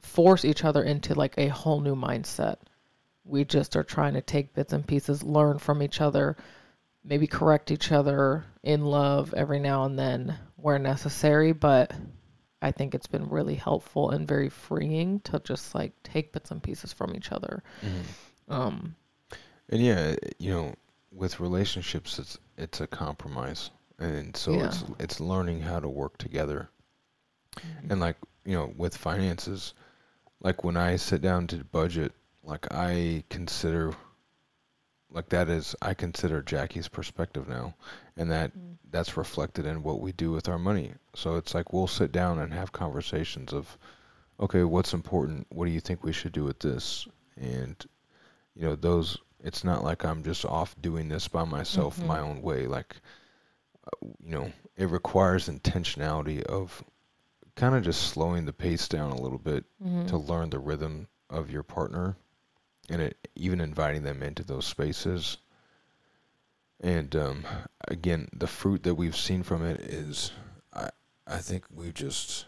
force 0.00 0.44
each 0.44 0.64
other 0.64 0.82
into 0.82 1.14
like 1.14 1.34
a 1.38 1.48
whole 1.48 1.80
new 1.80 1.94
mindset. 1.94 2.56
We 3.24 3.44
just 3.44 3.76
are 3.76 3.84
trying 3.84 4.14
to 4.14 4.22
take 4.22 4.54
bits 4.54 4.72
and 4.72 4.86
pieces, 4.86 5.22
learn 5.22 5.58
from 5.58 5.82
each 5.82 6.00
other, 6.00 6.36
maybe 7.04 7.26
correct 7.26 7.70
each 7.70 7.92
other 7.92 8.44
in 8.62 8.84
love 8.84 9.34
every 9.34 9.60
now 9.60 9.84
and 9.84 9.98
then 9.98 10.36
where 10.56 10.78
necessary. 10.78 11.52
But 11.52 11.92
I 12.60 12.72
think 12.72 12.94
it's 12.94 13.06
been 13.06 13.28
really 13.28 13.54
helpful 13.56 14.10
and 14.10 14.26
very 14.26 14.48
freeing 14.48 15.20
to 15.20 15.38
just 15.44 15.74
like 15.74 15.92
take 16.02 16.32
bits 16.32 16.50
and 16.50 16.62
pieces 16.62 16.92
from 16.92 17.14
each 17.14 17.30
other. 17.30 17.62
Mhm. 17.82 18.52
Um, 18.52 18.96
And 19.70 19.80
yeah, 19.82 20.16
you 20.38 20.50
know, 20.50 20.74
with 21.10 21.40
relationships, 21.40 22.18
it's 22.18 22.38
it's 22.56 22.80
a 22.80 22.86
compromise, 22.86 23.70
and 23.98 24.36
so 24.36 24.52
Yeah. 24.52 24.66
it's 24.66 24.84
it's 24.98 25.20
learning 25.20 25.60
how 25.60 25.80
to 25.80 25.88
work 25.88 26.18
together. 26.18 26.68
And 27.88 28.00
like 28.00 28.16
you 28.44 28.54
know, 28.54 28.72
with 28.76 28.96
finances, 28.96 29.74
like 30.40 30.64
when 30.64 30.76
I 30.76 30.96
sit 30.96 31.22
down 31.22 31.46
to 31.48 31.64
budget, 31.64 32.12
like 32.42 32.66
I 32.72 33.24
consider, 33.30 33.94
like 35.10 35.28
that 35.30 35.48
is 35.48 35.74
I 35.80 35.94
consider 35.94 36.42
Jackie's 36.42 36.88
perspective 36.88 37.48
now, 37.48 37.74
and 38.16 38.30
that 38.30 38.52
Mm. 38.56 38.76
that's 38.90 39.16
reflected 39.16 39.66
in 39.66 39.82
what 39.82 40.00
we 40.00 40.12
do 40.12 40.30
with 40.32 40.48
our 40.48 40.58
money. 40.58 40.92
So 41.14 41.36
it's 41.36 41.54
like 41.54 41.72
we'll 41.72 41.86
sit 41.86 42.12
down 42.12 42.38
and 42.38 42.52
have 42.52 42.72
conversations 42.72 43.52
of, 43.52 43.78
okay, 44.40 44.64
what's 44.64 44.92
important? 44.94 45.46
What 45.50 45.66
do 45.66 45.70
you 45.72 45.80
think 45.80 46.02
we 46.02 46.12
should 46.12 46.32
do 46.32 46.44
with 46.44 46.58
this? 46.58 47.06
And 47.36 47.76
you 48.54 48.62
know, 48.62 48.76
those. 48.76 49.18
It's 49.44 49.62
not 49.62 49.84
like 49.84 50.04
I'm 50.04 50.24
just 50.24 50.44
off 50.44 50.74
doing 50.80 51.08
this 51.08 51.28
by 51.28 51.44
myself, 51.44 52.00
Mhm. 52.00 52.06
my 52.06 52.18
own 52.18 52.40
way. 52.42 52.66
Like, 52.66 52.96
you 54.02 54.30
know, 54.34 54.52
it 54.76 54.86
requires 54.88 55.48
intentionality 55.48 56.42
of 56.42 56.82
kind 57.54 57.74
of 57.76 57.84
just 57.84 58.08
slowing 58.08 58.46
the 58.46 58.52
pace 58.52 58.88
down 58.88 59.12
a 59.12 59.20
little 59.20 59.38
bit 59.38 59.64
Mhm. 59.80 60.08
to 60.08 60.16
learn 60.16 60.50
the 60.50 60.58
rhythm 60.58 61.06
of 61.30 61.50
your 61.50 61.62
partner 61.62 62.16
and 62.88 63.00
it, 63.02 63.28
even 63.34 63.60
inviting 63.60 64.02
them 64.02 64.22
into 64.22 64.42
those 64.42 64.66
spaces. 64.66 65.36
And 66.80 67.14
um, 67.14 67.44
again, 67.86 68.28
the 68.32 68.46
fruit 68.46 68.82
that 68.82 68.94
we've 68.94 69.16
seen 69.16 69.42
from 69.42 69.64
it 69.64 69.80
is, 69.80 70.32
I 70.72 70.90
I 71.26 71.38
think 71.38 71.64
we 71.70 71.92
just 71.92 72.46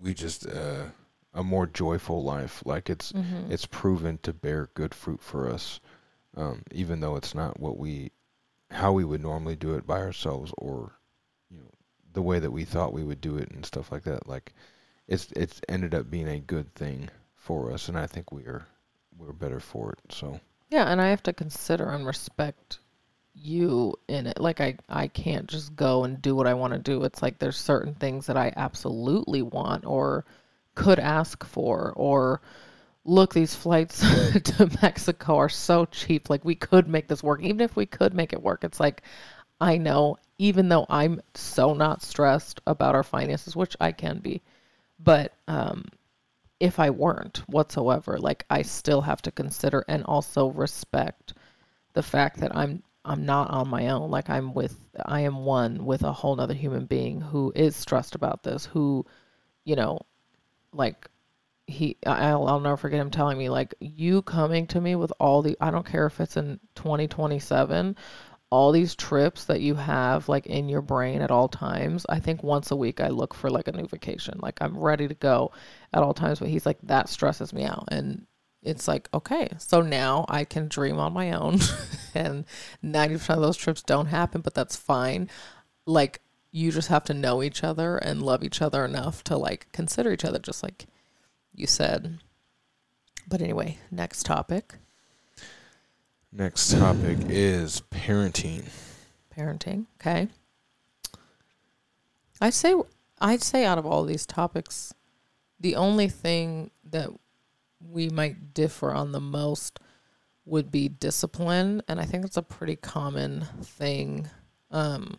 we 0.00 0.14
just 0.14 0.46
uh, 0.46 0.86
a 1.34 1.42
more 1.44 1.66
joyful 1.66 2.22
life. 2.22 2.62
Like 2.66 2.90
it's 2.90 3.12
Mhm. 3.12 3.50
it's 3.50 3.66
proven 3.66 4.18
to 4.18 4.32
bear 4.32 4.70
good 4.74 4.94
fruit 4.94 5.22
for 5.22 5.48
us, 5.48 5.80
um, 6.36 6.62
even 6.72 7.00
though 7.00 7.16
it's 7.16 7.34
not 7.34 7.60
what 7.60 7.78
we 7.78 8.12
how 8.70 8.92
we 8.92 9.04
would 9.04 9.22
normally 9.22 9.56
do 9.56 9.74
it 9.74 9.86
by 9.86 10.00
ourselves 10.00 10.52
or 10.58 10.92
you 11.50 11.58
know 11.58 11.70
the 12.12 12.22
way 12.22 12.38
that 12.38 12.50
we 12.52 12.64
thought 12.64 12.92
we 12.92 13.04
would 13.04 13.20
do 13.20 13.36
it 13.38 13.50
and 13.50 13.64
stuff 13.66 13.92
like 13.92 14.04
that. 14.04 14.26
Like 14.28 14.54
it's 15.06 15.30
it's 15.32 15.60
ended 15.68 15.94
up 15.94 16.10
being 16.10 16.28
a 16.28 16.40
good 16.40 16.74
thing 16.74 17.10
for 17.36 17.72
us, 17.72 17.88
and 17.88 17.98
I 17.98 18.06
think 18.06 18.32
we 18.32 18.44
are 18.44 18.66
we're 19.16 19.32
better 19.32 19.60
for 19.60 19.92
it. 19.92 20.12
So 20.12 20.40
Yeah, 20.70 20.84
and 20.90 21.00
I 21.00 21.08
have 21.08 21.22
to 21.24 21.32
consider 21.32 21.90
and 21.90 22.06
respect 22.06 22.78
you 23.34 23.94
in 24.08 24.26
it. 24.26 24.40
Like 24.40 24.60
I 24.60 24.76
I 24.88 25.08
can't 25.08 25.46
just 25.46 25.76
go 25.76 26.04
and 26.04 26.20
do 26.20 26.34
what 26.34 26.46
I 26.46 26.54
want 26.54 26.72
to 26.74 26.78
do. 26.78 27.04
It's 27.04 27.22
like 27.22 27.38
there's 27.38 27.56
certain 27.56 27.94
things 27.94 28.26
that 28.26 28.36
I 28.36 28.52
absolutely 28.56 29.42
want 29.42 29.86
or 29.86 30.24
could 30.78 31.00
ask 31.00 31.44
for 31.44 31.92
or 31.96 32.40
look 33.04 33.34
these 33.34 33.54
flights 33.54 33.98
to 34.44 34.70
Mexico 34.80 35.36
are 35.36 35.48
so 35.48 35.84
cheap. 35.86 36.30
Like 36.30 36.44
we 36.44 36.54
could 36.54 36.86
make 36.86 37.08
this 37.08 37.22
work. 37.22 37.42
Even 37.42 37.60
if 37.60 37.74
we 37.74 37.84
could 37.84 38.14
make 38.14 38.32
it 38.32 38.42
work, 38.42 38.62
it's 38.62 38.78
like 38.78 39.02
I 39.60 39.76
know 39.76 40.18
even 40.38 40.68
though 40.68 40.86
I'm 40.88 41.20
so 41.34 41.74
not 41.74 42.02
stressed 42.02 42.60
about 42.64 42.94
our 42.94 43.02
finances, 43.02 43.56
which 43.56 43.76
I 43.80 43.90
can 43.90 44.20
be, 44.20 44.40
but 45.00 45.32
um 45.48 45.84
if 46.60 46.78
I 46.78 46.90
weren't 46.90 47.38
whatsoever, 47.48 48.16
like 48.18 48.44
I 48.48 48.62
still 48.62 49.00
have 49.00 49.22
to 49.22 49.32
consider 49.32 49.84
and 49.88 50.04
also 50.04 50.48
respect 50.48 51.34
the 51.94 52.02
fact 52.04 52.38
that 52.38 52.56
I'm 52.56 52.84
I'm 53.04 53.26
not 53.26 53.50
on 53.50 53.68
my 53.68 53.88
own. 53.88 54.10
Like 54.12 54.30
I'm 54.30 54.54
with 54.54 54.76
I 55.04 55.22
am 55.22 55.44
one 55.44 55.84
with 55.84 56.04
a 56.04 56.12
whole 56.12 56.36
nother 56.36 56.54
human 56.54 56.86
being 56.86 57.20
who 57.20 57.52
is 57.56 57.74
stressed 57.74 58.14
about 58.14 58.44
this, 58.44 58.66
who, 58.66 59.04
you 59.64 59.74
know, 59.74 59.98
like 60.72 61.08
he 61.66 61.96
I'll, 62.06 62.46
I'll 62.46 62.60
never 62.60 62.76
forget 62.76 63.00
him 63.00 63.10
telling 63.10 63.36
me 63.36 63.50
like 63.50 63.74
you 63.78 64.22
coming 64.22 64.66
to 64.68 64.80
me 64.80 64.94
with 64.96 65.12
all 65.20 65.42
the 65.42 65.56
I 65.60 65.70
don't 65.70 65.86
care 65.86 66.06
if 66.06 66.20
it's 66.20 66.36
in 66.36 66.58
2027 66.76 67.94
all 68.50 68.72
these 68.72 68.94
trips 68.94 69.44
that 69.44 69.60
you 69.60 69.74
have 69.74 70.26
like 70.28 70.46
in 70.46 70.70
your 70.70 70.80
brain 70.80 71.20
at 71.20 71.30
all 71.30 71.48
times 71.48 72.06
i 72.08 72.18
think 72.18 72.42
once 72.42 72.70
a 72.70 72.76
week 72.76 72.98
i 72.98 73.08
look 73.08 73.34
for 73.34 73.50
like 73.50 73.68
a 73.68 73.72
new 73.72 73.86
vacation. 73.86 74.38
Like 74.40 74.56
i'm 74.62 74.78
ready 74.78 75.06
to 75.06 75.14
go 75.14 75.52
at 75.92 76.02
all 76.02 76.14
times. 76.14 76.38
But 76.38 76.48
he's 76.48 76.64
like 76.64 76.78
that 76.84 77.10
stresses 77.10 77.52
me 77.52 77.64
out. 77.64 77.84
And 77.88 78.26
it's 78.62 78.88
like 78.88 79.08
okay 79.14 79.48
so 79.58 79.82
now 79.82 80.24
i 80.28 80.44
can 80.44 80.66
dream 80.66 80.98
on 80.98 81.12
my 81.12 81.30
own 81.30 81.60
and 82.14 82.44
90% 82.82 83.36
of 83.36 83.40
those 83.40 83.56
trips 83.56 83.82
don't 83.82 84.06
happen 84.06 84.40
but 84.40 84.54
that's 84.54 84.76
fine. 84.76 85.28
Like 85.86 86.22
you 86.50 86.72
just 86.72 86.88
have 86.88 87.04
to 87.04 87.14
know 87.14 87.42
each 87.42 87.62
other 87.62 87.96
and 87.96 88.22
love 88.22 88.42
each 88.42 88.62
other 88.62 88.84
enough 88.84 89.22
to 89.24 89.36
like 89.36 89.66
consider 89.72 90.12
each 90.12 90.24
other 90.24 90.38
just 90.38 90.62
like 90.62 90.86
you 91.54 91.66
said. 91.66 92.18
But 93.28 93.42
anyway 93.42 93.78
next 93.90 94.24
topic. 94.24 94.74
Next 96.32 96.72
topic 96.72 97.18
is 97.28 97.82
parenting. 97.90 98.68
parenting 99.36 99.86
okay. 100.00 100.28
I'd 102.40 102.54
say 102.54 102.74
i'd 103.20 103.42
say 103.42 103.64
out 103.64 103.78
of 103.78 103.86
all 103.86 104.04
these 104.04 104.24
topics 104.24 104.94
the 105.58 105.74
only 105.74 106.08
thing 106.08 106.70
that 106.84 107.10
we 107.80 108.08
might 108.08 108.54
differ 108.54 108.92
on 108.92 109.12
the 109.12 109.20
most 109.20 109.80
would 110.44 110.70
be 110.70 110.88
discipline 110.88 111.82
and 111.88 112.00
i 112.00 112.04
think 112.04 112.22
that's 112.22 112.36
a 112.36 112.42
pretty 112.42 112.76
common 112.76 113.44
thing 113.62 114.28
um 114.70 115.18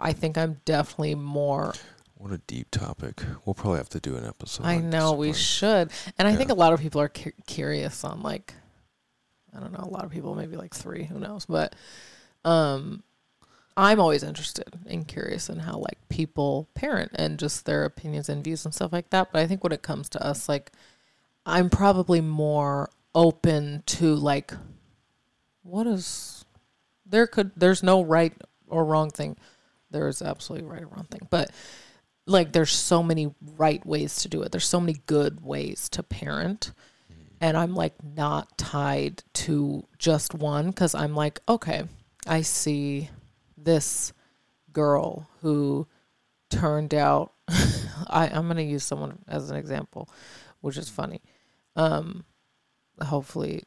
i 0.00 0.12
think 0.12 0.36
i'm 0.38 0.60
definitely 0.64 1.14
more 1.14 1.74
What 2.16 2.32
a 2.32 2.38
deep 2.46 2.70
topic. 2.70 3.22
We'll 3.44 3.54
probably 3.54 3.78
have 3.78 3.88
to 3.90 4.00
do 4.00 4.16
an 4.16 4.24
episode. 4.26 4.64
i 4.66 4.78
know 4.78 5.12
we 5.12 5.32
should 5.32 5.90
and 6.18 6.26
i 6.28 6.34
think 6.34 6.50
a 6.50 6.54
lot 6.54 6.72
of 6.72 6.80
people 6.80 7.00
are 7.00 7.08
cu- 7.08 7.32
curious 7.46 8.02
on 8.04 8.22
like 8.22 8.54
i 9.56 9.60
don't 9.60 9.72
know 9.72 9.84
a 9.84 9.88
lot 9.88 10.04
of 10.04 10.10
people 10.10 10.34
maybe 10.34 10.56
like 10.56 10.74
three 10.74 11.04
who 11.04 11.18
knows 11.18 11.44
but 11.46 11.74
um 12.44 13.02
I'm 13.76 14.00
always 14.00 14.22
interested 14.22 14.78
and 14.86 15.06
curious 15.08 15.48
in 15.48 15.60
how 15.60 15.78
like 15.78 15.96
people 16.10 16.68
parent 16.74 17.12
and 17.14 17.38
just 17.38 17.64
their 17.64 17.84
opinions 17.86 18.28
and 18.28 18.44
views 18.44 18.64
and 18.66 18.74
stuff 18.74 18.92
like 18.92 19.08
that. 19.10 19.32
But 19.32 19.40
I 19.40 19.46
think 19.46 19.62
when 19.62 19.72
it 19.72 19.80
comes 19.80 20.08
to 20.10 20.22
us, 20.22 20.50
like 20.50 20.70
I'm 21.46 21.70
probably 21.70 22.20
more 22.20 22.90
open 23.14 23.82
to 23.86 24.14
like 24.16 24.52
what 25.62 25.86
is 25.86 26.44
there 27.06 27.26
could 27.26 27.52
there's 27.56 27.82
no 27.82 28.02
right 28.02 28.34
or 28.68 28.84
wrong 28.84 29.08
thing. 29.08 29.36
There 29.90 30.08
is 30.08 30.22
absolutely 30.22 30.68
right 30.68 30.82
or 30.82 30.88
wrong 30.88 31.06
thing. 31.10 31.26
But 31.30 31.50
like 32.26 32.52
there's 32.52 32.72
so 32.72 33.02
many 33.02 33.34
right 33.56 33.84
ways 33.84 34.22
to 34.22 34.28
do 34.28 34.42
it. 34.42 34.52
There's 34.52 34.66
so 34.66 34.80
many 34.80 34.96
good 35.06 35.42
ways 35.42 35.88
to 35.90 36.02
parent. 36.02 36.72
And 37.40 37.56
I'm 37.56 37.74
like 37.74 37.94
not 38.02 38.56
tied 38.58 39.22
to 39.34 39.86
just 39.98 40.34
one 40.34 40.72
cuz 40.72 40.94
I'm 40.94 41.14
like, 41.14 41.40
okay, 41.48 41.84
I 42.26 42.42
see 42.42 43.10
this 43.56 44.12
girl 44.72 45.28
who 45.40 45.86
turned 46.50 46.94
out 46.94 47.32
I, 48.08 48.28
I'm 48.32 48.46
gonna 48.46 48.62
use 48.62 48.84
someone 48.84 49.18
as 49.26 49.50
an 49.50 49.56
example, 49.56 50.08
which 50.60 50.76
is 50.76 50.88
funny. 50.88 51.22
Um 51.76 52.24
hopefully 53.02 53.64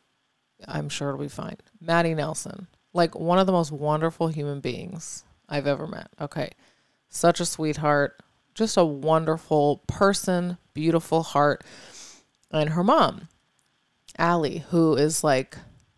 I'm 0.67 0.87
sure 0.87 1.09
it'll 1.09 1.19
be 1.19 1.27
fine. 1.27 1.57
Maddie 1.81 2.13
Nelson, 2.13 2.67
like 2.93 3.15
one 3.15 3.39
of 3.39 3.47
the 3.47 3.51
most 3.51 3.71
wonderful 3.71 4.27
human 4.27 4.61
beings 4.61 5.25
I've 5.53 5.67
ever 5.67 5.85
met. 5.85 6.07
Okay. 6.19 6.49
Such 7.09 7.39
a 7.39 7.45
sweetheart, 7.45 8.19
just 8.55 8.75
a 8.75 8.83
wonderful 8.83 9.83
person, 9.87 10.57
beautiful 10.73 11.21
heart. 11.21 11.63
And 12.51 12.71
her 12.71 12.83
mom, 12.83 13.27
Allie, 14.17 14.65
who 14.69 14.95
is 14.95 15.23
like 15.23 15.55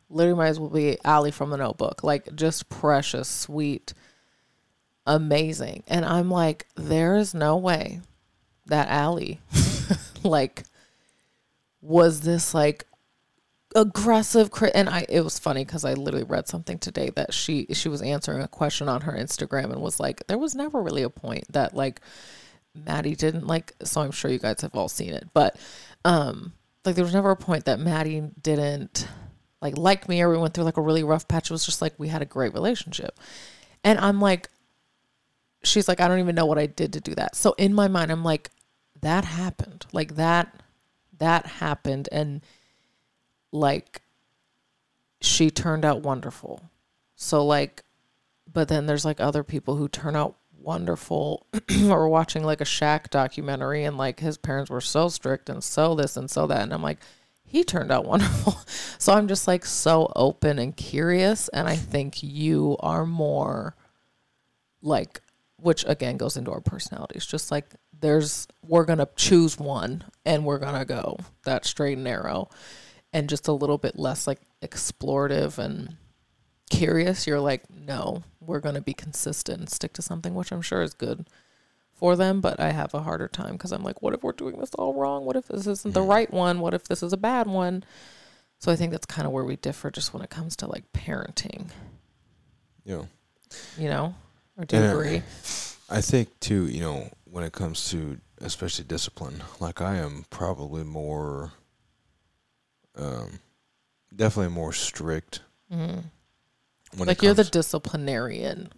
literally 0.09 0.37
might 0.37 0.47
as 0.49 0.59
well 0.59 0.69
be 0.69 0.97
Allie 1.05 1.31
from 1.31 1.51
the 1.51 1.57
notebook. 1.57 2.03
Like 2.03 2.35
just 2.35 2.67
precious, 2.67 3.29
sweet, 3.29 3.93
amazing. 5.07 5.83
And 5.87 6.03
I'm 6.03 6.29
like, 6.29 6.67
there 6.75 7.15
is 7.15 7.33
no 7.33 7.55
way 7.55 8.01
that 8.65 8.89
Allie 8.89 9.39
like 10.23 10.63
was 11.81 12.21
this 12.21 12.53
like 12.53 12.85
aggressive 13.75 14.49
and 14.73 14.89
I 14.89 15.05
it 15.09 15.21
was 15.21 15.37
funny 15.37 15.65
because 15.65 15.83
I 15.83 15.93
literally 15.93 16.23
read 16.23 16.47
something 16.47 16.79
today 16.79 17.11
that 17.15 17.33
she 17.33 17.67
she 17.73 17.89
was 17.89 18.01
answering 18.01 18.41
a 18.41 18.47
question 18.47 18.87
on 18.87 19.01
her 19.01 19.11
Instagram 19.11 19.65
and 19.65 19.81
was 19.81 19.99
like 19.99 20.25
there 20.27 20.37
was 20.37 20.55
never 20.55 20.81
really 20.81 21.03
a 21.03 21.09
point 21.09 21.43
that 21.51 21.75
like 21.75 21.99
Maddie 22.73 23.15
didn't 23.15 23.45
like 23.45 23.73
so 23.83 23.99
I'm 24.01 24.11
sure 24.11 24.31
you 24.31 24.39
guys 24.39 24.61
have 24.61 24.75
all 24.75 24.87
seen 24.87 25.13
it 25.13 25.27
but 25.33 25.57
um 26.05 26.53
like 26.85 26.95
there 26.95 27.03
was 27.03 27.13
never 27.13 27.31
a 27.31 27.35
point 27.35 27.65
that 27.65 27.79
Maddie 27.79 28.23
didn't 28.41 29.09
like 29.61 29.77
like 29.77 30.07
me 30.07 30.21
or 30.21 30.29
we 30.29 30.37
went 30.37 30.53
through 30.53 30.63
like 30.63 30.77
a 30.77 30.81
really 30.81 31.03
rough 31.03 31.27
patch. 31.27 31.49
It 31.49 31.53
was 31.53 31.65
just 31.65 31.81
like 31.81 31.93
we 31.97 32.07
had 32.07 32.21
a 32.21 32.25
great 32.25 32.53
relationship. 32.53 33.19
And 33.83 33.99
I'm 33.99 34.21
like 34.21 34.49
she's 35.63 35.89
like 35.89 35.99
I 35.99 36.07
don't 36.07 36.19
even 36.19 36.35
know 36.35 36.45
what 36.45 36.59
I 36.59 36.67
did 36.67 36.93
to 36.93 37.01
do 37.01 37.13
that. 37.15 37.35
So 37.35 37.55
in 37.57 37.73
my 37.73 37.89
mind 37.89 38.09
I'm 38.11 38.23
like 38.23 38.51
that 39.01 39.25
happened. 39.25 39.85
Like 39.91 40.15
that 40.15 40.61
that 41.17 41.45
happened. 41.45 42.07
And 42.11 42.41
like 43.51 44.01
she 45.21 45.49
turned 45.49 45.85
out 45.85 46.01
wonderful. 46.01 46.69
So 47.15 47.45
like 47.45 47.83
but 48.51 48.67
then 48.67 48.85
there's 48.85 49.05
like 49.05 49.19
other 49.19 49.43
people 49.43 49.75
who 49.75 49.87
turn 49.87 50.15
out 50.15 50.35
wonderful 50.57 51.45
or 51.89 52.07
watching 52.09 52.43
like 52.43 52.61
a 52.61 52.65
Shaq 52.65 53.09
documentary 53.09 53.83
and 53.83 53.97
like 53.97 54.19
his 54.19 54.37
parents 54.37 54.71
were 54.71 54.81
so 54.81 55.09
strict 55.09 55.49
and 55.49 55.63
so 55.63 55.93
this 55.93 56.17
and 56.17 56.29
so 56.29 56.47
that 56.47 56.61
and 56.61 56.73
I'm 56.73 56.81
like 56.81 56.99
he 57.43 57.63
turned 57.63 57.91
out 57.91 58.05
wonderful. 58.05 58.57
so 58.97 59.13
I'm 59.13 59.27
just 59.27 59.47
like 59.47 59.65
so 59.65 60.11
open 60.15 60.57
and 60.59 60.75
curious 60.75 61.47
and 61.49 61.67
I 61.67 61.75
think 61.75 62.23
you 62.23 62.77
are 62.79 63.05
more 63.05 63.75
like 64.81 65.21
which 65.57 65.85
again 65.87 66.17
goes 66.17 66.37
into 66.37 66.51
our 66.51 66.61
personalities 66.61 67.25
just 67.25 67.51
like 67.51 67.75
there's 67.99 68.47
we're 68.67 68.85
going 68.85 68.99
to 68.99 69.09
choose 69.15 69.57
one 69.57 70.03
and 70.25 70.45
we're 70.45 70.59
going 70.59 70.77
to 70.77 70.85
go 70.85 71.17
that 71.43 71.65
straight 71.65 71.93
and 71.93 72.03
narrow 72.03 72.49
and 73.15 73.29
just 73.29 73.47
a 73.47 73.53
little 73.53 73.77
bit 73.77 73.97
less 73.97 74.27
like 74.27 74.41
explorative 74.61 75.57
and 75.57 75.95
curious, 76.69 77.25
you're 77.25 77.39
like, 77.39 77.63
no, 77.69 78.23
we're 78.41 78.59
going 78.59 78.75
to 78.75 78.81
be 78.81 78.93
consistent 78.93 79.59
and 79.59 79.69
stick 79.69 79.93
to 79.93 80.01
something, 80.01 80.35
which 80.35 80.51
I'm 80.51 80.61
sure 80.61 80.81
is 80.81 80.93
good 80.93 81.25
for 81.93 82.17
them. 82.17 82.41
But 82.41 82.59
I 82.59 82.71
have 82.73 82.93
a 82.93 83.03
harder 83.03 83.29
time 83.29 83.53
because 83.53 83.71
I'm 83.71 83.83
like, 83.83 84.01
what 84.01 84.13
if 84.13 84.21
we're 84.21 84.33
doing 84.33 84.59
this 84.59 84.71
all 84.75 84.93
wrong? 84.93 85.23
What 85.23 85.37
if 85.37 85.47
this 85.47 85.65
isn't 85.65 85.93
the 85.93 86.01
right 86.01 86.29
one? 86.29 86.59
What 86.59 86.73
if 86.73 86.83
this 86.89 87.01
is 87.01 87.13
a 87.13 87.17
bad 87.17 87.47
one? 87.47 87.85
So 88.59 88.69
I 88.69 88.75
think 88.75 88.91
that's 88.91 89.05
kind 89.05 89.25
of 89.25 89.31
where 89.31 89.45
we 89.45 89.55
differ 89.55 89.89
just 89.91 90.13
when 90.13 90.21
it 90.21 90.29
comes 90.29 90.57
to 90.57 90.67
like 90.67 90.91
parenting, 90.91 91.69
Yeah. 92.83 93.03
you 93.77 93.87
know? 93.87 94.13
Or 94.57 94.65
do 94.65 94.75
you 94.77 94.83
agree? 94.83 95.21
I 95.89 96.01
think 96.01 96.37
too, 96.41 96.67
you 96.67 96.81
know, 96.81 97.09
when 97.25 97.43
it 97.45 97.53
comes 97.53 97.89
to 97.91 98.19
especially 98.41 98.83
discipline, 98.85 99.41
like 99.61 99.81
I 99.81 99.95
am 99.97 100.25
probably 100.29 100.83
more, 100.83 101.53
um, 102.97 103.39
definitely 104.15 104.53
more 104.53 104.73
strict. 104.73 105.41
When 105.69 107.07
Like 107.07 107.21
you're 107.21 107.33
the 107.33 107.43
disciplinarian, 107.43 108.71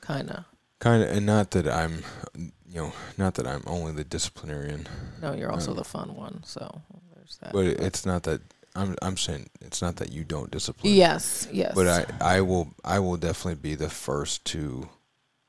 kind 0.00 0.30
of. 0.30 0.44
kind 0.80 1.02
of, 1.02 1.10
and 1.16 1.24
not 1.26 1.52
that 1.52 1.68
I'm, 1.68 2.02
you 2.36 2.50
know, 2.80 2.92
not 3.16 3.34
that 3.34 3.46
I'm 3.46 3.62
only 3.66 3.92
the 3.92 4.04
disciplinarian, 4.04 4.88
No, 5.22 5.32
you're 5.34 5.52
also 5.52 5.70
Um, 5.70 5.76
the 5.76 5.84
fun 5.84 6.16
one. 6.16 6.42
So 6.44 6.82
there's 7.14 7.36
that. 7.42 7.52
but 7.52 7.66
it's 7.66 8.04
not 8.04 8.24
that 8.24 8.40
I'm. 8.74 8.96
I'm 9.02 9.16
saying 9.16 9.50
it's 9.60 9.80
not 9.80 9.96
that 9.96 10.10
you 10.12 10.24
don't 10.24 10.50
discipline. 10.50 10.92
yes, 10.92 11.46
yes. 11.52 11.72
But 11.76 11.86
I, 12.20 12.36
I 12.36 12.40
will, 12.40 12.74
I 12.84 12.98
will 12.98 13.16
definitely 13.16 13.60
be 13.62 13.76
the 13.76 13.88
first 13.88 14.44
to, 14.46 14.88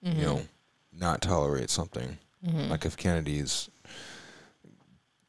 Mhm. 0.05 0.15
you 0.17 0.21
know, 0.25 0.41
not 0.93 1.21
tolerate 1.23 1.71
something. 1.71 2.19
Mhm. 2.45 2.69
Like 2.69 2.85
if 2.85 2.95
Kennedy's 2.97 3.67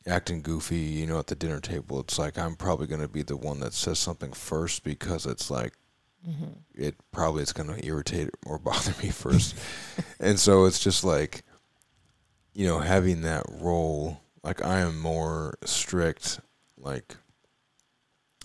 acting 0.06 0.42
goofy, 0.42 0.78
you 0.78 1.06
know, 1.06 1.18
at 1.18 1.26
the 1.26 1.34
dinner 1.34 1.60
table, 1.60 2.00
it's 2.00 2.18
like 2.18 2.38
I'm 2.38 2.54
probably 2.56 2.86
going 2.86 3.00
to 3.00 3.08
be 3.08 3.22
the 3.22 3.36
one 3.36 3.60
that 3.60 3.72
says 3.74 3.98
something 3.98 4.32
first 4.32 4.84
because 4.84 5.26
it's 5.26 5.50
like 5.50 5.74
Mhm. 6.28 6.56
it 6.74 6.96
probably 7.12 7.42
is 7.44 7.52
going 7.52 7.68
to 7.68 7.86
irritate 7.86 8.30
or 8.46 8.58
bother 8.70 8.94
me 9.02 9.10
first. 9.10 9.54
and 10.18 10.38
so 10.40 10.64
it's 10.64 10.78
just 10.80 11.04
like 11.04 11.42
you 12.52 12.66
know, 12.66 12.78
having 12.80 13.20
that 13.20 13.44
role, 13.60 14.20
like 14.42 14.64
I 14.64 14.80
am 14.80 14.98
more 14.98 15.58
strict 15.66 16.40
like 16.78 17.16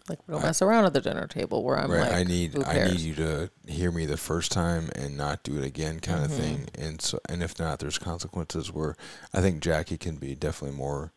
Like 0.10 0.20
we 0.28 0.34
don't 0.34 0.42
I- 0.44 0.48
mess 0.48 0.62
around 0.62 0.84
at 0.86 0.94
the 0.94 1.00
dinner 1.02 1.28
table 1.28 1.64
where 1.64 1.78
I'm 1.78 1.90
right, 1.90 2.02
like, 2.02 2.12
I 2.12 2.24
need 2.24 2.62
I 2.64 2.90
need 2.90 3.00
you 3.00 3.16
to 3.16 3.50
hear 3.68 3.90
me 3.92 4.06
the 4.06 4.18
first 4.18 4.52
time 4.52 4.90
and 4.96 5.16
not 5.16 5.44
do 5.44 5.58
it 5.58 5.64
again 5.64 6.00
kind 6.02 6.20
Mhm. 6.22 6.26
of 6.26 6.32
thing. 6.34 6.70
And 6.76 7.02
so 7.02 7.20
and 7.30 7.42
if 7.42 7.58
not 7.58 7.80
there's 7.80 7.98
consequences 7.98 8.70
where 8.72 8.96
I 9.34 9.40
think 9.42 9.62
Jackie 9.62 9.98
can 9.98 10.18
be 10.18 10.36
definitely 10.36 10.76
more 10.78 11.14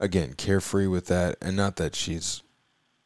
again 0.00 0.34
carefree 0.34 0.86
with 0.88 1.06
that 1.06 1.36
and 1.40 1.56
not 1.56 1.76
that 1.76 1.94
she's 1.94 2.42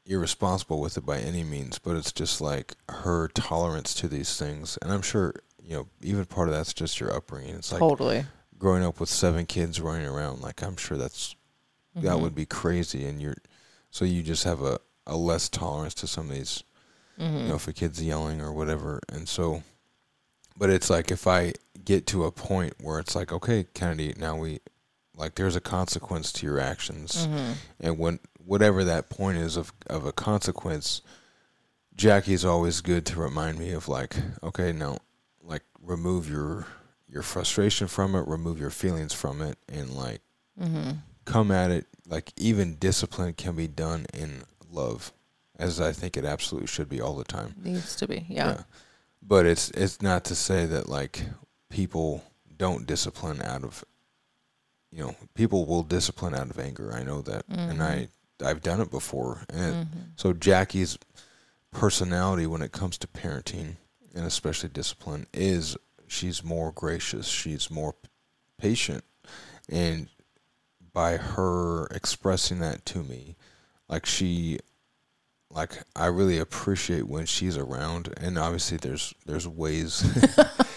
irresponsible 0.07 0.81
with 0.81 0.97
it 0.97 1.05
by 1.07 1.19
any 1.19 1.43
means, 1.45 1.79
but 1.79 1.97
it's 1.97 2.13
just 2.13 2.41
like 2.41 2.75
her 2.89 3.29
tolerance 3.29 3.95
to 3.95 4.09
these 4.09 4.37
things. 4.39 4.79
And 4.83 4.93
I'm 4.93 5.03
sure, 5.03 5.35
you 5.63 5.75
know, 5.75 5.89
even 6.03 6.25
part 6.27 6.49
of 6.49 6.55
that's 6.55 6.75
just 6.75 7.01
your 7.01 7.15
upbringing. 7.15 7.55
It's 7.57 7.73
like 7.73 7.81
totally. 7.81 8.25
growing 8.59 8.85
up 8.85 9.01
with 9.01 9.09
seven 9.09 9.47
kids 9.47 9.81
running 9.81 10.07
around, 10.07 10.41
like 10.41 10.63
I'm 10.63 10.77
sure 10.77 10.97
that's 10.97 11.35
that 11.97 12.17
Mhm. 12.17 12.21
would 12.23 12.35
be 12.35 12.45
crazy 12.47 13.05
and 13.07 13.21
you're 13.23 13.37
so 13.91 14.05
you 14.05 14.23
just 14.23 14.43
have 14.45 14.61
a, 14.63 14.81
a 15.07 15.17
less 15.17 15.49
tolerance 15.49 15.95
to 15.95 16.07
some 16.07 16.29
of 16.29 16.35
these 16.37 16.65
Mhm. 17.19 17.43
you 17.43 17.49
know, 17.49 17.55
if 17.55 17.69
a 17.69 17.73
kid's 17.73 18.03
yelling 18.03 18.41
or 18.41 18.53
whatever. 18.53 19.01
And 19.09 19.29
so, 19.29 19.63
but 20.57 20.69
it's 20.71 20.91
like 20.91 21.11
if 21.13 21.27
I 21.29 21.55
get 21.85 22.07
to 22.09 22.25
a 22.25 22.33
point 22.33 22.75
where 22.81 22.99
it's 22.99 23.15
like, 23.15 23.33
okay, 23.33 23.67
Kennedy, 23.73 24.13
now 24.19 24.37
we, 24.37 24.59
like, 25.17 25.35
there's 25.37 25.57
a 25.57 25.61
consequence 25.61 26.33
to 26.33 26.47
your 26.47 26.59
actions, 26.61 27.27
Mhm. 27.27 27.55
and 27.81 27.99
when 27.99 28.19
whatever 28.45 28.85
that 28.85 29.09
point 29.09 29.39
is 29.39 29.57
of 29.57 29.73
of 29.87 30.05
a 30.07 30.13
consequence, 30.13 31.01
Jackie's 31.97 32.45
always 32.45 32.81
good 32.81 33.07
to 33.07 33.21
remind 33.21 33.59
me 33.59 33.71
of 33.71 33.89
like, 33.89 34.17
okay, 34.43 34.73
now, 34.73 34.99
like, 35.43 35.63
remove 35.81 36.29
your 36.29 36.67
your 37.09 37.23
frustration 37.23 37.87
from 37.87 38.15
it, 38.17 38.27
remove 38.27 38.59
your 38.59 38.71
feelings 38.71 39.13
from 39.13 39.41
it, 39.41 39.57
and 39.69 39.91
like 39.95 40.21
Mhm. 40.61 40.99
come 41.25 41.51
at 41.53 41.71
it 41.71 41.87
like 42.07 42.33
even 42.37 42.75
discipline 42.77 43.33
can 43.35 43.55
be 43.57 43.69
done 43.69 44.05
in 44.13 44.43
love, 44.69 45.13
as 45.57 45.81
I 45.81 45.93
think 45.93 46.17
it 46.17 46.25
absolutely 46.25 46.67
should 46.67 46.89
be 46.89 47.01
all 47.01 47.15
the 47.15 47.25
time. 47.25 47.55
Needs 47.57 47.95
to 47.97 48.09
be. 48.09 48.27
Yeah. 48.29 48.65
But 49.23 49.47
it's 49.47 49.71
it's 49.71 50.03
not 50.03 50.25
to 50.25 50.35
say 50.35 50.67
that 50.67 50.89
like 50.89 51.23
people 51.71 52.25
don't 52.57 52.85
discipline 52.87 53.41
out 53.43 53.63
of 53.65 53.85
you 54.95 55.03
know, 55.03 55.17
people 55.35 55.67
will 55.67 55.83
discipline 55.83 56.35
out 56.35 56.51
of 56.51 56.59
anger. 56.59 56.93
I 56.95 57.03
know 57.03 57.21
that. 57.23 57.45
And 57.49 57.83
I 57.83 58.09
I've 58.45 58.63
done 58.63 58.81
it 58.81 58.91
before. 58.91 59.45
And 59.49 59.87
Mhm. 59.87 59.89
so 60.17 60.33
Jackie's 60.33 60.99
personality 61.73 62.47
when 62.47 62.63
it 62.63 62.73
comes 62.73 62.97
to 62.99 63.07
parenting 63.09 63.77
and 64.15 64.25
especially 64.27 64.69
discipline 64.69 65.27
is 65.33 65.77
she's 66.07 66.45
more 66.45 66.71
gracious, 66.71 67.27
she's 67.27 67.71
more 67.71 67.95
patient 68.59 69.03
and 69.69 70.09
by 70.93 71.17
her 71.17 71.87
expressing 71.87 72.61
that 72.61 72.87
to 72.87 73.03
me 73.03 73.35
like 73.89 74.07
she 74.07 74.61
like 75.51 75.83
I 75.97 76.07
really 76.07 76.39
appreciate 76.39 77.07
when 77.09 77.27
she's 77.27 77.57
around, 77.57 78.13
and 78.17 78.37
obviously 78.39 78.77
there's 78.77 79.15
there's 79.27 79.47
ways. 79.47 80.03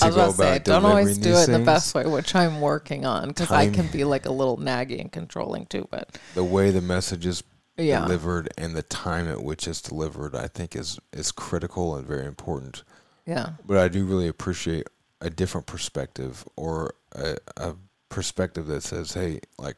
I 0.00 0.06
was 0.06 0.14
about 0.16 0.30
to 0.32 0.36
say, 0.36 0.58
don't 0.60 0.84
always 0.84 1.18
do 1.18 1.36
it 1.36 1.48
in 1.48 1.52
the 1.52 1.58
best 1.66 1.94
way, 1.94 2.04
which 2.06 2.34
I'm 2.34 2.60
working 2.60 3.04
on 3.04 3.28
because 3.28 3.50
I 3.50 3.70
can 3.70 3.88
be 3.88 4.04
like 4.04 4.26
a 4.26 4.32
little 4.32 4.56
naggy 4.58 5.00
and 5.00 5.10
controlling 5.10 5.66
too. 5.66 5.88
But 5.90 6.18
the 6.34 6.44
way 6.44 6.70
the 6.70 6.80
message 6.80 7.26
is 7.26 7.42
yeah, 7.76 8.02
delivered 8.02 8.48
and 8.56 8.76
the 8.76 8.82
time 8.82 9.28
at 9.28 9.42
which 9.42 9.66
it's 9.66 9.80
delivered, 9.82 10.34
I 10.36 10.48
think 10.48 10.76
is 10.76 10.98
is 11.12 11.32
critical 11.32 11.96
and 11.96 12.06
very 12.06 12.26
important. 12.26 12.82
yeah, 13.26 13.50
But 13.66 13.78
I 13.78 13.88
do 13.88 14.04
really 14.04 14.28
appreciate 14.28 14.86
a 15.20 15.30
different 15.30 15.66
perspective 15.66 16.44
or 16.56 16.94
a, 17.12 17.36
a 17.56 17.74
perspective 18.10 18.66
that 18.66 18.82
says, 18.82 19.14
"Hey, 19.14 19.40
like, 19.58 19.76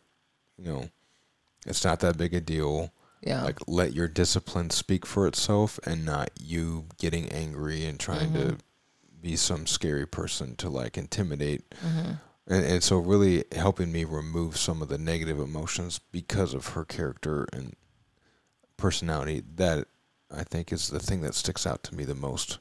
you 0.59 0.71
know, 0.71 0.89
it's 1.67 1.85
not 1.85 2.01
that 2.01 2.19
big 2.19 2.35
a 2.35 2.41
deal. 2.41 2.93
yeah, 3.23 3.43
Like, 3.43 3.59
let 3.67 3.93
your 3.95 4.09
discipline 4.09 4.71
speak 4.71 5.07
for 5.07 5.27
itself, 5.27 5.79
and 5.85 6.05
not 6.05 6.31
you 6.39 6.87
getting 6.99 7.29
angry 7.31 7.85
and 7.85 7.99
trying 7.99 8.33
to 8.35 8.39
Mhm. 8.39 8.59
Be 9.27 9.37
some 9.37 9.67
scary 9.67 10.07
person 10.07 10.57
to 10.57 10.69
like 10.69 10.97
intimidate." 10.97 11.63
hmm 11.81 12.13
And, 12.47 12.65
and 12.65 12.83
so, 12.83 12.99
really 12.99 13.45
helping 13.53 13.91
me 13.91 14.05
remove 14.05 14.57
some 14.57 14.81
of 14.83 14.89
the 14.89 14.99
negative 14.99 15.41
emotions 15.41 16.01
because 16.13 16.55
of 16.55 16.69
her 16.69 16.85
character 16.85 17.47
and 17.53 17.75
personality. 18.77 19.43
That 19.57 19.89
I 20.31 20.45
think 20.45 20.73
is 20.73 20.89
the 20.89 21.01
thing 21.01 21.23
that 21.23 21.35
sticks 21.35 21.67
out 21.67 21.83
to 21.85 21.95
me 21.95 22.05
the 22.05 22.15
most. 22.15 22.59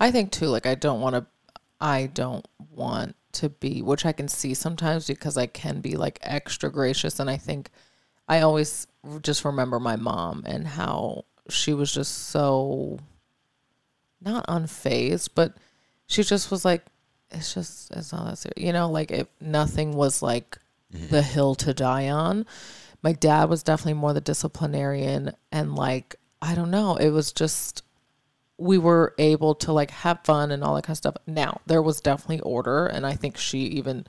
I 0.00 0.10
think 0.10 0.32
too. 0.32 0.46
Like 0.46 0.66
I 0.66 0.74
don't 0.74 1.00
want 1.00 1.16
to. 1.16 1.26
I 1.80 2.06
don't 2.06 2.46
want 2.74 3.14
to 3.32 3.48
be, 3.48 3.82
which 3.82 4.04
I 4.06 4.12
can 4.12 4.26
see 4.26 4.54
sometimes 4.54 5.06
because 5.06 5.36
I 5.36 5.46
can 5.46 5.80
be 5.80 5.96
like 5.96 6.18
extra 6.22 6.70
gracious, 6.70 7.20
and 7.20 7.30
I 7.30 7.36
think 7.36 7.70
I 8.26 8.40
always 8.40 8.86
just 9.22 9.44
remember 9.44 9.78
my 9.78 9.96
mom 9.96 10.42
and 10.46 10.66
how 10.66 11.24
she 11.48 11.72
was 11.72 11.92
just 11.92 12.28
so 12.28 12.98
not 14.20 14.46
unfazed, 14.46 15.30
but 15.34 15.54
she 16.06 16.22
just 16.22 16.50
was 16.50 16.64
like, 16.64 16.84
it's 17.30 17.52
just 17.54 17.90
it's 17.90 18.12
not 18.12 18.26
that 18.26 18.36
serious, 18.38 18.54
you 18.56 18.72
know, 18.72 18.90
like 18.90 19.10
if 19.10 19.26
nothing 19.40 19.92
was 19.92 20.22
like 20.22 20.58
Mhm. 20.94 21.10
the 21.10 21.22
hill 21.22 21.54
to 21.56 21.74
die 21.74 22.08
on. 22.08 22.46
My 23.02 23.12
dad 23.12 23.50
was 23.50 23.62
definitely 23.62 23.92
more 23.94 24.14
the 24.14 24.20
disciplinarian 24.22 25.32
and 25.52 25.74
like 25.76 26.16
I 26.40 26.54
don't 26.54 26.70
know, 26.70 26.96
it 26.96 27.10
was 27.10 27.32
just 27.32 27.82
we 28.56 28.78
were 28.78 29.14
able 29.18 29.54
to 29.56 29.72
like 29.72 29.90
have 29.90 30.20
fun 30.24 30.50
and 30.50 30.64
all 30.64 30.74
that 30.74 30.82
kind 30.84 30.94
of 30.94 30.98
stuff. 30.98 31.16
Now, 31.26 31.60
there 31.66 31.82
was 31.82 32.00
definitely 32.00 32.40
order 32.40 32.86
and 32.86 33.06
I 33.06 33.14
think 33.14 33.36
she 33.36 33.58
even 33.60 34.06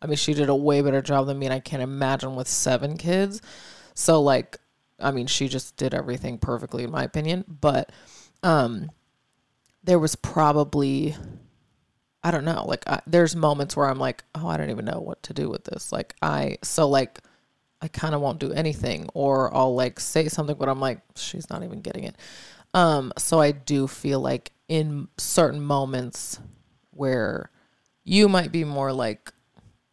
I 0.00 0.06
mean 0.06 0.16
she 0.16 0.32
did 0.34 0.48
a 0.48 0.54
way 0.54 0.80
better 0.82 1.02
job 1.02 1.26
than 1.26 1.38
me 1.38 1.46
and 1.46 1.52
I 1.52 1.60
can't 1.60 1.82
imagine 1.82 2.36
with 2.36 2.48
7 2.48 2.96
kids. 2.96 3.42
So 3.94 4.22
like 4.22 4.58
I 5.00 5.10
mean 5.10 5.26
she 5.26 5.48
just 5.48 5.76
did 5.76 5.92
everything 5.94 6.38
perfectly 6.38 6.84
in 6.84 6.90
my 6.92 7.02
opinion, 7.02 7.44
but 7.48 7.90
um 8.44 8.90
there 9.82 9.98
was 9.98 10.16
probably 10.16 11.16
I 12.22 12.30
don't 12.30 12.44
know. 12.44 12.64
Like, 12.66 12.86
I, 12.86 13.00
there's 13.06 13.34
moments 13.34 13.76
where 13.76 13.88
I'm 13.88 13.98
like, 13.98 14.24
oh, 14.34 14.46
I 14.46 14.56
don't 14.56 14.70
even 14.70 14.84
know 14.84 15.00
what 15.00 15.22
to 15.24 15.32
do 15.32 15.48
with 15.48 15.64
this. 15.64 15.90
Like, 15.90 16.14
I, 16.20 16.58
so 16.62 16.86
like, 16.88 17.18
I 17.80 17.88
kind 17.88 18.14
of 18.14 18.20
won't 18.20 18.38
do 18.38 18.52
anything, 18.52 19.08
or 19.14 19.54
I'll 19.54 19.74
like 19.74 19.98
say 19.98 20.28
something, 20.28 20.56
but 20.58 20.68
I'm 20.68 20.80
like, 20.80 21.00
she's 21.16 21.48
not 21.48 21.62
even 21.62 21.80
getting 21.80 22.04
it. 22.04 22.16
Um, 22.74 23.12
so 23.16 23.40
I 23.40 23.52
do 23.52 23.86
feel 23.86 24.20
like 24.20 24.52
in 24.68 25.08
certain 25.16 25.62
moments 25.62 26.38
where 26.90 27.50
you 28.04 28.28
might 28.28 28.52
be 28.52 28.64
more 28.64 28.92
like, 28.92 29.32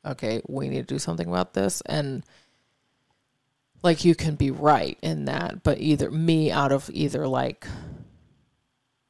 okay, 0.05 0.41
we 0.47 0.67
need 0.67 0.85
to 0.87 0.93
do 0.95 0.99
something 0.99 1.29
about 1.29 1.53
this, 1.53 1.81
and 1.85 2.25
like 3.83 4.03
you 4.03 4.15
can 4.15 4.35
be 4.35 4.51
right 4.51 4.97
in 5.01 5.25
that, 5.25 5.63
but 5.63 5.79
either 5.79 6.11
me 6.11 6.51
out 6.51 6.73
of 6.73 6.89
either 6.93 7.25
like 7.25 7.65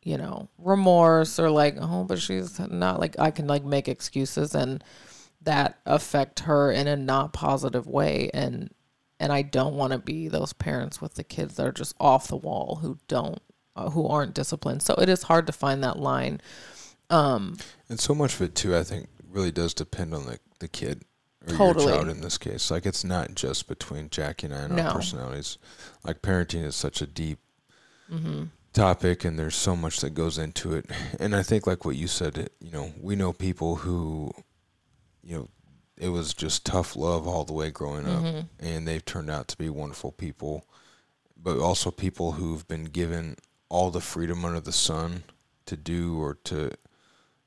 you 0.07 0.17
know, 0.17 0.47
remorse 0.57 1.37
or 1.37 1.49
like, 1.49 1.75
oh, 1.81 2.05
but 2.05 2.17
she's 2.17 2.57
not 2.59 2.97
like 2.97 3.19
I 3.19 3.29
can 3.29 3.45
like 3.45 3.65
make 3.65 3.89
excuses 3.89 4.55
and 4.55 4.81
that 5.41 5.79
affect 5.85 6.39
her 6.41 6.71
in 6.71 6.87
a 6.87 6.95
not 6.95 7.33
positive 7.33 7.85
way 7.87 8.29
and 8.33 8.69
and 9.19 9.33
I 9.33 9.41
don't 9.41 9.75
want 9.75 9.91
to 9.91 9.99
be 9.99 10.29
those 10.29 10.53
parents 10.53 11.01
with 11.01 11.15
the 11.15 11.23
kids 11.25 11.55
that 11.55 11.67
are 11.67 11.71
just 11.73 11.93
off 11.99 12.29
the 12.29 12.37
wall 12.37 12.79
who 12.81 12.97
don't 13.09 13.41
uh, 13.75 13.89
who 13.89 14.07
aren't 14.07 14.33
disciplined. 14.33 14.81
So 14.81 14.93
it 14.95 15.09
is 15.09 15.23
hard 15.23 15.45
to 15.47 15.51
find 15.53 15.83
that 15.83 15.99
line. 15.99 16.39
Um 17.09 17.57
And 17.89 17.99
so 17.99 18.15
much 18.15 18.35
of 18.35 18.41
it 18.43 18.55
too, 18.55 18.77
I 18.77 18.83
think, 18.83 19.09
really 19.29 19.51
does 19.51 19.73
depend 19.73 20.13
on 20.13 20.25
the 20.25 20.39
the 20.59 20.69
kid 20.69 21.03
or 21.45 21.53
Totally. 21.53 21.85
your 21.87 21.95
child 21.95 22.09
in 22.15 22.21
this 22.21 22.37
case. 22.37 22.71
Like 22.71 22.85
it's 22.85 23.03
not 23.03 23.35
just 23.35 23.67
between 23.67 24.09
Jackie 24.09 24.47
and 24.47 24.55
I 24.55 24.59
and 24.61 24.75
No. 24.77 24.83
our 24.83 24.93
personalities. 24.95 25.57
Like 26.05 26.21
parenting 26.21 26.63
is 26.63 26.77
such 26.77 27.01
a 27.01 27.07
deep 27.07 27.39
mhm. 28.09 28.51
Topic, 28.77 29.25
and 29.25 29.37
there's 29.37 29.55
so 29.55 29.75
much 29.75 29.99
that 30.01 30.11
goes 30.11 30.37
into 30.37 30.73
it. 30.73 30.85
And 31.19 31.35
I 31.35 31.43
think, 31.43 31.65
like 31.67 31.83
what 31.85 31.95
you 31.95 32.07
said, 32.07 32.49
you 32.59 32.71
know, 32.71 32.93
we 33.01 33.15
know 33.15 33.33
people 33.33 33.77
who, 33.77 34.31
you 35.23 35.35
know, 35.37 35.47
it 35.97 36.09
was 36.09 36.33
just 36.33 36.65
tough 36.65 36.95
love 36.95 37.27
all 37.27 37.43
the 37.43 37.53
way 37.53 37.71
growing 37.71 38.05
up, 38.07 38.23
Mhm. 38.23 38.47
and 38.59 38.87
they've 38.87 39.03
turned 39.03 39.29
out 39.31 39.47
to 39.49 39.57
be 39.57 39.69
wonderful 39.69 40.11
people. 40.11 40.63
But 41.35 41.57
also 41.59 41.91
people 41.91 42.33
who've 42.33 42.67
been 42.67 42.85
given 42.85 43.35
all 43.69 43.89
the 43.91 44.01
freedom 44.01 44.45
under 44.45 44.59
the 44.59 44.71
sun 44.71 45.23
to 45.65 45.75
do 45.75 46.19
or 46.21 46.35
to, 46.45 46.71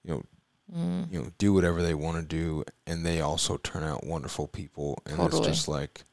you 0.05 0.15
know, 0.15 0.23
Mm. 0.73 1.13
you 1.13 1.21
know 1.21 1.33
do 1.39 1.53
whatever 1.53 1.83
they 1.83 1.95
want 1.95 2.17
to 2.19 2.23
do 2.23 2.63
and 2.87 3.05
they 3.05 3.21
also 3.21 3.57
turn 3.57 3.83
out 3.83 4.07
wonderful 4.07 4.47
people 4.47 5.03
and 5.05 5.17
Totally. 5.17 5.41
it's 5.49 5.49
just 5.59 5.67
like 5.69 6.05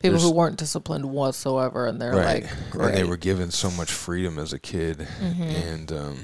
People 0.00 0.20
who 0.20 0.32
weren't 0.32 0.56
disciplined 0.56 1.04
whatsoever 1.06 1.86
and 1.86 2.00
they're 2.00 2.12
right 2.14 2.44
like 2.74 2.88
and 2.88 2.94
they 2.96 3.04
were 3.04 3.16
given 3.16 3.50
so 3.50 3.70
much 3.70 3.90
freedom 3.90 4.38
as 4.38 4.52
a 4.52 4.58
kid 4.58 4.98
Mhm. 5.20 5.40
and 5.72 5.92
um 5.92 6.18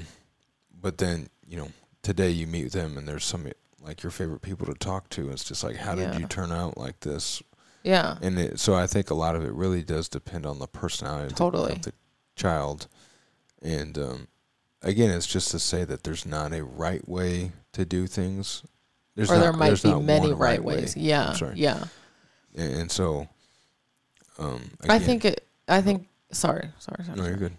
but 0.81 0.97
then 0.97 1.27
you 1.45 1.57
know 1.57 1.67
today 2.01 2.29
you 2.29 2.47
meet 2.47 2.71
them 2.71 2.97
and 2.97 3.05
there's 3.07 3.25
some 3.25 3.47
like 3.81 4.01
your 4.01 4.11
favorite 4.11 4.41
people 4.41 4.65
to 4.67 4.73
talk 4.75 5.09
to 5.09 5.29
it's 5.29 5.43
just 5.43 5.63
like 5.63 5.75
how 5.75 5.93
did 5.93 6.17
you 6.19 6.25
turn 6.27 6.51
out 6.53 6.77
like 6.77 7.01
this 7.01 7.41
yeah. 7.83 8.17
and 8.21 8.39
it, 8.39 8.59
so 8.59 8.73
i 8.73 8.87
think 8.87 9.09
a 9.09 9.13
lot 9.13 9.35
of 9.35 9.43
it 9.43 9.51
really 9.51 9.83
does 9.83 10.07
depend 10.07 10.45
on 10.45 10.57
the 10.59 10.67
personality 10.67 11.25
of 11.25 11.29
the- 11.31 11.35
Totally. 11.35 11.73
of 11.73 11.81
the 11.81 11.93
child 12.35 12.87
and 13.61 13.97
um 13.97 14.27
again 14.81 15.09
it's 15.11 15.27
just 15.27 15.51
to 15.51 15.59
say 15.59 15.83
that 15.83 16.03
there's 16.03 16.25
not 16.25 16.53
a 16.53 16.63
right 16.63 17.05
way 17.09 17.51
to 17.73 17.83
do 17.85 18.07
things 18.07 18.63
there's 19.15 19.29
or 19.29 19.35
not, 19.35 19.41
there 19.41 19.53
might 19.53 19.67
there's 19.67 19.83
be 19.83 19.93
many 19.95 20.31
right 20.33 20.63
way. 20.63 20.75
ways. 20.77 20.95
Yeah. 20.97 21.29
I'm 21.29 21.35
sorry. 21.35 21.55
Yeah. 21.57 21.85
and, 22.55 22.73
and 22.81 22.91
so 22.91 23.27
um 24.39 24.61
I 24.87 24.99
think 24.99 25.25
it 25.25 25.47
I 25.67 25.81
think 25.81 26.07
sorry, 26.31 26.69
sorry, 26.79 27.03
sorry. 27.05 27.17
no 27.17 27.25
you're 27.25 27.37
good 27.37 27.53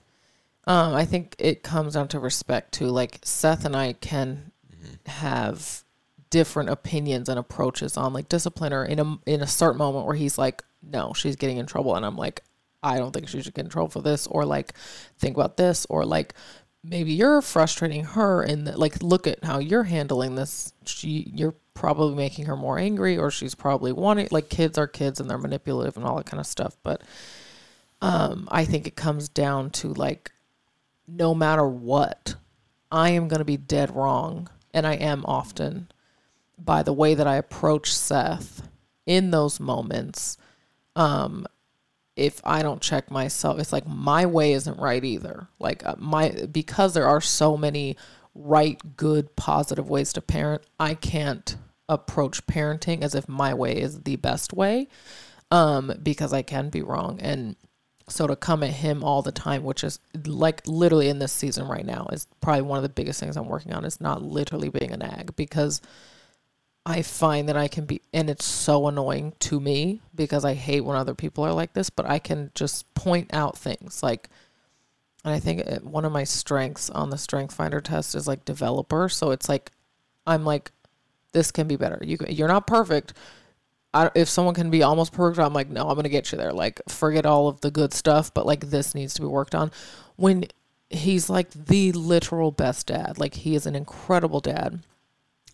Um, 0.68 0.94
I 0.94 1.04
think 1.04 1.36
it 1.38 1.62
comes 1.62 1.94
down 1.94 2.08
to 2.08 2.18
respect 2.18 2.72
too. 2.72 2.88
Like 2.88 3.20
Seth 3.24 3.64
and 3.64 3.76
I 3.76 3.92
can 3.94 4.50
Mhm. 4.72 5.08
have 5.08 5.84
different 6.30 6.70
opinions 6.70 7.28
and 7.28 7.38
approaches 7.38 7.96
on 7.96 8.12
like 8.12 8.28
discipline 8.28 8.72
or 8.72 8.84
in 8.84 8.98
a 8.98 9.18
in 9.26 9.42
a 9.42 9.46
certain 9.46 9.78
moment 9.78 10.06
where 10.06 10.16
he's 10.16 10.38
like, 10.38 10.64
no, 10.82 11.12
she's 11.14 11.36
getting 11.36 11.58
in 11.58 11.66
trouble, 11.66 11.94
and 11.94 12.04
I'm 12.04 12.16
like, 12.16 12.42
I 12.82 12.98
don't 12.98 13.12
think 13.12 13.28
she 13.28 13.40
should 13.42 13.54
get 13.54 13.64
in 13.64 13.70
trouble 13.70 13.88
for 13.90 14.02
this, 14.02 14.26
or 14.26 14.44
like, 14.44 14.72
think 15.18 15.36
about 15.36 15.56
this, 15.56 15.86
or 15.88 16.04
like, 16.04 16.34
maybe 16.88 17.12
you're 17.12 17.42
frustrating 17.42 18.04
her, 18.04 18.42
and 18.42 18.66
like, 18.76 19.02
look 19.02 19.26
at 19.26 19.44
how 19.44 19.58
you're 19.58 19.84
handling 19.84 20.34
this. 20.34 20.72
She, 20.84 21.30
you're 21.34 21.54
probably 21.74 22.14
making 22.14 22.46
her 22.46 22.56
more 22.56 22.78
angry, 22.78 23.18
or 23.18 23.30
she's 23.30 23.54
probably 23.54 23.92
wanting 23.92 24.28
like 24.30 24.48
kids 24.48 24.78
are 24.78 24.86
kids 24.86 25.20
and 25.20 25.28
they're 25.28 25.38
manipulative 25.38 25.96
and 25.96 26.06
all 26.06 26.16
that 26.16 26.26
kind 26.26 26.40
of 26.40 26.46
stuff, 26.46 26.76
but. 26.82 27.02
Um, 28.02 28.46
I 28.50 28.66
think 28.66 28.86
it 28.86 28.94
comes 28.94 29.30
down 29.30 29.70
to 29.70 29.88
like 29.88 30.30
no 31.08 31.34
matter 31.34 31.66
what, 31.66 32.34
I 32.90 33.10
am 33.10 33.28
going 33.28 33.38
to 33.38 33.44
be 33.44 33.56
dead 33.56 33.94
wrong. 33.94 34.48
And 34.72 34.86
I 34.86 34.94
am 34.94 35.24
often 35.26 35.90
by 36.58 36.82
the 36.82 36.92
way 36.92 37.14
that 37.14 37.26
I 37.26 37.36
approach 37.36 37.92
Seth 37.92 38.68
in 39.04 39.30
those 39.30 39.60
moments. 39.60 40.36
Um, 40.94 41.46
if 42.16 42.40
I 42.44 42.62
don't 42.62 42.80
check 42.80 43.10
myself, 43.10 43.58
it's 43.60 43.72
like 43.72 43.86
my 43.86 44.26
way 44.26 44.52
isn't 44.54 44.78
right 44.78 45.04
either. 45.04 45.48
Like 45.58 45.84
uh, 45.84 45.94
my, 45.98 46.30
because 46.50 46.94
there 46.94 47.06
are 47.06 47.20
so 47.20 47.56
many 47.56 47.96
right, 48.34 48.80
good, 48.96 49.36
positive 49.36 49.88
ways 49.88 50.12
to 50.14 50.22
parent, 50.22 50.62
I 50.80 50.94
can't 50.94 51.56
approach 51.88 52.46
parenting 52.46 53.02
as 53.02 53.14
if 53.14 53.28
my 53.28 53.54
way 53.54 53.76
is 53.76 54.02
the 54.02 54.16
best 54.16 54.52
way. 54.52 54.88
Um, 55.52 55.92
because 56.02 56.32
I 56.32 56.42
can 56.42 56.70
be 56.70 56.82
wrong. 56.82 57.20
And 57.20 57.54
so 58.08 58.26
to 58.26 58.34
come 58.34 58.64
at 58.64 58.70
him 58.70 59.04
all 59.04 59.22
the 59.22 59.30
time, 59.30 59.62
which 59.62 59.84
is 59.84 60.00
like 60.24 60.66
literally 60.66 61.08
in 61.08 61.20
this 61.20 61.32
season 61.32 61.68
right 61.68 61.86
now, 61.86 62.08
is 62.12 62.26
probably 62.40 62.62
one 62.62 62.78
of 62.78 62.82
the 62.82 62.88
biggest 62.88 63.20
things 63.20 63.36
I'm 63.36 63.46
working 63.46 63.72
on. 63.72 63.84
Is 63.84 64.00
not 64.00 64.22
literally 64.22 64.70
being 64.70 64.90
a 64.90 64.96
nag 64.96 65.36
because 65.36 65.80
I 66.88 67.02
find 67.02 67.48
that 67.48 67.56
I 67.56 67.66
can 67.66 67.84
be, 67.84 68.00
and 68.14 68.30
it's 68.30 68.44
so 68.44 68.86
annoying 68.86 69.32
to 69.40 69.58
me 69.58 70.00
because 70.14 70.44
I 70.44 70.54
hate 70.54 70.82
when 70.82 70.96
other 70.96 71.14
people 71.16 71.44
are 71.44 71.52
like 71.52 71.72
this. 71.72 71.90
But 71.90 72.06
I 72.06 72.20
can 72.20 72.52
just 72.54 72.92
point 72.94 73.28
out 73.34 73.58
things 73.58 74.04
like, 74.04 74.28
and 75.24 75.34
I 75.34 75.40
think 75.40 75.60
it- 75.62 75.84
one 75.84 76.04
of 76.04 76.12
my 76.12 76.22
strengths 76.22 76.88
on 76.88 77.10
the 77.10 77.18
Strength 77.18 77.54
Finder 77.54 77.80
test 77.80 78.14
is 78.14 78.28
like 78.28 78.44
developer. 78.44 79.08
So 79.08 79.32
it's 79.32 79.48
like 79.48 79.72
I'm 80.28 80.44
like, 80.44 80.70
this 81.32 81.50
can 81.50 81.66
be 81.66 81.74
better. 81.76 81.98
You 82.02 82.18
you're 82.28 82.48
not 82.48 82.66
perfect. 82.68 83.12
I, 83.92 84.10
if 84.14 84.28
someone 84.28 84.54
can 84.54 84.70
be 84.70 84.82
almost 84.82 85.12
perfect, 85.12 85.44
I'm 85.44 85.54
like, 85.54 85.68
no, 85.70 85.88
I'm 85.88 85.96
gonna 85.96 86.08
get 86.08 86.30
you 86.30 86.38
there. 86.38 86.52
Like, 86.52 86.80
forget 86.88 87.26
all 87.26 87.48
of 87.48 87.62
the 87.62 87.70
good 87.70 87.92
stuff, 87.94 88.32
but 88.32 88.46
like 88.46 88.70
this 88.70 88.94
needs 88.94 89.14
to 89.14 89.22
be 89.22 89.26
worked 89.26 89.54
on. 89.56 89.72
When 90.16 90.44
he's 90.90 91.28
like 91.28 91.50
the 91.50 91.90
literal 91.92 92.52
best 92.52 92.86
dad, 92.88 93.18
like 93.18 93.34
he 93.34 93.56
is 93.56 93.66
an 93.66 93.74
incredible 93.74 94.40
dad, 94.40 94.80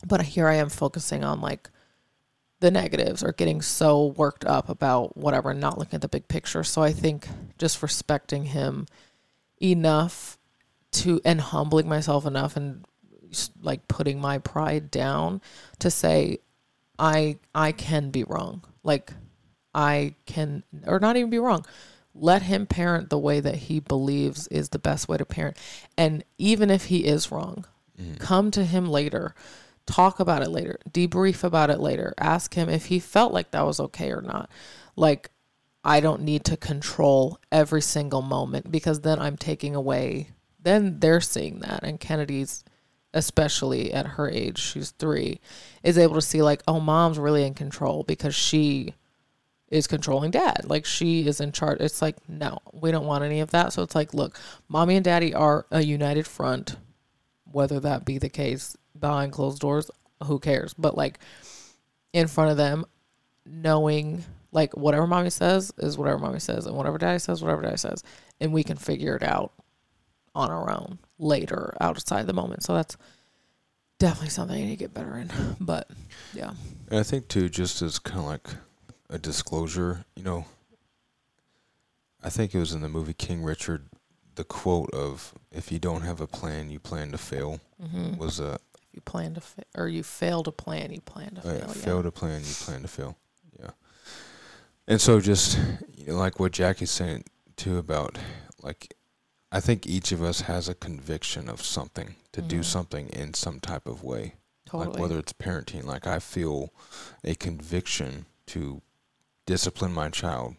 but 0.07 0.22
here 0.22 0.48
I 0.48 0.55
am 0.55 0.68
focusing 0.68 1.24
on 1.24 1.40
like 1.40 1.70
the 2.61 2.70
negatives 2.70 3.22
or 3.22 3.32
getting 3.32 3.61
so 3.61 4.07
worked 4.07 4.44
up 4.44 4.68
about 4.68 5.16
whatever 5.16 5.50
and 5.50 5.61
not 5.61 5.78
looking 5.78 5.96
at 5.96 6.00
the 6.00 6.09
big 6.09 6.28
picture. 6.28 6.62
So 6.62 6.80
I 6.82 6.92
think 6.92 7.26
just 7.59 7.82
respecting 7.82 8.46
him 8.46 8.86
enough 9.61 10.38
to 10.92 11.20
and 11.24 11.40
humbling 11.40 11.88
myself 11.88 12.24
enough 12.24 12.57
and 12.57 12.84
like 13.61 13.88
putting 13.88 14.20
my 14.20 14.38
pride 14.38 14.90
down 14.90 15.40
to 15.80 15.90
say 15.90 16.38
I 16.98 17.38
I 17.55 17.72
can 17.72 18.11
be 18.11 18.24
wrong. 18.24 18.62
Like 18.82 19.12
I 19.74 20.14
can 20.26 20.62
or 20.86 21.00
not 21.00 21.16
even 21.16 21.30
be 21.30 21.38
wrong. 21.38 21.66
Let 22.14 22.42
him 22.42 22.66
parent 22.66 23.09
the 23.09 23.18
way 23.18 23.40
that 23.40 23.57
he 23.57 23.80
believes 23.80 24.46
is 24.48 24.68
the 24.68 24.78
best 24.78 25.09
way 25.09 25.16
to 25.16 25.24
parent. 25.24 25.57
And 25.96 26.24
even 26.36 26.70
if 26.70 26.84
he 26.86 27.07
is 27.07 27.32
wrong, 27.32 27.64
mm. 28.00 28.18
come 28.20 28.50
to 28.50 28.64
him 28.64 28.86
later. 28.86 29.34
Talk 29.87 30.20
about 30.20 30.43
it 30.43 30.51
later. 30.51 30.78
Debrief 30.91 31.45
about 31.45 31.70
it 31.70 31.80
later. 31.80 32.14
Ask 32.18 32.55
him 32.55 32.68
if 32.68 32.87
he 32.87 32.99
felt 32.99 33.33
like 33.33 33.51
that 33.51 33.66
was 33.66 33.80
okay 33.80 34.11
or 34.11 34.22
not. 34.22 34.51
Like 34.97 35.30
I 35.85 36.01
don't 36.01 36.22
need 36.22 36.45
to 36.45 36.57
control 36.57 37.39
every 37.51 37.83
single 37.83 38.22
moment 38.22 38.70
because 38.70 39.01
then 39.01 39.18
I'm 39.18 39.37
taking 39.37 39.74
away 39.74 40.28
then 40.64 41.01
they're 41.01 41.20
seeing 41.20 41.59
that 41.59 41.83
and 41.83 41.99
Kennedy's 41.99 42.64
especially 43.14 43.93
at 43.93 44.07
her 44.07 44.28
age, 44.28 44.59
she's 44.59 44.91
three, 44.93 45.41
is 45.83 45.99
able 45.99 46.14
to 46.14 46.22
see 46.22 46.43
like, 46.43 46.62
oh, 46.66 46.80
mom's 46.80 47.18
really 47.18 47.45
in 47.45 47.55
control 47.55 48.05
because 48.05 48.35
she 48.35 48.95
is 49.68 49.87
controlling 49.87 50.30
dad. 50.30 50.64
Like 50.64 50.87
she 50.87 51.26
is 51.26 51.41
in 51.41 51.53
charge. 51.53 51.80
It's 51.80 52.03
like, 52.03 52.16
no, 52.28 52.59
we 52.72 52.91
don't 52.91 53.07
want 53.07 53.24
any 53.24 53.41
of 53.41 53.51
that. 53.51 53.72
So 53.72 53.83
it's 53.83 53.95
like, 53.95 54.14
look, 54.14 54.39
mommy 54.68 54.97
and 54.97 55.05
daddy 55.05 55.35
are 55.35 55.66
a 55.70 55.83
united 55.83 56.26
front, 56.26 56.76
whether 57.45 57.80
that 57.80 58.05
be 58.05 58.18
the 58.18 58.28
case 58.28 58.76
behind 58.99 59.32
closed 59.32 59.61
doors, 59.61 59.90
who 60.24 60.38
cares? 60.38 60.74
But 60.74 60.97
like 60.97 61.18
in 62.12 62.28
front 62.28 62.51
of 62.51 62.57
them, 62.57 62.84
knowing 63.47 64.24
like 64.53 64.76
whatever 64.76 65.07
mommy 65.07 65.30
says 65.30 65.72
is 65.78 65.99
whatever 65.99 66.18
mommy 66.18 66.40
says, 66.40 66.66
and 66.66 66.76
whatever 66.76 66.99
daddy 66.99 67.18
says, 67.18 67.43
whatever 67.43 67.62
daddy 67.62 67.78
says, 67.78 68.03
and 68.40 68.53
we 68.53 68.62
can 68.62 68.76
figure 68.76 69.16
it 69.16 69.22
out 69.22 69.53
on 70.34 70.51
our 70.51 70.70
own 70.70 70.99
later 71.18 71.74
outside 71.80 72.26
the 72.26 72.32
moment. 72.32 72.62
So 72.62 72.74
that's 72.74 72.97
definitely 73.99 74.30
something 74.30 74.57
I 74.57 74.64
need 74.64 74.70
to 74.70 74.76
get 74.76 74.95
better 74.95 75.16
in. 75.16 75.30
But 75.61 75.88
yeah. 76.34 76.53
And 76.90 76.99
I 76.99 77.03
think 77.03 77.28
too, 77.28 77.49
just 77.49 77.82
as 77.82 77.99
kind 77.99 78.20
of 78.20 78.26
like 78.26 78.49
a 79.09 79.18
disclosure, 79.18 80.05
you 80.16 80.22
know, 80.22 80.47
I 82.22 82.30
think 82.30 82.55
it 82.55 82.59
was 82.59 82.72
in 82.72 82.80
the 82.80 82.88
movie 82.88 83.14
King 83.14 83.43
Richard, 83.43 83.88
the 84.34 84.45
quote 84.45 84.90
of 84.93 85.34
"If 85.51 85.70
you 85.72 85.78
don't 85.78 86.03
have 86.03 86.20
a 86.20 86.26
plan, 86.26 86.70
you 86.70 86.78
plan 86.78 87.12
to 87.12 87.18
fail" 87.18 87.61
mm-hmm. 87.82 88.16
was 88.16 88.40
a. 88.40 88.59
You 88.93 89.01
plan 89.01 89.34
to 89.34 89.40
fa- 89.40 89.64
or 89.76 89.88
you 89.88 90.03
fail 90.03 90.43
to 90.43 90.53
plan, 90.53 90.93
you 90.93 91.01
plan 91.01 91.34
to 91.36 91.43
fail. 91.43 91.55
Yeah, 91.55 91.66
fail 91.66 92.03
to 92.03 92.11
plan, 92.11 92.40
you 92.40 92.55
plan 92.55 92.82
to 92.82 92.88
fail. 92.88 93.16
Yeah. 93.59 93.70
And 94.86 95.01
so, 95.01 95.20
just 95.20 95.59
you 95.97 96.09
know, 96.09 96.16
like 96.16 96.38
what 96.38 96.53
Jackie's 96.53 96.90
saying 96.90 97.24
too 97.57 97.78
about 97.78 98.18
like 98.62 98.95
I 99.51 99.61
think 99.61 99.86
each 99.86 100.12
of 100.12 100.22
us 100.22 100.43
has 100.43 100.68
a 100.68 100.74
conviction 100.74 101.49
of 101.49 101.62
something 101.62 102.16
to 102.32 102.40
mm-hmm. 102.40 102.49
do 102.49 102.62
something 102.62 103.09
in 103.11 103.34
some 103.34 103.61
type 103.61 103.86
of 103.86 104.03
way. 104.03 104.34
Totally. 104.66 104.93
Like 104.93 104.99
whether 104.99 105.18
it's 105.18 105.34
parenting, 105.34 105.84
like 105.84 106.07
I 106.07 106.18
feel 106.18 106.72
a 107.22 107.34
conviction 107.34 108.26
to 108.47 108.80
discipline 109.45 109.93
my 109.93 110.09
child 110.09 110.57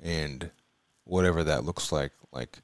and 0.00 0.50
whatever 1.04 1.42
that 1.44 1.64
looks 1.64 1.90
like. 1.90 2.12
Like 2.32 2.58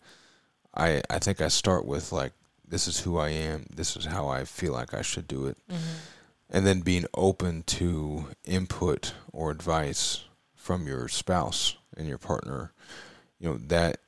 I 0.74 1.02
I 1.10 1.18
think 1.18 1.40
I 1.40 1.48
start 1.48 1.84
with 1.84 2.12
like 2.12 2.32
this 2.68 2.88
is 2.88 3.00
who 3.00 3.18
I 3.18 3.30
am, 3.30 3.66
this 3.74 3.96
is 3.96 4.06
how 4.06 4.28
I 4.28 4.44
feel 4.44 4.72
like 4.72 4.94
I 4.94 5.02
should 5.02 5.28
do 5.28 5.46
it. 5.46 5.58
Mm-hmm. 5.70 5.94
And 6.48 6.66
then 6.66 6.80
being 6.80 7.06
open 7.14 7.64
to 7.64 8.28
input 8.44 9.14
or 9.32 9.50
advice 9.50 10.24
from 10.54 10.86
your 10.86 11.08
spouse 11.08 11.76
and 11.96 12.08
your 12.08 12.18
partner. 12.18 12.72
You 13.38 13.50
know, 13.50 13.58
that 13.68 13.98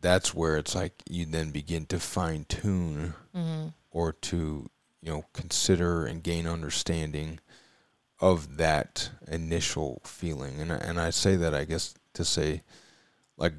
that's 0.00 0.34
where 0.34 0.58
it's 0.58 0.74
like 0.74 1.02
you 1.08 1.24
then 1.24 1.50
begin 1.50 1.86
to 1.86 1.98
fine 1.98 2.44
tune 2.44 3.14
mm-hmm. 3.34 3.68
or 3.90 4.12
to 4.12 4.68
you 5.00 5.10
know 5.10 5.24
consider 5.32 6.04
and 6.04 6.22
gain 6.22 6.46
understanding 6.46 7.40
of 8.20 8.58
that 8.58 9.10
initial 9.26 10.02
feeling 10.04 10.60
and 10.60 10.70
and 10.70 11.00
I 11.00 11.08
say 11.08 11.36
that 11.36 11.54
I 11.54 11.64
guess 11.64 11.94
to 12.12 12.24
say 12.24 12.62
like 13.38 13.54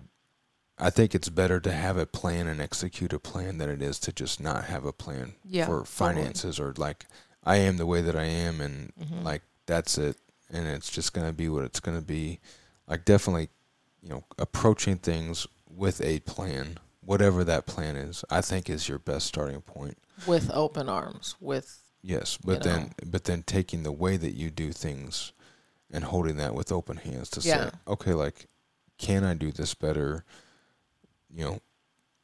I 0.78 0.90
think 0.90 1.16
it's 1.16 1.30
better 1.30 1.60
to 1.62 1.72
have 1.72 1.98
a 1.98 2.06
plan 2.06 2.48
and 2.48 2.62
execute 2.62 3.14
a 3.14 3.20
plan 3.20 3.58
than 3.58 3.70
it 3.70 3.82
is 3.82 4.00
to 4.00 4.12
just 4.12 4.42
not 4.42 4.66
have 4.66 4.86
a 4.86 4.92
plan 4.92 5.34
yeah, 5.46 5.66
for 5.66 5.86
finances 5.86 6.58
totally. 6.58 6.70
or 6.70 6.74
like 6.78 7.06
I 7.44 7.58
am 7.58 7.78
the 7.78 7.86
way 7.86 8.02
that 8.02 8.16
I 8.16 8.26
am 8.26 8.60
and 8.60 8.92
mm-hmm. 9.00 9.24
like 9.24 9.42
that's 9.66 9.98
it 9.98 10.18
and 10.52 10.68
it's 10.68 10.90
just 10.90 11.14
going 11.14 11.28
to 11.28 11.34
be 11.34 11.50
what 11.50 11.64
it's 11.64 11.80
going 11.80 11.98
to 11.98 12.06
be 12.06 12.40
like 12.88 13.06
definitely 13.06 13.50
you 14.02 14.10
know 14.10 14.24
approaching 14.38 14.98
things 14.98 15.48
with 15.76 16.02
a 16.02 16.20
plan, 16.22 16.78
whatever 17.02 17.44
that 17.44 17.66
plan 17.66 17.96
is, 17.96 18.24
I 18.30 18.42
think 18.42 18.70
is 18.70 18.88
your 18.88 19.00
best 19.00 19.28
starting 19.28 19.62
point. 19.62 19.98
With 20.28 20.50
open 20.54 20.88
arms, 20.88 21.36
with 21.40 21.82
yes, 22.02 22.38
but 22.38 22.64
then 22.64 22.82
know. 22.84 22.90
but 23.08 23.26
then 23.26 23.44
taking 23.44 23.84
the 23.84 23.92
way 23.92 24.18
that 24.18 24.32
you 24.32 24.50
do 24.50 24.72
things 24.72 25.34
and 25.92 26.04
holding 26.04 26.38
that 26.38 26.56
with 26.56 26.72
open 26.72 26.98
hands 26.98 27.30
to 27.32 27.42
yeah. 27.42 27.66
say, 27.66 27.72
okay, 27.88 28.14
like, 28.14 28.48
can 28.98 29.24
I 29.24 29.34
do 29.34 29.52
this 29.52 29.74
better? 29.74 30.24
You 31.36 31.44
know, 31.44 31.60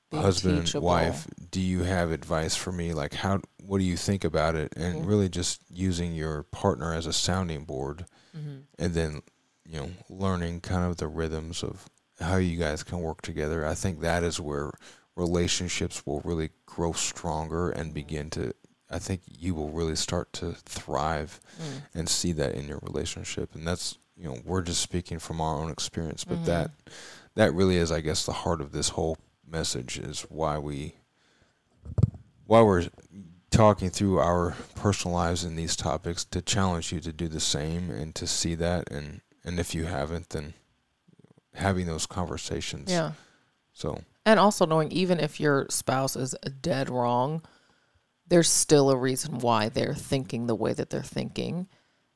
Being 0.09 0.23
husband, 0.23 0.65
teachable. 0.65 0.87
wife, 0.87 1.27
do 1.51 1.59
you 1.59 1.83
have 1.83 2.11
advice 2.11 2.55
for 2.55 2.71
me? 2.71 2.93
Like, 2.93 3.13
how? 3.13 3.41
What 3.63 3.79
do 3.79 3.83
you 3.83 3.97
think 3.97 4.23
about 4.23 4.55
it? 4.55 4.73
And 4.75 4.99
mm-hmm. 4.99 5.07
really, 5.07 5.29
just 5.29 5.61
using 5.69 6.13
your 6.13 6.43
partner 6.43 6.93
as 6.93 7.05
a 7.05 7.13
sounding 7.13 7.65
board, 7.65 8.05
mm-hmm. 8.35 8.59
and 8.79 8.93
then 8.93 9.21
you 9.65 9.79
know, 9.79 9.89
learning 10.09 10.61
kind 10.61 10.85
of 10.85 10.97
the 10.97 11.07
rhythms 11.07 11.63
of 11.63 11.85
how 12.19 12.37
you 12.37 12.57
guys 12.57 12.83
can 12.83 12.99
work 12.99 13.21
together. 13.21 13.65
I 13.65 13.73
think 13.73 14.01
that 14.01 14.23
is 14.23 14.39
where 14.39 14.71
relationships 15.15 16.05
will 16.05 16.21
really 16.21 16.49
grow 16.65 16.93
stronger 16.93 17.69
and 17.69 17.93
begin 17.93 18.29
to 18.31 18.53
I 18.91 18.99
think 18.99 19.21
you 19.25 19.55
will 19.55 19.69
really 19.69 19.95
start 19.95 20.33
to 20.33 20.51
thrive 20.65 21.39
mm. 21.59 21.81
and 21.93 22.09
see 22.09 22.33
that 22.33 22.55
in 22.55 22.67
your 22.67 22.79
relationship. 22.83 23.55
And 23.55 23.65
that's 23.65 23.97
you 24.17 24.25
know, 24.25 24.37
we're 24.45 24.61
just 24.61 24.81
speaking 24.81 25.17
from 25.17 25.41
our 25.41 25.57
own 25.57 25.71
experience, 25.71 26.23
but 26.23 26.35
mm-hmm. 26.35 26.45
that 26.45 26.71
that 27.35 27.53
really 27.53 27.77
is 27.77 27.91
I 27.91 28.01
guess 28.01 28.25
the 28.25 28.31
heart 28.31 28.61
of 28.61 28.71
this 28.71 28.89
whole 28.89 29.17
message 29.47 29.97
is 29.97 30.21
why 30.29 30.57
we 30.57 30.95
why 32.45 32.61
we're 32.61 32.87
talking 33.49 33.89
through 33.89 34.19
our 34.19 34.55
personal 34.75 35.15
lives 35.15 35.43
in 35.43 35.55
these 35.55 35.75
topics 35.75 36.23
to 36.25 36.41
challenge 36.41 36.91
you 36.91 36.99
to 37.01 37.11
do 37.11 37.27
the 37.27 37.39
same 37.39 37.91
and 37.91 38.15
to 38.15 38.25
see 38.27 38.55
that 38.55 38.89
and 38.91 39.21
and 39.43 39.59
if 39.59 39.73
you 39.75 39.85
haven't 39.85 40.29
then 40.29 40.53
having 41.53 41.85
those 41.85 42.05
conversations. 42.05 42.91
Yeah. 42.91 43.11
So. 43.73 44.01
And 44.25 44.39
also 44.39 44.65
knowing 44.65 44.91
even 44.91 45.19
if 45.19 45.39
your 45.39 45.65
spouse 45.69 46.15
is 46.15 46.35
dead 46.61 46.89
wrong, 46.89 47.41
there's 48.27 48.49
still 48.49 48.91
a 48.91 48.97
reason 48.97 49.39
why 49.39 49.69
they're 49.69 49.95
thinking 49.95 50.47
the 50.47 50.55
way 50.55 50.73
that 50.73 50.89
they're 50.89 51.01
thinking. 51.01 51.67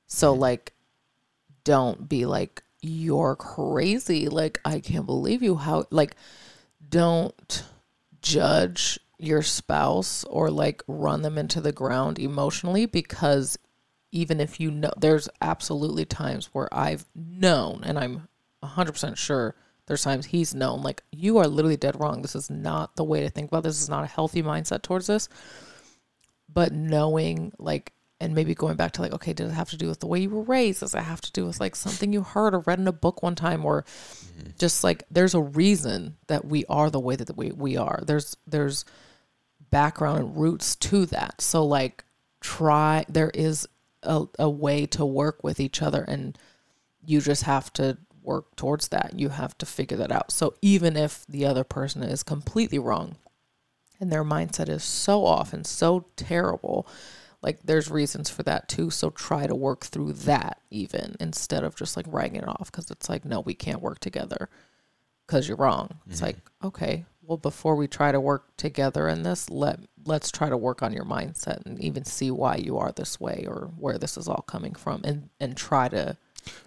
So 0.07 0.31
mm-hmm. 0.31 0.41
like 0.41 0.73
don't 1.63 2.07
be 2.07 2.25
like 2.25 2.63
you're 2.85 3.35
crazy. 3.35 4.29
Like 4.29 4.59
I 4.63 4.79
can't 4.79 5.05
believe 5.05 5.41
you. 5.41 5.55
How 5.55 5.85
like 5.89 6.15
don't 6.87 7.63
judge 8.21 8.99
your 9.17 9.41
spouse 9.41 10.23
or 10.25 10.51
like 10.51 10.83
run 10.87 11.21
them 11.21 11.37
into 11.37 11.61
the 11.61 11.71
ground 11.71 12.19
emotionally 12.19 12.85
because 12.85 13.57
even 14.11 14.39
if 14.39 14.59
you 14.59 14.69
know 14.69 14.91
there's 14.97 15.27
absolutely 15.41 16.05
times 16.05 16.49
where 16.53 16.71
I've 16.71 17.05
known 17.15 17.81
and 17.83 17.97
I'm 17.97 18.27
100% 18.63 19.17
sure 19.17 19.55
there's 19.87 20.03
times 20.03 20.27
he's 20.27 20.53
known 20.53 20.81
like 20.81 21.03
you 21.11 21.37
are 21.37 21.47
literally 21.47 21.77
dead 21.77 21.99
wrong. 21.99 22.21
This 22.21 22.35
is 22.35 22.49
not 22.49 22.95
the 22.95 23.03
way 23.03 23.21
to 23.21 23.29
think 23.29 23.49
about 23.49 23.63
this, 23.63 23.75
this 23.75 23.83
is 23.83 23.89
not 23.89 24.03
a 24.03 24.07
healthy 24.07 24.43
mindset 24.43 24.83
towards 24.83 25.07
this. 25.07 25.27
But 26.51 26.71
knowing 26.71 27.51
like 27.57 27.93
and 28.19 28.33
maybe 28.33 28.55
going 28.55 28.75
back 28.75 28.91
to 28.91 29.01
like 29.01 29.13
okay 29.13 29.33
does 29.33 29.51
it 29.51 29.55
have 29.55 29.69
to 29.69 29.77
do 29.77 29.87
with 29.87 29.99
the 29.99 30.07
way 30.07 30.19
you 30.19 30.29
were 30.29 30.41
raised 30.41 30.79
does 30.79 30.95
it 30.95 31.03
have 31.03 31.21
to 31.21 31.31
do 31.31 31.45
with 31.45 31.59
like 31.59 31.75
something 31.75 32.13
you 32.13 32.21
heard 32.21 32.53
or 32.53 32.59
read 32.59 32.79
in 32.79 32.87
a 32.87 32.93
book 32.93 33.21
one 33.21 33.35
time 33.35 33.65
or 33.65 33.83
mm-hmm. 33.83 34.49
just 34.57 34.83
like 34.83 35.03
there's 35.11 35.33
a 35.33 35.41
reason 35.41 36.15
that 36.27 36.45
we 36.45 36.65
are 36.67 36.89
the 36.89 36.99
way 36.99 37.15
that 37.15 37.35
we, 37.35 37.51
we 37.51 37.75
are 37.75 38.01
there's 38.05 38.37
there's 38.47 38.85
background 39.69 40.19
and 40.19 40.37
roots 40.37 40.75
to 40.75 41.05
that 41.05 41.41
so 41.41 41.65
like 41.65 42.03
try 42.39 43.03
there 43.09 43.31
is 43.33 43.67
a, 44.03 44.25
a 44.39 44.49
way 44.49 44.85
to 44.85 45.05
work 45.05 45.43
with 45.43 45.59
each 45.59 45.81
other 45.81 46.03
and 46.03 46.37
you 47.03 47.21
just 47.21 47.43
have 47.43 47.71
to 47.73 47.97
work 48.25 48.55
towards 48.55 48.89
that. 48.89 49.13
You 49.15 49.29
have 49.29 49.57
to 49.59 49.65
figure 49.65 49.97
that 49.97 50.11
out. 50.11 50.31
So 50.31 50.55
even 50.61 50.97
if 50.97 51.25
the 51.27 51.45
other 51.45 51.63
person 51.63 52.03
is 52.03 52.23
completely 52.23 52.79
wrong 52.79 53.15
and 53.99 54.11
their 54.11 54.23
mindset 54.23 54.69
is 54.69 54.83
so 54.83 55.25
off 55.25 55.53
and 55.53 55.65
so 55.65 56.05
terrible, 56.15 56.87
like 57.41 57.59
there's 57.63 57.89
reasons 57.91 58.29
for 58.29 58.43
that 58.43 58.67
too 58.67 58.89
so 58.89 59.09
try 59.09 59.45
to 59.47 59.55
work 59.55 59.85
through 59.85 60.13
that 60.13 60.59
even 60.71 61.15
instead 61.19 61.63
of 61.63 61.75
just 61.75 61.95
like 61.97 62.05
writing 62.09 62.37
it 62.37 62.47
off 62.47 62.71
because 62.71 62.89
it's 62.91 63.09
like 63.09 63.25
no 63.25 63.39
we 63.41 63.53
can't 63.53 63.81
work 63.81 63.99
together 63.99 64.49
because 65.27 65.47
you're 65.47 65.57
wrong 65.57 65.99
it's 66.09 66.19
Mhm. 66.19 66.23
like 66.25 66.37
okay 66.63 67.05
well 67.21 67.37
before 67.37 67.75
we 67.75 67.87
try 67.87 68.11
to 68.11 68.19
work 68.19 68.55
together 68.57 69.07
in 69.07 69.23
this 69.23 69.49
let 69.49 69.79
let's 70.05 70.31
try 70.31 70.49
to 70.49 70.57
work 70.57 70.83
on 70.83 70.93
your 70.93 71.05
mindset 71.05 71.65
and 71.65 71.79
even 71.79 72.05
see 72.05 72.29
why 72.31 72.55
you 72.55 72.77
are 72.77 72.91
this 72.91 73.19
way 73.19 73.45
or 73.47 73.71
where 73.77 73.97
this 73.97 74.17
is 74.17 74.27
all 74.27 74.43
coming 74.47 74.73
from 74.75 75.01
and 75.03 75.29
and 75.39 75.57
try 75.57 75.87
to 75.89 76.17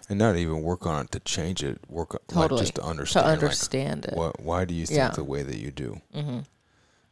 and 0.09 0.19
not 0.19 0.35
even 0.35 0.61
work 0.61 0.85
on 0.85 1.05
it 1.05 1.11
to 1.13 1.21
change 1.21 1.63
it. 1.63 1.79
Work 1.89 2.21
Totally. 2.27 2.49
like 2.57 2.59
just 2.65 2.75
to 2.75 2.83
understand 2.83 3.25
to 3.25 3.31
understand. 3.31 4.05
understand 4.05 4.05
like, 4.07 4.11
it 4.11 4.17
what? 4.17 4.39
Why 4.41 4.65
do 4.65 4.73
you 4.73 4.85
think 4.85 4.97
Yeah. 4.97 5.11
the 5.11 5.23
way 5.23 5.41
that 5.41 5.55
you 5.57 5.71
do? 5.71 6.01
mm-hmm. 6.13 6.39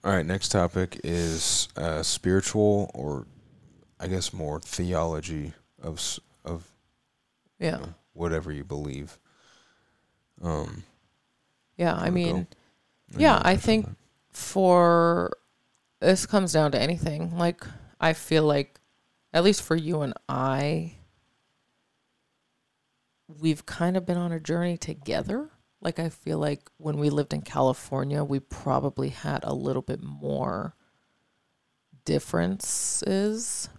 All 0.04 0.12
right. 0.14 0.26
Next 0.26 0.50
topic 0.50 1.00
is 1.06 1.70
uh, 1.78 2.04
spiritual, 2.04 2.92
or 2.94 3.26
I 4.00 4.08
guess 4.08 4.34
more 4.34 4.60
theology 4.60 5.54
of 5.82 6.02
of 6.46 6.70
yeah 7.60 7.78
uh, 7.78 7.88
whatever 8.14 8.52
you 8.52 8.64
believe. 8.64 9.18
Um. 10.42 10.84
yeah 11.78 11.96
i 11.96 12.12
mean? 12.12 12.48
Yeah, 13.18 13.42
I 13.44 13.56
think- 13.56 13.86
that? 13.88 13.96
for 14.30 15.32
this 16.00 16.28
comes 16.28 16.54
down 16.54 16.72
to 16.74 16.80
anything. 16.80 17.36
Like 17.36 17.66
I 18.00 18.14
feel 18.14 18.44
like 18.44 18.80
at 19.34 19.44
least 19.44 19.64
for 19.64 19.76
you 19.76 20.02
and 20.02 20.14
I 20.30 20.94
we've 23.28 23.66
kind 23.66 23.98
of 23.98 24.06
been 24.06 24.18
on 24.18 24.32
a 24.32 24.40
journey 24.40 24.78
together. 24.78 25.50
Like 25.82 25.98
I 26.00 26.10
feel 26.10 26.38
like 26.38 26.70
when 26.78 26.98
we 26.98 27.10
lived 27.10 27.34
in 27.34 27.42
California, 27.42 28.24
we 28.24 28.40
probably 28.40 29.10
had 29.10 29.44
a 29.44 29.54
little 29.54 29.82
bit 29.82 30.02
more 30.02 30.76
differences 32.06 33.70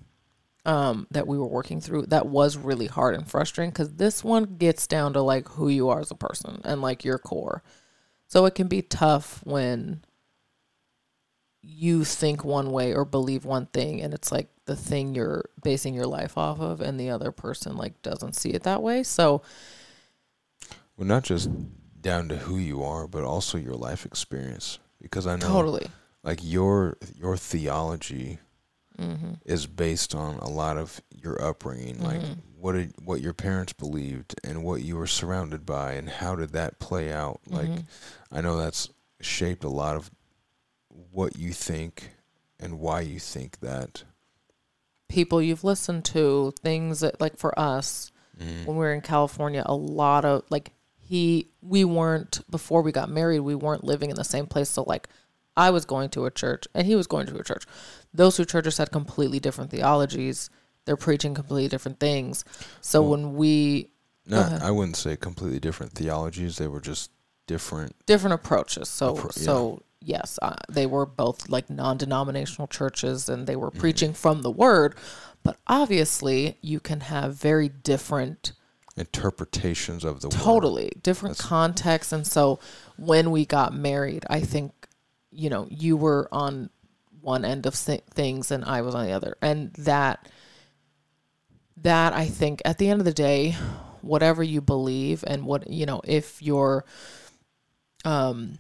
um 0.69 1.07
that 1.11 1.27
we 1.27 1.39
were 1.39 1.49
working 1.49 1.81
through 1.81 2.05
that 2.07 2.27
was 2.27 2.57
really 2.57 2.87
hard 2.87 3.15
and 3.15 3.29
frustrating 3.29 3.73
cuz 3.73 3.95
this 3.95 4.23
one 4.23 4.45
gets 4.59 4.87
down 4.87 5.13
to 5.15 5.23
like 5.23 5.49
who 5.51 5.69
you 5.69 5.89
are 5.89 6.01
as 6.01 6.11
a 6.11 6.15
person 6.15 6.61
and 6.65 6.83
like 6.83 7.05
your 7.05 7.19
core. 7.19 7.63
So 8.27 8.45
it 8.45 8.55
can 8.55 8.69
be 8.69 8.83
tough 8.83 9.41
when 9.45 10.05
you 11.63 12.05
think 12.05 12.45
one 12.45 12.71
way 12.71 12.95
or 12.95 13.05
believe 13.05 13.45
one 13.45 13.67
thing 13.67 14.01
and 14.03 14.13
it's 14.15 14.31
like 14.31 14.49
the 14.67 14.77
thing 14.77 15.15
you're 15.15 15.49
basing 15.63 15.95
your 15.95 16.07
life 16.07 16.37
off 16.37 16.61
of 16.61 16.81
and 16.81 17.01
the 17.01 17.11
other 17.11 17.33
person 17.33 17.77
like 17.77 18.01
doesn't 18.03 18.35
see 18.37 18.51
it 18.51 18.63
that 18.65 18.83
way. 18.83 19.03
So 19.03 19.43
Well, 20.97 21.07
not 21.09 21.25
just 21.25 21.49
down 22.01 22.29
to 22.29 22.37
who 22.37 22.59
you 22.59 22.83
are, 22.83 23.07
but 23.09 23.25
also 23.25 23.57
your 23.59 23.75
life 23.75 24.05
experience. 24.05 24.79
Because 25.01 25.27
I 25.27 25.37
know, 25.37 25.49
totally. 25.49 25.87
like 26.23 26.41
your 26.43 26.97
your 27.17 27.37
theology 27.37 28.39
Mhm. 28.99 29.39
is 29.45 29.67
based 29.67 30.15
on 30.15 30.37
a 30.39 30.49
lot 30.49 30.77
of 30.77 31.01
your 31.11 31.41
upbringing, 31.43 32.03
like 32.03 32.21
Mhm. 32.21 32.39
what 32.59 32.73
did, 32.73 32.95
what 33.05 33.21
your 33.21 33.33
parents 33.35 33.73
believed 33.73 34.35
and 34.43 34.65
what 34.65 34.83
you 34.83 34.97
were 34.97 35.07
surrounded 35.07 35.65
by, 35.65 35.93
and 35.93 36.09
how 36.09 36.35
did 36.35 36.51
that 36.51 36.79
play 36.81 37.13
out? 37.13 37.41
Like 37.47 37.69
Mhm. 37.69 37.85
I 38.33 38.41
know 38.41 38.57
that's 38.57 38.89
shaped 39.21 39.65
a 39.65 39.69
lot 39.69 39.97
of 39.97 40.11
what 41.13 41.37
you 41.37 41.53
think 41.53 42.11
and 42.59 42.79
why 42.81 43.01
you 43.03 43.19
think 43.21 43.61
that. 43.61 44.05
people 45.09 45.41
you've 45.41 45.65
listened 45.65 46.05
to, 46.05 46.53
things 46.63 47.01
that 47.01 47.19
like 47.19 47.35
for 47.39 47.59
us 47.59 48.13
Mm. 48.39 48.67
when 48.67 48.77
we 48.77 48.85
were 48.85 48.93
in 48.93 49.01
California, 49.01 49.63
a 49.65 49.75
lot 49.75 50.23
of 50.27 50.43
like 50.51 50.73
he 50.99 51.49
we 51.63 51.83
weren't 51.83 52.43
before 52.51 52.83
we 52.83 52.93
got 52.93 53.09
married, 53.09 53.41
we 53.41 53.55
weren't 53.55 53.85
living 53.85 54.11
in 54.11 54.17
the 54.17 54.23
same 54.25 54.47
place. 54.47 54.69
So 54.69 54.83
like 54.83 55.09
I 55.59 55.71
was 55.71 55.85
going 55.85 56.09
to 56.11 56.25
a 56.25 56.31
church 56.31 56.67
and 56.75 56.87
he 56.87 56.95
was 56.97 57.07
going 57.07 57.27
to 57.27 57.37
a 57.37 57.43
church. 57.45 57.65
Those 58.15 58.37
two 58.37 58.45
churches 58.47 58.79
had 58.79 58.91
completely 58.93 59.41
different 59.41 59.71
theologies. 59.71 60.49
They're 60.85 60.97
preaching 60.97 61.35
completely 61.35 61.69
different 61.69 61.99
things. 62.01 62.45
So 62.81 63.03
Well- 63.03 63.11
when 63.11 63.35
we 63.35 63.91
ahead. 64.31 64.63
I 64.63 64.71
wouldn't 64.71 64.97
say 64.97 65.17
completely 65.17 65.59
different 65.61 65.93
theologies. 65.93 66.57
They 66.57 66.69
were 66.69 66.81
just 66.81 67.11
different. 67.47 67.95
different 68.07 68.35
approaches. 68.35 68.89
So 68.89 69.15
Appro- 69.15 69.37
yeah. 69.37 69.43
so 69.45 69.83
yes, 70.01 70.39
uh, 70.43 70.55
they 70.69 70.87
were 70.87 71.07
both 71.07 71.49
like 71.49 71.69
non-denominational 71.71 72.69
churches 72.69 73.29
and 73.29 73.47
they 73.47 73.57
were 73.57 73.71
Mm-hmm. 73.71 73.81
preaching 73.81 74.13
from 74.15 74.43
the 74.43 74.51
word, 74.51 74.95
but 75.43 75.57
obviously 75.67 76.57
you 76.61 76.79
can 76.79 77.01
have 77.01 77.35
very 77.35 77.69
different 77.69 78.53
interpretations 78.97 80.05
of 80.05 80.21
the 80.21 80.29
word. 80.29 80.37
totally 80.39 80.93
different 81.03 81.37
That's- 81.37 81.49
contexts 81.49 82.13
and 82.13 82.27
so 82.27 82.59
when 82.97 83.31
we 83.31 83.45
got 83.47 83.73
married, 83.75 84.25
I 84.29 84.41
think 84.41 84.73
you 85.39 85.49
know, 85.49 85.69
you 85.71 85.97
were 85.97 86.29
on 86.33 86.69
one 87.21 87.45
end 87.45 87.65
of 87.65 87.75
things 87.75 88.51
and 88.51 88.65
I 88.65 88.83
was 88.83 88.97
on 88.97 89.07
the 89.07 89.13
other. 89.13 89.37
And 89.41 89.73
that 89.75 90.29
that 91.77 92.13
I 92.13 92.27
think 92.27 92.61
at 92.65 92.79
the 92.79 92.89
end 92.91 93.01
of 93.01 93.05
the 93.05 93.13
day, 93.13 93.53
whatever 94.03 94.43
you 94.43 94.61
believe 94.61 95.23
and 95.25 95.47
what 95.47 95.71
you 95.71 95.87
know, 95.87 96.01
if 96.05 96.43
your 96.43 96.85
um 98.05 98.59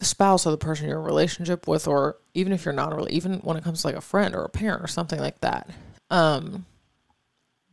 spouse 0.00 0.46
or 0.46 0.50
the 0.50 0.56
person 0.56 0.88
you're 0.88 0.98
in 0.98 1.02
a 1.02 1.06
relationship 1.06 1.68
with 1.68 1.86
or 1.86 2.16
even 2.32 2.52
if 2.52 2.64
you're 2.64 2.72
not 2.72 2.96
really 2.96 3.12
even 3.12 3.34
when 3.40 3.56
it 3.58 3.62
comes 3.62 3.82
to 3.82 3.88
like 3.88 3.96
a 3.96 4.00
friend 4.00 4.34
or 4.34 4.42
a 4.42 4.48
parent 4.48 4.82
or 4.82 4.88
something 4.88 5.20
like 5.20 5.40
that 5.42 5.70
um 6.10 6.66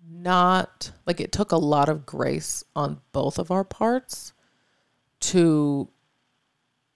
not 0.08 0.92
like 1.08 1.20
it 1.20 1.32
took 1.32 1.52
a 1.52 1.58
lot 1.58 1.90
of 1.90 2.06
grace 2.06 2.64
on 2.76 3.02
both 3.14 3.40
of 3.40 3.50
our 3.50 3.64
parts 3.64 4.32
to 5.20 5.90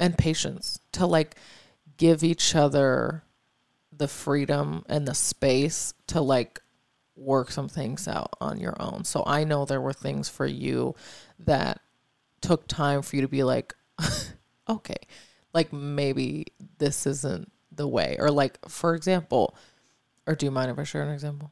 and 0.04 0.18
patience 0.18 0.82
to 0.91 1.06
like 1.06 1.36
give 1.95 2.26
each 2.26 2.56
other 2.56 3.24
the 3.95 4.08
freedom 4.10 4.84
and 4.89 5.08
the 5.08 5.14
space 5.16 5.93
to 6.08 6.20
like 6.20 6.60
work 7.16 7.49
some 7.49 7.70
things 7.70 8.06
out 8.06 8.34
on 8.41 8.60
your 8.60 8.76
own. 8.82 9.06
So 9.06 9.24
I 9.26 9.45
know 9.45 9.64
there 9.64 9.80
were 9.80 9.93
things 9.93 10.28
for 10.28 10.45
you 10.45 10.93
that 11.39 11.80
took 12.41 12.68
time 12.68 13.01
for 13.01 13.16
you 13.16 13.22
to 13.22 13.30
be 13.30 13.43
like 13.43 13.74
okay, 14.70 14.97
like 15.54 15.72
maybe 15.72 16.47
this 16.80 17.08
isn't 17.08 17.49
the 17.72 17.88
way 17.88 18.18
or 18.20 18.30
like 18.30 18.58
for 18.68 18.95
example, 18.95 19.56
or 20.28 20.36
do 20.36 20.45
you 20.45 20.51
mind 20.51 20.70
if 20.70 20.78
I 20.78 20.84
share 20.84 21.04
an 21.04 21.14
example? 21.14 21.49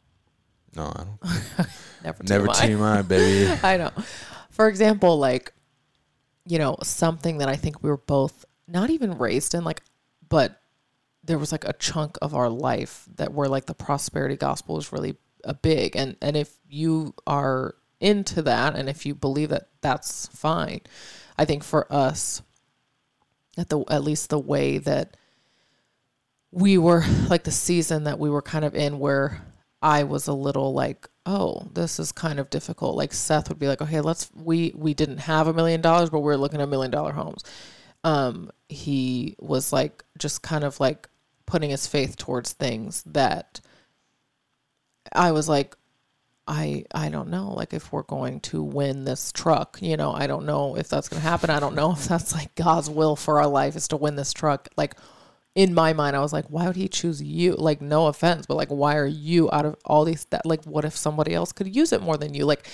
No, 0.75 0.91
I 0.93 1.03
don't. 1.05 1.69
Never 2.03 2.23
Never 2.23 2.47
TMI. 2.47 2.77
TMI, 2.77 3.07
baby. 3.07 3.59
I 3.63 3.77
know. 3.77 3.91
For 4.49 4.67
example, 4.67 5.17
like, 5.17 5.53
you 6.45 6.57
know, 6.57 6.77
something 6.83 7.37
that 7.39 7.49
I 7.49 7.55
think 7.55 7.83
we 7.83 7.89
were 7.89 7.97
both 7.97 8.45
not 8.67 8.89
even 8.89 9.17
raised 9.17 9.53
in, 9.53 9.63
like, 9.63 9.81
but 10.27 10.61
there 11.23 11.37
was 11.37 11.51
like 11.51 11.65
a 11.65 11.73
chunk 11.73 12.17
of 12.21 12.33
our 12.33 12.49
life 12.49 13.05
that 13.15 13.33
where 13.33 13.47
like 13.47 13.65
the 13.65 13.73
prosperity 13.73 14.35
gospel 14.35 14.77
is 14.77 14.91
really 14.91 15.15
a 15.43 15.53
big, 15.53 15.95
and 15.95 16.15
and 16.21 16.35
if 16.35 16.57
you 16.67 17.13
are 17.27 17.75
into 17.99 18.41
that, 18.41 18.75
and 18.75 18.89
if 18.89 19.05
you 19.05 19.13
believe 19.13 19.49
that, 19.49 19.67
that's 19.81 20.27
fine. 20.27 20.81
I 21.37 21.45
think 21.45 21.63
for 21.63 21.91
us, 21.93 22.41
at 23.57 23.69
the 23.69 23.83
at 23.89 24.03
least 24.03 24.29
the 24.29 24.39
way 24.39 24.77
that 24.79 25.15
we 26.51 26.77
were 26.77 27.03
like 27.29 27.43
the 27.43 27.51
season 27.51 28.05
that 28.05 28.19
we 28.19 28.29
were 28.29 28.41
kind 28.41 28.65
of 28.65 28.75
in 28.75 28.99
where 28.99 29.41
I 29.81 30.03
was 30.03 30.27
a 30.27 30.33
little 30.33 30.73
like, 30.73 31.07
oh, 31.25 31.67
this 31.73 31.99
is 31.99 32.11
kind 32.11 32.39
of 32.39 32.49
difficult. 32.49 32.95
Like 32.95 33.13
Seth 33.13 33.49
would 33.49 33.59
be 33.59 33.67
like, 33.67 33.81
okay, 33.81 34.01
let's 34.01 34.29
we 34.35 34.73
we 34.75 34.93
didn't 34.93 35.19
have 35.19 35.47
a 35.47 35.53
million 35.53 35.81
dollars, 35.81 36.09
but 36.09 36.19
we 36.19 36.31
are 36.31 36.37
looking 36.37 36.61
at 36.61 36.69
million 36.69 36.91
dollar 36.91 37.11
homes. 37.13 37.43
Um, 38.03 38.51
he 38.69 39.35
was 39.39 39.73
like 39.73 40.03
just 40.17 40.41
kind 40.41 40.63
of 40.63 40.79
like 40.79 41.07
putting 41.45 41.71
his 41.71 41.87
faith 41.87 42.15
towards 42.17 42.53
things 42.53 43.03
that 43.07 43.59
I 45.13 45.31
was 45.31 45.49
like, 45.49 45.75
I 46.47 46.85
I 46.93 47.09
don't 47.09 47.29
know, 47.29 47.53
like 47.53 47.73
if 47.73 47.91
we're 47.91 48.03
going 48.03 48.39
to 48.41 48.61
win 48.61 49.03
this 49.05 49.31
truck, 49.31 49.79
you 49.81 49.97
know, 49.97 50.11
I 50.11 50.27
don't 50.27 50.45
know 50.45 50.75
if 50.77 50.89
that's 50.89 51.09
gonna 51.09 51.21
happen. 51.21 51.49
I 51.49 51.59
don't 51.59 51.75
know 51.75 51.91
if 51.97 52.05
that's 52.05 52.33
like 52.33 52.53
God's 52.55 52.89
will 52.89 53.15
for 53.15 53.39
our 53.39 53.47
life 53.47 53.75
is 53.75 53.87
to 53.89 53.97
win 53.97 54.15
this 54.15 54.33
truck. 54.33 54.69
Like 54.77 54.95
in 55.55 55.73
my 55.73 55.93
mind, 55.93 56.15
I 56.15 56.19
was 56.19 56.31
like, 56.31 56.45
why 56.45 56.67
would 56.67 56.75
he 56.75 56.87
choose 56.87 57.21
you? 57.21 57.53
Like, 57.53 57.81
no 57.81 58.07
offense, 58.07 58.45
but 58.45 58.55
like, 58.55 58.69
why 58.69 58.95
are 58.95 59.05
you 59.05 59.49
out 59.51 59.65
of 59.65 59.75
all 59.85 60.05
these? 60.05 60.25
That 60.25 60.45
like, 60.45 60.63
what 60.65 60.85
if 60.85 60.95
somebody 60.95 61.33
else 61.33 61.51
could 61.51 61.73
use 61.73 61.91
it 61.91 62.01
more 62.01 62.17
than 62.17 62.33
you? 62.33 62.45
Like, 62.45 62.67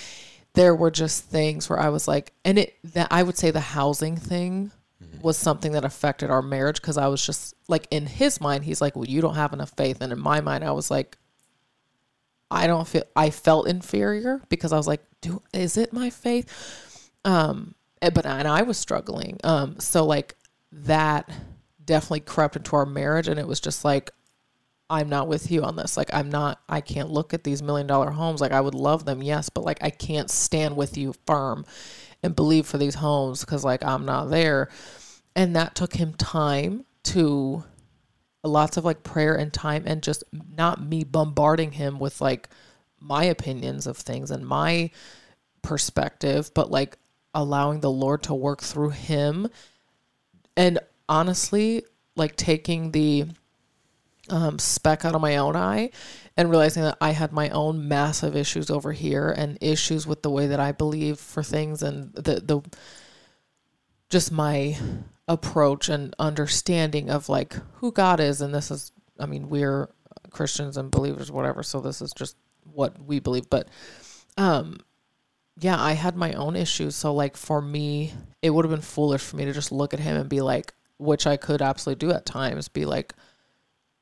there 0.54 0.74
were 0.74 0.90
just 0.90 1.24
things 1.24 1.68
where 1.68 1.78
I 1.78 1.88
was 1.88 2.06
like, 2.06 2.32
and 2.44 2.58
it 2.58 2.76
that 2.84 3.08
I 3.10 3.22
would 3.22 3.36
say 3.36 3.50
the 3.50 3.60
housing 3.60 4.16
thing 4.16 4.70
was 5.20 5.36
something 5.36 5.72
that 5.72 5.84
affected 5.84 6.30
our 6.30 6.42
marriage 6.42 6.80
because 6.80 6.96
I 6.96 7.08
was 7.08 7.24
just 7.24 7.54
like, 7.68 7.86
in 7.90 8.06
his 8.06 8.40
mind, 8.40 8.64
he's 8.64 8.80
like, 8.80 8.94
well, 8.96 9.04
you 9.04 9.20
don't 9.20 9.34
have 9.34 9.52
enough 9.52 9.72
faith, 9.76 10.00
and 10.00 10.12
in 10.12 10.18
my 10.18 10.40
mind, 10.40 10.64
I 10.64 10.72
was 10.72 10.90
like, 10.90 11.18
I 12.50 12.66
don't 12.66 12.86
feel 12.86 13.04
I 13.16 13.30
felt 13.30 13.68
inferior 13.68 14.40
because 14.48 14.72
I 14.72 14.76
was 14.76 14.86
like, 14.86 15.02
do 15.20 15.42
is 15.52 15.76
it 15.76 15.92
my 15.92 16.10
faith? 16.10 17.10
Um, 17.24 17.74
eh, 18.00 18.10
but 18.10 18.24
and 18.24 18.46
I 18.46 18.62
was 18.62 18.78
struggling. 18.78 19.38
Um, 19.42 19.80
so 19.80 20.04
like 20.04 20.36
that 20.72 21.28
definitely 21.88 22.20
crept 22.20 22.54
into 22.54 22.76
our 22.76 22.86
marriage 22.86 23.26
and 23.26 23.40
it 23.40 23.48
was 23.48 23.58
just 23.58 23.84
like 23.84 24.10
I'm 24.90 25.08
not 25.08 25.28
with 25.28 25.50
you 25.50 25.64
on 25.64 25.76
this. 25.76 25.96
Like 25.96 26.12
I'm 26.14 26.30
not 26.30 26.60
I 26.68 26.80
can't 26.80 27.10
look 27.10 27.34
at 27.34 27.44
these 27.44 27.62
million 27.62 27.86
dollar 27.86 28.10
homes. 28.10 28.40
Like 28.40 28.52
I 28.52 28.60
would 28.60 28.74
love 28.74 29.04
them, 29.04 29.22
yes, 29.22 29.48
but 29.48 29.64
like 29.64 29.78
I 29.82 29.90
can't 29.90 30.30
stand 30.30 30.76
with 30.76 30.96
you 30.96 31.14
firm 31.26 31.64
and 32.22 32.36
believe 32.36 32.66
for 32.66 32.78
these 32.78 32.94
homes 32.94 33.44
cuz 33.44 33.64
like 33.64 33.82
I'm 33.82 34.04
not 34.04 34.30
there. 34.30 34.68
And 35.34 35.56
that 35.56 35.74
took 35.74 35.94
him 35.94 36.12
time 36.14 36.84
to 37.04 37.64
lots 38.44 38.76
of 38.76 38.84
like 38.84 39.02
prayer 39.02 39.34
and 39.34 39.52
time 39.52 39.84
and 39.86 40.02
just 40.02 40.24
not 40.32 40.82
me 40.82 41.04
bombarding 41.04 41.72
him 41.72 41.98
with 41.98 42.20
like 42.20 42.48
my 43.00 43.24
opinions 43.24 43.86
of 43.86 43.96
things 43.96 44.30
and 44.30 44.46
my 44.46 44.90
perspective, 45.62 46.50
but 46.54 46.70
like 46.70 46.98
allowing 47.34 47.80
the 47.80 47.90
Lord 47.90 48.22
to 48.24 48.34
work 48.34 48.62
through 48.62 48.90
him. 48.90 49.48
And 50.56 50.78
honestly, 51.08 51.84
like 52.16 52.36
taking 52.36 52.92
the 52.92 53.26
um, 54.30 54.58
speck 54.58 55.04
out 55.04 55.14
of 55.14 55.20
my 55.20 55.36
own 55.36 55.56
eye 55.56 55.90
and 56.36 56.50
realizing 56.50 56.82
that 56.82 56.98
I 57.00 57.10
had 57.10 57.32
my 57.32 57.48
own 57.50 57.88
massive 57.88 58.36
issues 58.36 58.70
over 58.70 58.92
here 58.92 59.30
and 59.30 59.58
issues 59.60 60.06
with 60.06 60.22
the 60.22 60.30
way 60.30 60.46
that 60.46 60.60
I 60.60 60.72
believe 60.72 61.18
for 61.18 61.42
things 61.42 61.82
and 61.82 62.12
the 62.14 62.40
the 62.40 62.62
just 64.10 64.32
my 64.32 64.76
approach 65.26 65.88
and 65.88 66.14
understanding 66.18 67.10
of 67.10 67.28
like 67.28 67.54
who 67.74 67.92
God 67.92 68.20
is. 68.20 68.40
And 68.40 68.54
this 68.54 68.70
is 68.70 68.92
I 69.18 69.26
mean 69.26 69.48
we're 69.48 69.88
Christians 70.30 70.76
and 70.76 70.90
believers 70.90 71.30
whatever 71.30 71.62
so 71.62 71.80
this 71.80 72.00
is 72.02 72.12
just 72.12 72.36
what 72.72 73.02
we 73.02 73.18
believe. 73.18 73.48
But 73.50 73.68
um 74.36 74.78
yeah 75.60 75.80
I 75.80 75.92
had 75.92 76.16
my 76.16 76.32
own 76.34 76.54
issues. 76.54 76.94
So 76.94 77.12
like 77.14 77.36
for 77.36 77.60
me 77.60 78.14
it 78.42 78.50
would 78.50 78.64
have 78.64 78.70
been 78.70 78.80
foolish 78.80 79.22
for 79.22 79.36
me 79.36 79.44
to 79.46 79.52
just 79.52 79.72
look 79.72 79.92
at 79.92 80.00
him 80.00 80.16
and 80.16 80.28
be 80.28 80.40
like 80.40 80.72
which 80.98 81.26
I 81.26 81.36
could 81.36 81.62
absolutely 81.62 82.06
do 82.06 82.14
at 82.14 82.26
times 82.26 82.68
be 82.68 82.84
like 82.84 83.14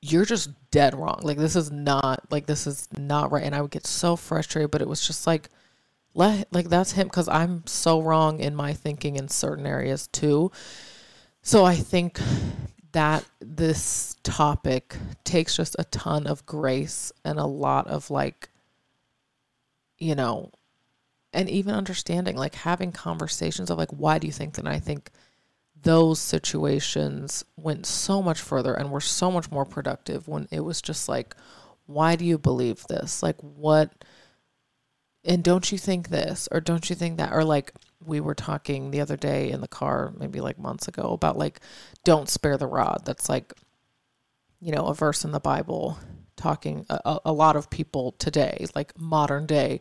you're 0.02 0.24
just 0.24 0.50
dead 0.70 0.94
wrong 0.94 1.20
like 1.22 1.38
this 1.38 1.56
is 1.56 1.70
not 1.70 2.30
like 2.30 2.46
this 2.46 2.66
is 2.66 2.88
not 2.96 3.32
right 3.32 3.42
and 3.44 3.54
I 3.54 3.60
would 3.60 3.70
get 3.70 3.86
so 3.86 4.16
frustrated 4.16 4.70
but 4.70 4.82
it 4.82 4.88
was 4.88 5.06
just 5.06 5.26
like 5.26 5.48
let 6.16 6.52
like 6.52 6.68
that's 6.68 6.92
him 6.92 7.06
because 7.06 7.28
I'm 7.28 7.66
so 7.66 8.00
wrong 8.00 8.40
in 8.40 8.54
my 8.56 8.72
thinking 8.72 9.16
in 9.16 9.28
certain 9.28 9.66
areas 9.66 10.08
too. 10.08 10.50
So 11.42 11.64
I 11.64 11.76
think 11.76 12.18
that 12.92 13.24
this 13.38 14.16
topic 14.22 14.96
takes 15.22 15.54
just 15.54 15.76
a 15.78 15.84
ton 15.84 16.26
of 16.26 16.46
grace 16.46 17.12
and 17.24 17.38
a 17.38 17.44
lot 17.44 17.86
of 17.86 18.10
like, 18.10 18.48
you 19.98 20.14
know, 20.14 20.50
and 21.34 21.50
even 21.50 21.74
understanding, 21.74 22.34
like 22.36 22.54
having 22.54 22.92
conversations 22.92 23.70
of 23.70 23.76
like, 23.76 23.90
why 23.90 24.18
do 24.18 24.26
you 24.26 24.32
think 24.32 24.54
that? 24.54 24.66
I 24.66 24.80
think 24.80 25.10
those 25.86 26.20
situations 26.20 27.44
went 27.56 27.86
so 27.86 28.20
much 28.20 28.40
further 28.40 28.74
and 28.74 28.90
were 28.90 29.00
so 29.00 29.30
much 29.30 29.50
more 29.50 29.64
productive 29.64 30.26
when 30.26 30.48
it 30.50 30.60
was 30.60 30.82
just 30.82 31.08
like, 31.08 31.34
why 31.86 32.16
do 32.16 32.24
you 32.24 32.38
believe 32.38 32.84
this? 32.88 33.22
Like, 33.22 33.36
what? 33.40 33.92
and 35.26 35.42
don't 35.42 35.72
you 35.72 35.76
think 35.76 36.08
this 36.08 36.48
or 36.52 36.60
don't 36.60 36.88
you 36.88 36.96
think 36.96 37.18
that 37.18 37.32
or 37.32 37.44
like 37.44 37.72
we 38.04 38.20
were 38.20 38.34
talking 38.34 38.90
the 38.90 39.00
other 39.00 39.16
day 39.16 39.50
in 39.50 39.60
the 39.60 39.68
car 39.68 40.12
maybe 40.16 40.40
like 40.40 40.58
months 40.58 40.86
ago 40.86 41.10
about 41.12 41.36
like 41.36 41.60
don't 42.04 42.28
spare 42.28 42.56
the 42.56 42.66
rod 42.66 43.02
that's 43.04 43.28
like 43.28 43.52
you 44.60 44.72
know 44.72 44.86
a 44.86 44.94
verse 44.94 45.24
in 45.24 45.32
the 45.32 45.40
bible 45.40 45.98
talking 46.36 46.86
a, 46.88 47.18
a 47.24 47.32
lot 47.32 47.56
of 47.56 47.68
people 47.70 48.12
today 48.12 48.64
like 48.74 48.96
modern 48.98 49.46
day 49.46 49.80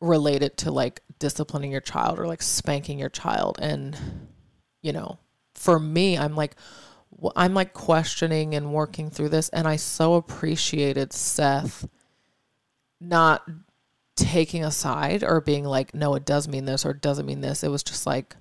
relate 0.00 0.42
it 0.42 0.56
to 0.56 0.70
like 0.70 1.02
disciplining 1.18 1.70
your 1.70 1.80
child 1.80 2.18
or 2.18 2.26
like 2.26 2.42
spanking 2.42 2.98
your 2.98 3.08
child 3.10 3.58
and 3.60 3.96
you 4.84 4.92
know 4.92 5.18
for 5.54 5.80
me 5.80 6.16
i'm 6.16 6.36
like 6.36 6.54
i'm 7.34 7.54
like 7.54 7.72
questioning 7.72 8.54
and 8.54 8.72
working 8.72 9.10
through 9.10 9.28
this 9.28 9.48
and 9.48 9.66
i 9.66 9.76
so 9.76 10.14
appreciated 10.14 11.12
seth 11.12 11.88
not 13.00 13.48
taking 14.16 14.64
a 14.64 14.70
side 14.70 15.24
or 15.24 15.40
being 15.40 15.64
like, 15.64 15.94
no, 15.94 16.14
it 16.14 16.24
does 16.24 16.48
mean 16.48 16.64
this 16.64 16.84
or 16.84 16.90
it 16.90 17.00
doesn't 17.00 17.26
mean 17.26 17.40
this. 17.40 17.64
It 17.64 17.70
was 17.70 17.82
just 17.82 18.06
like, 18.06 18.36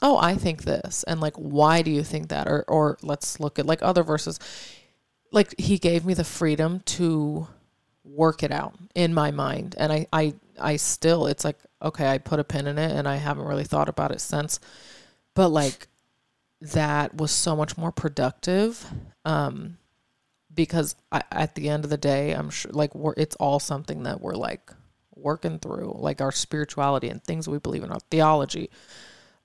oh, 0.00 0.18
I 0.18 0.34
think 0.34 0.62
this. 0.62 1.04
And 1.04 1.20
like, 1.20 1.36
why 1.36 1.82
do 1.82 1.90
you 1.90 2.02
think 2.02 2.28
that? 2.28 2.48
Or, 2.48 2.64
or 2.68 2.98
let's 3.02 3.38
look 3.38 3.58
at 3.58 3.66
like 3.66 3.82
other 3.82 4.02
verses. 4.02 4.38
Like 5.30 5.54
he 5.58 5.78
gave 5.78 6.04
me 6.04 6.14
the 6.14 6.24
freedom 6.24 6.80
to 6.80 7.46
work 8.04 8.42
it 8.42 8.50
out 8.50 8.74
in 8.94 9.14
my 9.14 9.30
mind. 9.30 9.74
And 9.78 9.92
I, 9.92 10.06
I, 10.12 10.34
I 10.58 10.76
still, 10.76 11.26
it's 11.26 11.44
like, 11.44 11.58
okay, 11.80 12.08
I 12.08 12.18
put 12.18 12.40
a 12.40 12.44
pin 12.44 12.66
in 12.66 12.78
it 12.78 12.92
and 12.92 13.06
I 13.06 13.16
haven't 13.16 13.44
really 13.46 13.64
thought 13.64 13.88
about 13.88 14.12
it 14.12 14.20
since. 14.20 14.58
But 15.34 15.48
like, 15.48 15.88
that 16.60 17.14
was 17.14 17.30
so 17.30 17.56
much 17.56 17.76
more 17.76 17.92
productive. 17.92 18.86
Um, 19.24 19.78
because 20.54 20.94
I, 21.10 21.22
at 21.30 21.54
the 21.54 21.68
end 21.68 21.84
of 21.84 21.90
the 21.90 21.96
day, 21.96 22.32
I'm 22.32 22.50
sure 22.50 22.72
like 22.72 22.94
we're 22.94 23.14
it's 23.16 23.36
all 23.36 23.58
something 23.58 24.02
that 24.02 24.20
we're 24.20 24.34
like 24.34 24.70
working 25.14 25.58
through, 25.58 25.96
like 25.98 26.20
our 26.20 26.32
spirituality 26.32 27.08
and 27.08 27.22
things 27.22 27.48
we 27.48 27.58
believe 27.58 27.82
in, 27.82 27.90
our 27.90 28.00
theology. 28.10 28.70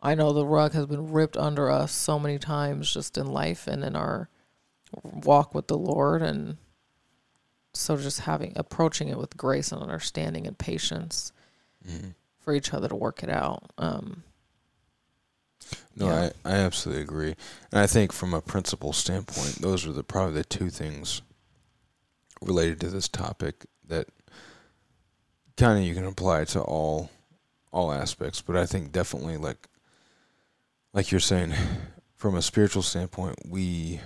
I 0.01 0.15
know 0.15 0.31
the 0.31 0.45
rug 0.45 0.73
has 0.73 0.85
been 0.85 1.11
ripped 1.11 1.37
under 1.37 1.71
us 1.71 1.91
so 1.91 2.19
many 2.19 2.37
times 2.37 2.91
just 2.93 3.17
in 3.17 3.27
life 3.27 3.67
and 3.67 3.83
in 3.83 3.95
our 3.95 4.29
walk 5.03 5.53
with 5.55 5.67
the 5.67 5.77
Lord 5.77 6.21
and 6.21 6.57
so 7.73 7.97
just 7.97 8.21
having 8.21 8.53
approaching 8.55 9.09
it 9.09 9.17
with 9.17 9.37
grace 9.37 9.71
and 9.71 9.81
understanding 9.81 10.47
and 10.47 10.57
patience 10.57 11.31
mm-hmm. 11.87 12.09
for 12.39 12.53
each 12.53 12.73
other 12.73 12.87
to 12.87 12.95
work 12.95 13.23
it 13.23 13.29
out. 13.29 13.71
Um, 13.77 14.23
no, 15.95 16.07
yeah. 16.07 16.29
I, 16.45 16.51
I 16.51 16.55
absolutely 16.57 17.03
agree. 17.03 17.35
And 17.71 17.79
I 17.79 17.87
think 17.87 18.11
from 18.11 18.33
a 18.33 18.41
principle 18.41 18.93
standpoint, 18.93 19.55
those 19.55 19.85
are 19.85 19.93
the 19.93 20.03
probably 20.03 20.33
the 20.33 20.43
two 20.43 20.69
things 20.69 21.21
related 22.41 22.79
to 22.81 22.89
this 22.89 23.07
topic 23.07 23.65
that 23.87 24.07
kind 25.57 25.79
of 25.79 25.85
you 25.85 25.95
can 25.95 26.05
apply 26.05 26.45
to 26.45 26.61
all 26.61 27.09
all 27.71 27.91
aspects, 27.91 28.41
but 28.41 28.55
I 28.55 28.65
think 28.65 28.91
definitely 28.91 29.37
like 29.37 29.67
like 30.93 31.11
you're 31.11 31.19
saying 31.19 31.53
from 32.15 32.35
a 32.35 32.41
spiritual 32.41 32.81
standpoint, 32.81 33.35
we 33.47 34.01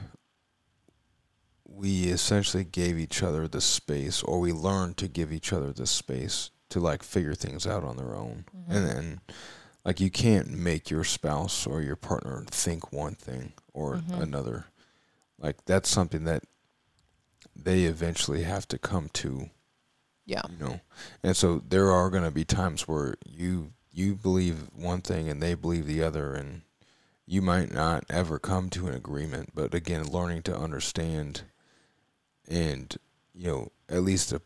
we 1.65 2.05
essentially 2.05 2.63
gave 2.63 2.99
each 2.99 3.23
other 3.23 3.47
the 3.47 3.61
space 3.61 4.21
or 4.21 4.39
we 4.39 4.51
learned 4.51 4.97
to 4.97 5.07
give 5.07 5.31
each 5.31 5.53
other 5.53 5.71
the 5.71 5.87
space 5.87 6.51
to 6.69 6.79
like 6.79 7.03
figure 7.03 7.33
things 7.33 7.65
out 7.65 7.83
on 7.83 7.97
their 7.97 8.15
own. 8.15 8.45
Mm-hmm. 8.55 8.71
And 8.71 8.87
then 8.87 9.21
like 9.83 9.99
you 9.99 10.11
can't 10.11 10.49
make 10.49 10.89
your 10.89 11.03
spouse 11.03 11.65
or 11.65 11.81
your 11.81 11.95
partner 11.95 12.45
think 12.49 12.91
one 12.91 13.15
thing 13.15 13.53
or 13.73 13.95
mm-hmm. 13.95 14.21
another. 14.21 14.65
Like 15.39 15.65
that's 15.65 15.89
something 15.89 16.23
that 16.25 16.43
they 17.55 17.83
eventually 17.83 18.43
have 18.43 18.67
to 18.69 18.77
come 18.77 19.09
to 19.13 19.49
yeah. 20.25 20.41
you 20.49 20.65
know? 20.65 20.79
And 21.23 21.35
so 21.35 21.61
there 21.67 21.91
are 21.91 22.09
going 22.09 22.23
to 22.23 22.31
be 22.31 22.45
times 22.45 22.87
where 22.87 23.15
you 23.25 23.73
you 23.93 24.15
believe 24.15 24.69
one 24.73 25.01
thing 25.01 25.27
and 25.27 25.41
they 25.41 25.53
believe 25.53 25.85
the 25.85 26.01
other 26.01 26.33
and 26.33 26.61
you 27.25 27.41
might 27.41 27.73
not 27.73 28.05
ever 28.09 28.39
come 28.39 28.69
to 28.69 28.87
an 28.87 28.95
agreement. 28.95 29.51
But 29.53 29.73
again 29.73 30.09
learning 30.09 30.43
to 30.43 30.57
understand 30.57 31.41
and 32.47 32.95
you 33.33 33.47
know 33.47 33.71
at 33.89 34.03
least 34.03 34.31
a, 34.31 34.41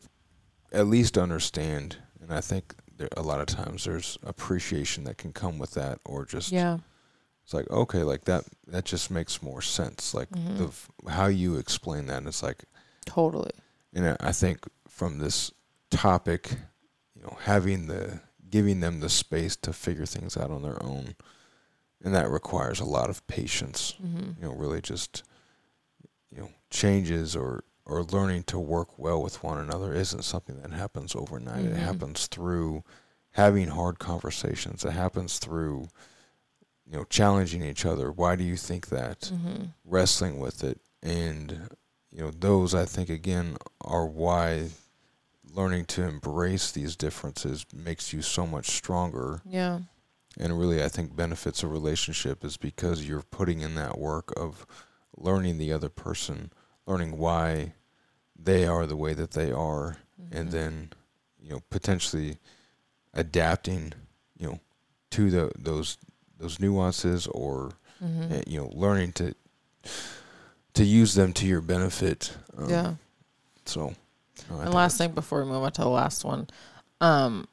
at 0.72 0.86
least 0.86 1.16
understand. 1.16 1.98
And 2.20 2.32
i 2.32 2.40
think 2.40 2.74
there, 2.96 3.08
a 3.16 3.22
lot 3.22 3.40
of 3.40 3.46
times 3.46 3.84
there's 3.84 4.18
appreciation 4.22 5.04
that 5.04 5.18
can 5.18 5.32
come 5.32 5.58
with 5.58 5.72
that, 5.72 6.00
or 6.04 6.24
just 6.24 6.52
yeah, 6.52 6.78
it's 7.44 7.54
like 7.54 7.70
okay, 7.70 8.02
like 8.02 8.24
that 8.24 8.44
that 8.66 8.84
just 8.84 9.10
makes 9.10 9.42
more 9.42 9.62
sense. 9.62 10.14
Like 10.14 10.30
mm-hmm. 10.30 10.56
the 10.56 11.10
how 11.10 11.26
you 11.26 11.56
explain 11.56 12.06
that, 12.06 12.18
and 12.18 12.28
it's 12.28 12.42
like 12.42 12.64
totally. 13.04 13.52
And 13.94 14.16
I 14.20 14.32
think 14.32 14.60
from 14.88 15.18
this 15.18 15.52
topic, 15.90 16.50
you 17.14 17.22
know, 17.22 17.36
having 17.42 17.86
the 17.86 18.20
giving 18.50 18.80
them 18.80 19.00
the 19.00 19.08
space 19.08 19.56
to 19.56 19.72
figure 19.72 20.06
things 20.06 20.36
out 20.36 20.50
on 20.50 20.62
their 20.62 20.82
own, 20.82 21.14
and 22.02 22.14
that 22.14 22.30
requires 22.30 22.80
a 22.80 22.84
lot 22.84 23.10
of 23.10 23.26
patience. 23.26 23.94
Mm-hmm. 24.02 24.42
You 24.42 24.48
know, 24.48 24.54
really 24.54 24.80
just 24.80 25.22
you 26.30 26.40
know 26.40 26.50
changes 26.70 27.36
or 27.36 27.64
or 27.86 28.02
learning 28.02 28.42
to 28.42 28.58
work 28.58 28.98
well 28.98 29.22
with 29.22 29.42
one 29.42 29.58
another 29.58 29.94
isn't 29.94 30.24
something 30.24 30.60
that 30.60 30.72
happens 30.72 31.14
overnight. 31.14 31.64
Mm-hmm. 31.64 31.76
It 31.76 31.78
happens 31.78 32.26
through 32.26 32.82
having 33.30 33.68
hard 33.68 33.98
conversations. 33.98 34.84
It 34.84 34.90
happens 34.90 35.38
through 35.38 35.88
you 36.84 36.96
know 36.98 37.04
challenging 37.04 37.62
each 37.62 37.86
other. 37.86 38.10
Why 38.10 38.36
do 38.36 38.44
you 38.44 38.56
think 38.56 38.88
that? 38.88 39.20
Mm-hmm. 39.20 39.64
Wrestling 39.84 40.38
with 40.38 40.64
it, 40.64 40.80
and 41.02 41.70
you 42.10 42.20
know 42.20 42.30
those 42.30 42.74
I 42.74 42.84
think 42.84 43.08
again 43.08 43.56
are 43.80 44.06
why 44.06 44.68
learning 45.54 45.84
to 45.86 46.02
embrace 46.02 46.70
these 46.72 46.96
differences 46.96 47.64
makes 47.74 48.12
you 48.12 48.20
so 48.20 48.46
much 48.46 48.66
stronger. 48.66 49.40
Yeah. 49.48 49.80
And 50.38 50.58
really, 50.58 50.84
I 50.84 50.88
think 50.88 51.16
benefits 51.16 51.62
a 51.62 51.68
relationship 51.68 52.44
is 52.44 52.58
because 52.58 53.08
you're 53.08 53.22
putting 53.22 53.62
in 53.62 53.74
that 53.76 53.98
work 53.98 54.34
of 54.36 54.66
learning 55.16 55.56
the 55.56 55.72
other 55.72 55.88
person 55.88 56.52
learning 56.86 57.18
why 57.18 57.72
they 58.38 58.66
are 58.66 58.86
the 58.86 58.96
way 58.96 59.14
that 59.14 59.32
they 59.32 59.50
are, 59.50 59.98
mm-hmm. 60.20 60.36
and 60.36 60.50
then 60.50 60.92
you 61.40 61.50
know 61.50 61.62
potentially 61.70 62.38
adapting, 63.14 63.92
you 64.36 64.46
know, 64.46 64.60
to 65.10 65.30
the 65.30 65.52
those 65.58 65.98
those 66.38 66.60
nuances 66.60 67.26
or 67.28 67.72
mm-hmm. 68.02 68.32
uh, 68.32 68.42
you 68.46 68.58
know 68.60 68.70
learning 68.72 69.12
to 69.12 69.34
to 70.74 70.84
use 70.84 71.14
them 71.14 71.32
to 71.32 71.46
your 71.46 71.60
benefit. 71.60 72.36
Um, 72.56 72.70
yeah. 72.70 72.94
So. 73.64 73.94
No, 74.50 74.60
and 74.60 74.74
last 74.74 74.98
thing 74.98 75.12
before 75.12 75.42
we 75.42 75.50
move 75.50 75.62
on 75.62 75.72
to 75.72 75.80
the 75.80 75.88
last 75.88 76.22
one, 76.22 76.46
um, 77.00 77.48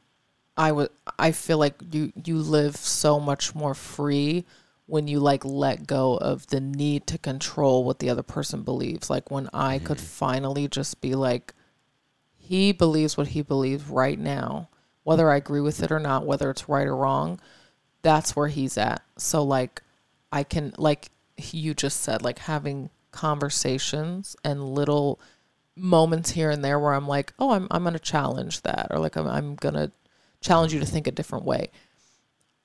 I 0.57 0.71
would 0.71 0.89
I 1.17 1.31
feel 1.31 1.57
like 1.57 1.75
you 1.91 2.11
you 2.23 2.38
live 2.38 2.75
so 2.75 3.19
much 3.19 3.55
more 3.55 3.73
free 3.73 4.45
when 4.86 5.07
you 5.07 5.19
like 5.19 5.45
let 5.45 5.88
go 5.88 6.17
of 6.17 6.47
the 6.47 6.59
need 6.59 7.07
to 7.07 7.17
control 7.17 7.84
what 7.84 7.99
the 7.99 8.09
other 8.09 8.23
person 8.23 8.63
believes. 8.63 9.09
Like 9.09 9.31
when 9.31 9.49
I 9.53 9.79
could 9.79 9.97
mm-hmm. 9.97 10.05
finally 10.05 10.67
just 10.67 11.01
be 11.01 11.15
like, 11.15 11.53
he 12.36 12.73
believes 12.73 13.15
what 13.15 13.29
he 13.29 13.41
believes 13.41 13.88
right 13.88 14.19
now, 14.19 14.69
whether 15.03 15.31
I 15.31 15.38
agree 15.38 15.61
with 15.61 15.81
it 15.81 15.91
or 15.91 15.99
not, 15.99 16.25
whether 16.25 16.49
it's 16.49 16.67
right 16.67 16.88
or 16.88 16.95
wrong, 16.95 17.39
that's 18.01 18.36
where 18.36 18.49
he's 18.49 18.77
at. 18.77 19.01
So, 19.17 19.43
like, 19.43 19.81
I 20.31 20.43
can, 20.43 20.73
like 20.77 21.09
you 21.38 21.73
just 21.73 22.01
said, 22.01 22.21
like 22.21 22.39
having 22.39 22.89
conversations 23.11 24.36
and 24.43 24.73
little 24.73 25.21
moments 25.75 26.31
here 26.31 26.49
and 26.49 26.63
there 26.63 26.79
where 26.79 26.93
I'm 26.93 27.07
like, 27.07 27.34
oh, 27.39 27.51
I'm, 27.51 27.67
I'm 27.71 27.84
going 27.84 27.93
to 27.93 27.99
challenge 27.99 28.61
that, 28.63 28.88
or 28.89 28.99
like, 28.99 29.15
I'm, 29.15 29.27
I'm 29.27 29.55
going 29.55 29.75
to 29.75 29.91
challenge 30.41 30.73
you 30.73 30.81
to 30.81 30.86
think 30.86 31.07
a 31.07 31.11
different 31.11 31.45
way. 31.45 31.71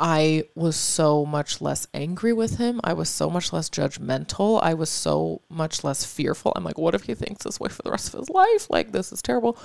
I 0.01 0.45
was 0.55 0.77
so 0.77 1.27
much 1.27 1.61
less 1.61 1.89
angry 1.93 2.33
with 2.33 2.59
him. 2.59 2.81
I 2.85 2.93
was 2.93 3.09
so 3.09 3.29
much 3.29 3.53
less 3.53 3.69
judgmental. 3.69 4.63
I 4.63 4.75
was 4.75 4.91
so 4.91 5.43
much 5.49 5.83
less 5.83 6.05
fearful. 6.05 6.53
I'm 6.55 6.63
like, 6.63 6.79
what 6.79 6.95
if 6.95 7.03
he 7.03 7.15
thinks 7.15 7.43
this 7.45 7.59
way 7.59 7.69
for 7.69 7.83
the 7.83 7.91
rest 7.91 8.15
of 8.15 8.21
his 8.21 8.31
life? 8.31 8.71
Like, 8.71 8.93
this 8.93 9.13
is 9.13 9.21
terrible. 9.21 9.59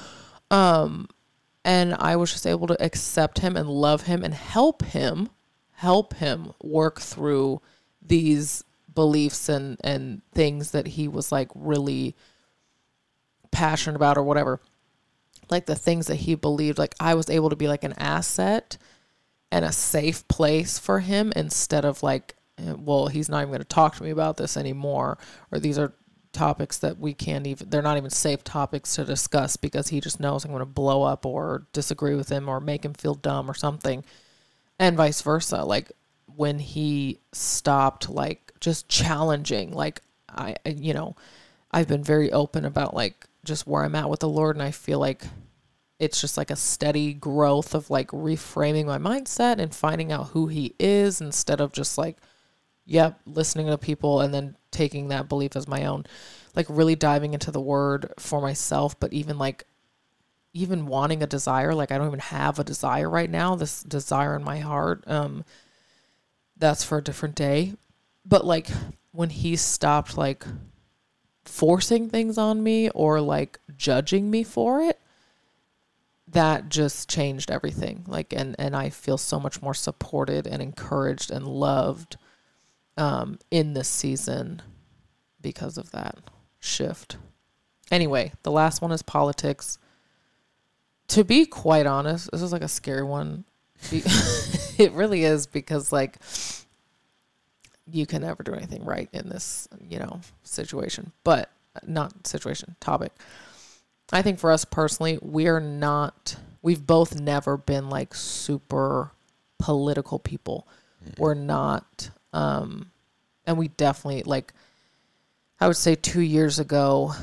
Um, 0.50 1.08
and 1.64 1.94
I 1.96 2.16
was 2.16 2.32
just 2.32 2.48
able 2.48 2.68
to 2.68 2.84
accept 2.84 3.40
him 3.40 3.56
and 3.56 3.70
love 3.70 4.04
him 4.04 4.24
and 4.24 4.34
help 4.34 4.84
him, 4.84 5.30
help 5.74 6.16
him 6.16 6.54
work 6.64 7.00
through 7.00 7.62
these 8.02 8.64
beliefs 8.94 9.50
and 9.50 9.78
and 9.84 10.22
things 10.34 10.72
that 10.72 10.86
he 10.86 11.08
was 11.08 11.32
like 11.32 11.50
really 11.56 12.16
passionate 13.52 13.96
about 13.96 14.18
or 14.18 14.24
whatever. 14.24 14.60
Like 15.50 15.66
the 15.66 15.76
things 15.76 16.08
that 16.08 16.16
he 16.16 16.36
believed, 16.36 16.78
like 16.78 16.96
I 17.00 17.16
was 17.16 17.30
able 17.30 17.50
to 17.50 17.56
be 17.56 17.68
like 17.68 17.84
an 17.84 17.94
asset 17.98 18.78
and 19.54 19.64
a 19.64 19.72
safe 19.72 20.28
place 20.28 20.80
for 20.80 21.00
him 21.00 21.32
instead 21.36 21.86
of 21.86 22.02
like, 22.02 22.36
eh, 22.58 22.74
well, 22.76 23.06
he's 23.06 23.30
not 23.30 23.38
even 23.38 23.50
going 23.50 23.60
to 23.60 23.66
talk 23.66 23.96
to 23.96 24.04
me 24.04 24.10
about 24.10 24.36
this 24.36 24.58
anymore, 24.58 25.20
or 25.52 25.60
these 25.60 25.78
are 25.78 25.94
topics 26.32 26.80
that 26.80 26.98
we 26.98 27.14
can't 27.14 27.46
even, 27.46 27.70
they're 27.70 27.84
not 27.84 27.96
even 27.96 28.10
safe 28.10 28.44
topics 28.44 28.96
to 28.96 29.06
discuss 29.06 29.56
because 29.56 29.90
he 29.90 30.02
just 30.02 30.20
knows 30.20 30.44
I'm 30.44 30.50
going 30.50 30.62
to 30.62 30.66
blow 30.66 31.04
up 31.04 31.24
or 31.24 31.68
disagree 31.72 32.16
with 32.16 32.30
him 32.30 32.50
or 32.50 32.60
make 32.60 32.84
him 32.84 32.96
feel 32.96 33.14
dumb 33.14 33.48
or 33.48 33.54
something, 33.54 34.04
and 34.80 34.98
vice 34.98 35.22
versa. 35.22 35.64
Like 35.64 35.92
when 36.36 36.58
he 36.58 37.20
stopped, 37.32 38.10
like 38.10 38.54
just 38.60 38.90
challenging, 38.90 39.72
like 39.72 40.02
I, 40.28 40.56
you 40.66 40.96
know, 40.96 41.16
I've 41.70 41.88
been 41.88 42.04
very 42.04 42.32
open 42.32 42.66
about 42.66 42.96
like 42.96 43.28
just 43.46 43.68
where 43.68 43.84
I'm 43.84 43.94
at 43.94 44.10
with 44.10 44.22
the 44.22 44.28
Lord, 44.30 44.56
and 44.56 44.64
I 44.64 44.72
feel 44.72 44.98
like 44.98 45.26
it's 46.04 46.22
just 46.22 46.38
like 46.38 46.52
a 46.52 46.56
steady 46.56 47.14
growth 47.14 47.74
of 47.74 47.90
like 47.90 48.10
reframing 48.10 48.86
my 48.86 48.98
mindset 48.98 49.60
and 49.60 49.74
finding 49.74 50.12
out 50.12 50.30
who 50.30 50.48
he 50.48 50.76
is 50.80 51.22
instead 51.22 51.62
of 51.62 51.72
just 51.72 51.98
like 51.98 52.18
yep 52.86 53.20
listening 53.26 53.68
to 53.68 53.78
people 53.78 54.22
and 54.22 54.34
then 54.34 54.56
taking 54.72 55.08
that 55.08 55.30
belief 55.30 55.56
as 55.56 55.68
my 55.68 55.86
own. 55.86 56.06
Like 56.56 56.68
really 56.70 56.96
diving 56.96 57.34
into 57.34 57.52
the 57.52 57.62
word 57.62 58.14
for 58.20 58.42
myself 58.42 59.00
but 59.00 59.14
even 59.14 59.38
like 59.38 59.66
even 60.56 60.86
wanting 60.86 61.24
a 61.24 61.28
desire 61.28 61.74
like 61.74 61.92
i 61.92 61.98
don't 61.98 62.06
even 62.06 62.20
have 62.20 62.60
a 62.60 62.64
desire 62.64 63.10
right 63.10 63.32
now 63.32 63.56
this 63.56 63.82
desire 63.82 64.36
in 64.36 64.44
my 64.44 64.60
heart 64.60 65.04
um 65.08 65.44
that's 66.58 66.84
for 66.84 66.98
a 66.98 67.04
different 67.04 67.36
day. 67.36 67.74
But 68.26 68.46
like 68.46 68.70
when 69.12 69.30
he 69.30 69.56
stopped 69.56 70.18
like 70.18 70.46
forcing 71.46 72.10
things 72.10 72.38
on 72.38 72.64
me 72.64 72.90
or 72.92 73.20
like 73.20 73.60
judging 73.76 74.32
me 74.32 74.44
for 74.44 74.82
it 74.82 75.00
that 76.34 76.70
just 76.70 77.10
changed 77.10 77.50
everything. 77.50 78.04
Like 78.08 78.34
and 78.34 78.56
and 78.60 78.76
i 78.76 78.90
feel 78.90 79.18
so 79.18 79.40
much 79.40 79.62
more 79.62 79.74
supported 79.74 80.48
and 80.48 80.62
encouraged 80.62 81.32
and 81.32 81.48
loved 81.48 82.18
um 82.98 83.40
in 83.50 83.74
this 83.74 83.88
season 83.88 84.62
because 85.42 85.78
of 85.78 85.92
that 85.92 86.18
shift. 86.60 87.18
Anyway 87.92 88.34
the 88.44 88.52
last 88.52 88.82
one 88.82 88.92
is 88.92 89.02
politics. 89.02 89.78
To 91.10 91.24
be 91.24 91.46
quite 91.46 91.86
honest 91.86 92.30
this 92.32 92.42
is 92.42 92.52
like 92.52 92.62
a 92.62 92.68
scary 92.68 93.04
one. 93.04 93.46
It 94.76 94.92
really 94.94 95.24
is 95.24 95.46
because 95.46 95.92
like 95.92 96.18
you 97.86 98.08
can 98.08 98.24
never 98.24 98.42
do 98.42 98.56
anything 98.56 98.84
right 98.84 99.08
in 99.14 99.30
this 99.30 99.68
you 99.80 100.00
know 100.00 100.20
situation. 100.42 101.12
But 101.24 101.52
not 101.86 102.26
situation 102.26 102.76
topic 102.80 103.12
I 104.12 104.22
think 104.22 104.40
for 104.40 104.52
us 104.52 104.66
personally, 104.66 105.18
we're 105.22 105.60
not, 105.60 106.36
we've 106.62 106.86
both 106.86 107.20
never 107.20 107.58
been 107.58 107.90
like 107.90 108.14
super 108.14 109.12
political 109.60 110.20
people. 110.20 110.68
Mm-hmm. 111.04 111.22
We're 111.22 111.34
not, 111.34 112.10
um, 112.32 112.92
and 113.46 113.58
we 113.58 113.70
definitely, 113.70 114.24
like, 114.24 114.54
I 115.60 115.68
would 115.68 115.78
say 115.78 115.96
two 115.96 116.22
years 116.22 116.60
ago 116.60 117.14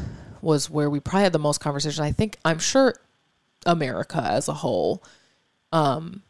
was 0.40 0.70
where 0.70 0.88
we 0.88 1.00
probably 1.00 1.24
had 1.24 1.32
the 1.32 1.38
most 1.38 1.58
conversation. 1.58 2.02
I 2.02 2.12
think, 2.12 2.38
I'm 2.44 2.58
sure 2.58 2.94
America 3.66 4.22
as 4.22 4.48
a 4.48 4.54
whole, 4.54 5.02
um, 5.72 6.22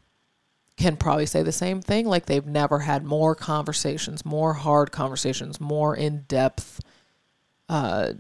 can 0.77 0.97
probably 0.97 1.27
say 1.27 1.43
the 1.43 1.53
same 1.53 1.81
thing. 1.81 2.07
Like 2.07 2.27
they've 2.27 2.47
never 2.47 2.81
had 2.81 3.05
more 3.05 3.35
conversations, 3.35 4.25
more 4.25 4.55
hard 4.55 4.91
conversations, 4.91 5.61
more 5.61 5.95
in 5.95 6.25
depth 6.27 6.81
uh, 7.69 8.15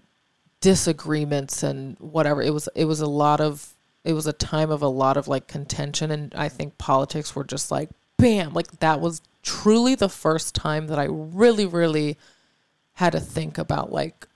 disagreements 0.61 1.63
and 1.63 1.97
whatever. 1.99 2.43
It 2.43 2.53
was 2.53 2.69
it 2.75 2.85
was 2.85 3.01
a 3.01 3.07
lot 3.07 3.41
of 3.41 3.75
it 4.05 4.13
was 4.13 4.27
a 4.27 4.33
time 4.33 4.71
of 4.71 4.83
a 4.83 4.89
lot 4.89 5.17
of 5.17 5.29
like 5.29 5.47
contention 5.47 6.11
and 6.11 6.35
I 6.35 6.49
think 6.49 6.79
politics 6.79 7.35
were 7.35 7.45
just 7.45 7.71
like 7.71 7.91
bam, 8.17 8.53
like 8.53 8.81
that 8.81 9.01
was 9.01 9.23
truly 9.43 9.95
the 9.95 10.09
first 10.09 10.55
time 10.55 10.87
that 10.89 10.99
I 10.99 11.07
really 11.09 11.67
really 11.67 12.19
had 12.95 13.13
to 13.13 13.21
think 13.21 13.57
about 13.57 13.91
like 13.91 14.27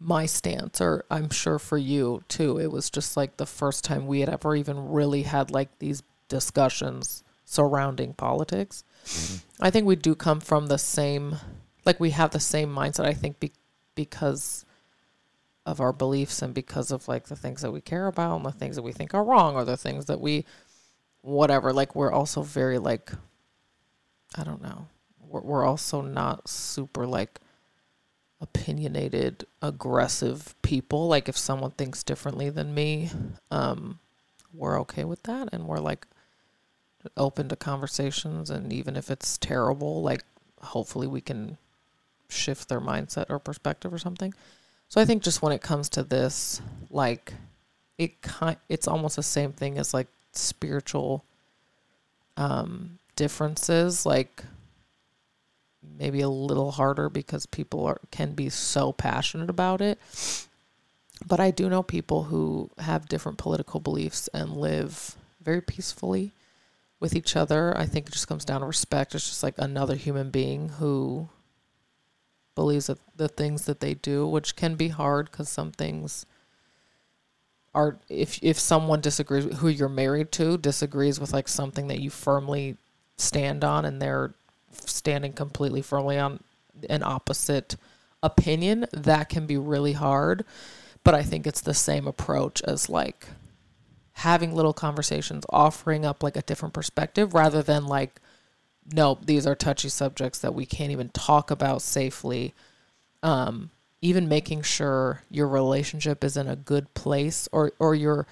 my 0.00 0.26
stance 0.26 0.80
or 0.80 1.04
I'm 1.10 1.30
sure 1.30 1.58
for 1.58 1.78
you 1.78 2.24
too. 2.28 2.58
It 2.58 2.70
was 2.70 2.90
just 2.90 3.16
like 3.16 3.36
the 3.36 3.46
first 3.46 3.84
time 3.84 4.06
we 4.06 4.20
had 4.20 4.28
ever 4.28 4.56
even 4.56 4.90
really 4.90 5.22
had 5.22 5.50
like 5.50 5.78
these 5.78 6.02
discussions 6.28 7.22
surrounding 7.44 8.14
politics. 8.14 8.82
Mm-hmm. 9.04 9.64
I 9.64 9.70
think 9.70 9.86
we 9.86 9.96
do 9.96 10.14
come 10.14 10.40
from 10.40 10.66
the 10.66 10.78
same 10.78 11.36
like 11.84 12.00
we 12.00 12.10
have 12.10 12.30
the 12.30 12.40
same 12.40 12.74
mindset 12.74 13.04
I 13.04 13.12
think 13.14 13.38
be, 13.38 13.52
because 13.94 14.64
of 15.66 15.80
our 15.80 15.92
beliefs 15.92 16.42
and 16.42 16.52
because 16.52 16.90
of 16.90 17.08
like 17.08 17.28
the 17.28 17.36
things 17.36 17.62
that 17.62 17.72
we 17.72 17.80
care 17.80 18.06
about 18.06 18.36
and 18.36 18.44
the 18.44 18.52
things 18.52 18.76
that 18.76 18.82
we 18.82 18.92
think 18.92 19.14
are 19.14 19.24
wrong 19.24 19.54
or 19.54 19.64
the 19.64 19.76
things 19.76 20.06
that 20.06 20.20
we 20.20 20.44
whatever 21.22 21.72
like 21.72 21.94
we're 21.94 22.12
also 22.12 22.42
very 22.42 22.78
like 22.78 23.12
i 24.36 24.44
don't 24.44 24.62
know. 24.62 24.88
We're, 25.26 25.40
we're 25.40 25.64
also 25.64 26.02
not 26.02 26.48
super 26.48 27.06
like 27.06 27.40
opinionated 28.40 29.46
aggressive 29.62 30.54
people. 30.60 31.08
Like 31.08 31.28
if 31.28 31.36
someone 31.36 31.70
thinks 31.70 32.02
differently 32.02 32.50
than 32.50 32.74
me 32.74 33.10
um 33.50 33.98
we're 34.52 34.78
okay 34.82 35.04
with 35.04 35.22
that 35.24 35.48
and 35.52 35.66
we're 35.66 35.78
like 35.78 36.06
open 37.16 37.48
to 37.48 37.56
conversations. 37.56 38.50
And 38.50 38.72
even 38.72 38.96
if 38.96 39.10
it's 39.10 39.38
terrible 39.38 40.02
like 40.02 40.24
hopefully 40.60 41.06
we 41.06 41.20
can 41.20 41.56
shift 42.28 42.68
their 42.68 42.80
mindset 42.80 43.26
or 43.28 43.38
perspective 43.38 43.92
or 43.92 43.98
something 43.98 44.34
so 44.94 45.00
I 45.00 45.06
think 45.06 45.24
just 45.24 45.42
when 45.42 45.52
it 45.52 45.60
comes 45.60 45.88
to 45.88 46.04
this, 46.04 46.62
like 46.88 47.34
it 47.98 48.22
kind 48.22 48.56
it's 48.68 48.86
almost 48.86 49.16
the 49.16 49.24
same 49.24 49.50
thing 49.50 49.76
as 49.76 49.92
like 49.92 50.06
spiritual 50.30 51.24
um 52.36 53.00
differences 53.16 54.06
like 54.06 54.44
maybe 55.98 56.20
a 56.20 56.28
little 56.28 56.70
harder 56.70 57.08
because 57.08 57.44
people 57.44 57.84
are 57.84 58.00
can 58.12 58.34
be 58.34 58.48
so 58.48 58.92
passionate 58.92 59.50
about 59.50 59.80
it. 59.80 59.98
But 61.26 61.40
i 61.40 61.50
do 61.50 61.68
know 61.68 61.82
people 61.82 62.22
who 62.22 62.70
have 62.78 63.08
different 63.08 63.38
political 63.38 63.80
beliefs 63.80 64.28
and 64.32 64.56
live 64.56 65.16
very 65.42 65.60
peacefully 65.60 66.30
with 67.00 67.16
each 67.16 67.34
other. 67.34 67.76
I 67.76 67.86
think 67.86 68.06
it 68.06 68.12
just 68.12 68.28
comes 68.28 68.44
down 68.44 68.60
to 68.60 68.66
respect. 68.68 69.16
It's 69.16 69.28
just 69.28 69.42
like 69.42 69.58
another 69.58 69.96
human 69.96 70.30
being 70.30 70.68
who 70.68 71.30
believes 72.54 72.86
that 72.86 72.98
the 73.16 73.28
things 73.28 73.64
that 73.64 73.80
they 73.80 73.94
do, 73.94 74.26
which 74.26 74.56
can 74.56 74.74
be 74.74 74.88
hard 74.88 75.30
because 75.30 75.48
some 75.48 75.72
things 75.72 76.26
are 77.74 77.98
if 78.08 78.38
if 78.42 78.58
someone 78.58 79.00
disagrees 79.00 79.56
who 79.56 79.68
you're 79.68 79.88
married 79.88 80.30
to 80.32 80.56
disagrees 80.56 81.18
with 81.18 81.32
like 81.32 81.48
something 81.48 81.88
that 81.88 82.00
you 82.00 82.08
firmly 82.08 82.76
stand 83.16 83.64
on 83.64 83.84
and 83.84 84.00
they're 84.00 84.34
standing 84.72 85.32
completely 85.32 85.82
firmly 85.82 86.18
on 86.18 86.40
an 86.88 87.02
opposite 87.02 87.76
opinion, 88.22 88.86
that 88.92 89.28
can 89.28 89.46
be 89.46 89.56
really 89.56 89.92
hard. 89.92 90.44
But 91.04 91.14
I 91.14 91.22
think 91.22 91.46
it's 91.46 91.60
the 91.60 91.74
same 91.74 92.06
approach 92.06 92.62
as 92.62 92.88
like 92.88 93.28
having 94.18 94.54
little 94.54 94.72
conversations, 94.72 95.44
offering 95.50 96.04
up 96.04 96.22
like 96.22 96.36
a 96.36 96.42
different 96.42 96.74
perspective 96.74 97.34
rather 97.34 97.62
than 97.62 97.86
like 97.86 98.20
nope, 98.92 99.20
these 99.24 99.46
are 99.46 99.54
touchy 99.54 99.88
subjects 99.88 100.38
that 100.40 100.54
we 100.54 100.66
can't 100.66 100.92
even 100.92 101.08
talk 101.10 101.50
about 101.50 101.82
safely. 101.82 102.54
Um, 103.22 103.70
even 104.02 104.28
making 104.28 104.60
sure 104.62 105.22
your 105.30 105.48
relationship 105.48 106.22
is 106.24 106.36
in 106.36 106.46
a 106.46 106.56
good 106.56 106.92
place 106.92 107.48
or, 107.52 107.72
or 107.78 107.94
your 107.94 108.26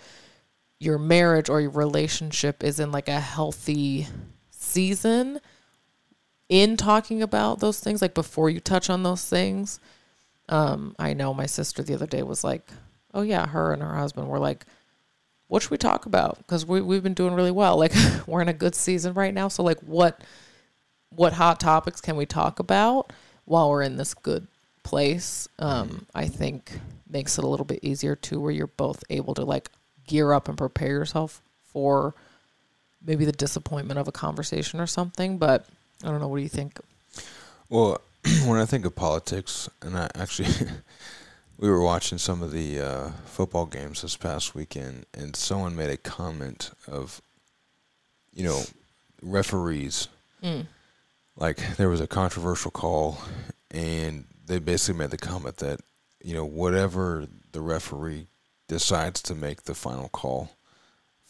your 0.79 0.99
marriage 0.99 1.49
or 1.49 1.61
your 1.61 1.71
relationship 1.71 2.63
is 2.65 2.81
in 2.81 2.91
like 2.91 3.09
a 3.09 3.21
healthy 3.21 4.09
season 4.51 5.41
in 6.49 6.77
talking 6.77 7.23
about 7.23 7.61
those 7.61 7.81
things, 7.81 8.03
like 8.03 8.13
before 8.13 8.51
you 8.51 8.61
touch 8.61 8.91
on 8.91 9.03
those 9.03 9.25
things, 9.25 9.81
um, 10.51 10.95
I 10.99 11.15
know 11.15 11.33
my 11.33 11.47
sister 11.47 11.83
the 11.83 11.95
other 11.95 12.07
day 12.07 12.23
was 12.23 12.45
like, 12.45 12.69
"Oh 13.15 13.23
yeah, 13.23 13.47
her 13.47 13.73
and 13.73 13.81
her 13.83 13.95
husband 13.95 14.29
were 14.29 14.39
like." 14.39 14.67
What 15.53 15.61
should 15.61 15.71
we 15.71 15.77
talk 15.77 16.07
about? 16.07 16.39
Because 16.39 16.65
we 16.65 16.81
we've 16.81 17.03
been 17.03 17.13
doing 17.13 17.35
really 17.35 17.51
well. 17.51 17.77
Like 17.77 17.93
we're 18.27 18.41
in 18.41 18.49
a 18.49 18.55
good 18.55 18.75
season 18.75 19.13
right 19.13 19.35
now. 19.35 19.49
So 19.49 19.63
like, 19.63 19.79
what 19.81 20.19
what 21.11 21.35
hot 21.35 21.61
topics 21.61 22.01
can 22.01 22.17
we 22.17 22.25
talk 22.25 22.59
about 22.59 23.13
while 23.45 23.69
we're 23.69 23.83
in 23.83 23.99
this 23.99 24.15
good 24.15 24.47
place? 24.83 25.47
Um, 25.59 26.07
I 26.15 26.27
think 26.27 26.73
makes 27.07 27.37
it 27.37 27.45
a 27.45 27.47
little 27.47 27.67
bit 27.67 27.81
easier 27.83 28.17
too, 28.17 28.41
where 28.41 28.51
you're 28.51 28.67
both 28.67 29.05
able 29.11 29.35
to 29.35 29.45
like 29.45 29.69
gear 30.07 30.33
up 30.33 30.49
and 30.49 30.57
prepare 30.57 30.89
yourself 30.89 31.43
for 31.65 32.15
maybe 33.05 33.27
the 33.27 33.33
disappointment 33.33 34.01
of 34.01 34.09
a 34.09 34.13
conversation 34.13 34.81
or 34.81 34.87
something. 34.87 35.37
But 35.37 35.67
I 36.03 36.07
don't 36.07 36.19
know. 36.19 36.29
What 36.29 36.39
do 36.39 36.45
you 36.45 36.49
think? 36.49 36.81
Well, 37.69 38.01
when 38.47 38.59
I 38.59 38.65
think 38.65 38.87
of 38.87 38.97
politics, 38.97 39.69
and 39.83 39.99
I 39.99 40.09
actually, 40.15 40.49
we 41.63 41.71
were 41.71 41.81
watching 41.81 42.19
some 42.19 42.43
of 42.43 42.51
the 42.51 42.81
uh, 42.81 43.11
football 43.25 43.67
games 43.67 44.03
this 44.03 44.17
past 44.17 44.53
weekend, 44.53 45.07
and 45.15 45.37
someone 45.37 45.77
made 45.77 45.91
a 45.91 45.97
comment 45.97 46.73
of, 46.89 47.23
you 48.35 48.43
know, 48.43 48.63
referees. 49.23 50.09
Mm. 50.43 50.67
Like 51.37 51.77
there 51.77 51.89
was 51.89 52.01
a 52.01 52.09
controversial 52.09 52.73
call, 52.73 53.19
and 53.71 54.25
they 54.45 54.59
basically 54.59 54.99
made 54.99 55.13
the 55.13 55.19
comment 55.19 55.59
that, 55.59 55.79
you 56.21 56.35
know, 56.35 56.45
whatever 56.45 57.29
the 57.53 57.61
referee 57.61 58.27
decides 58.67 59.23
to 59.23 59.35
make 59.37 59.63
the 59.63 59.75
final 59.75 60.09
call, 60.09 60.57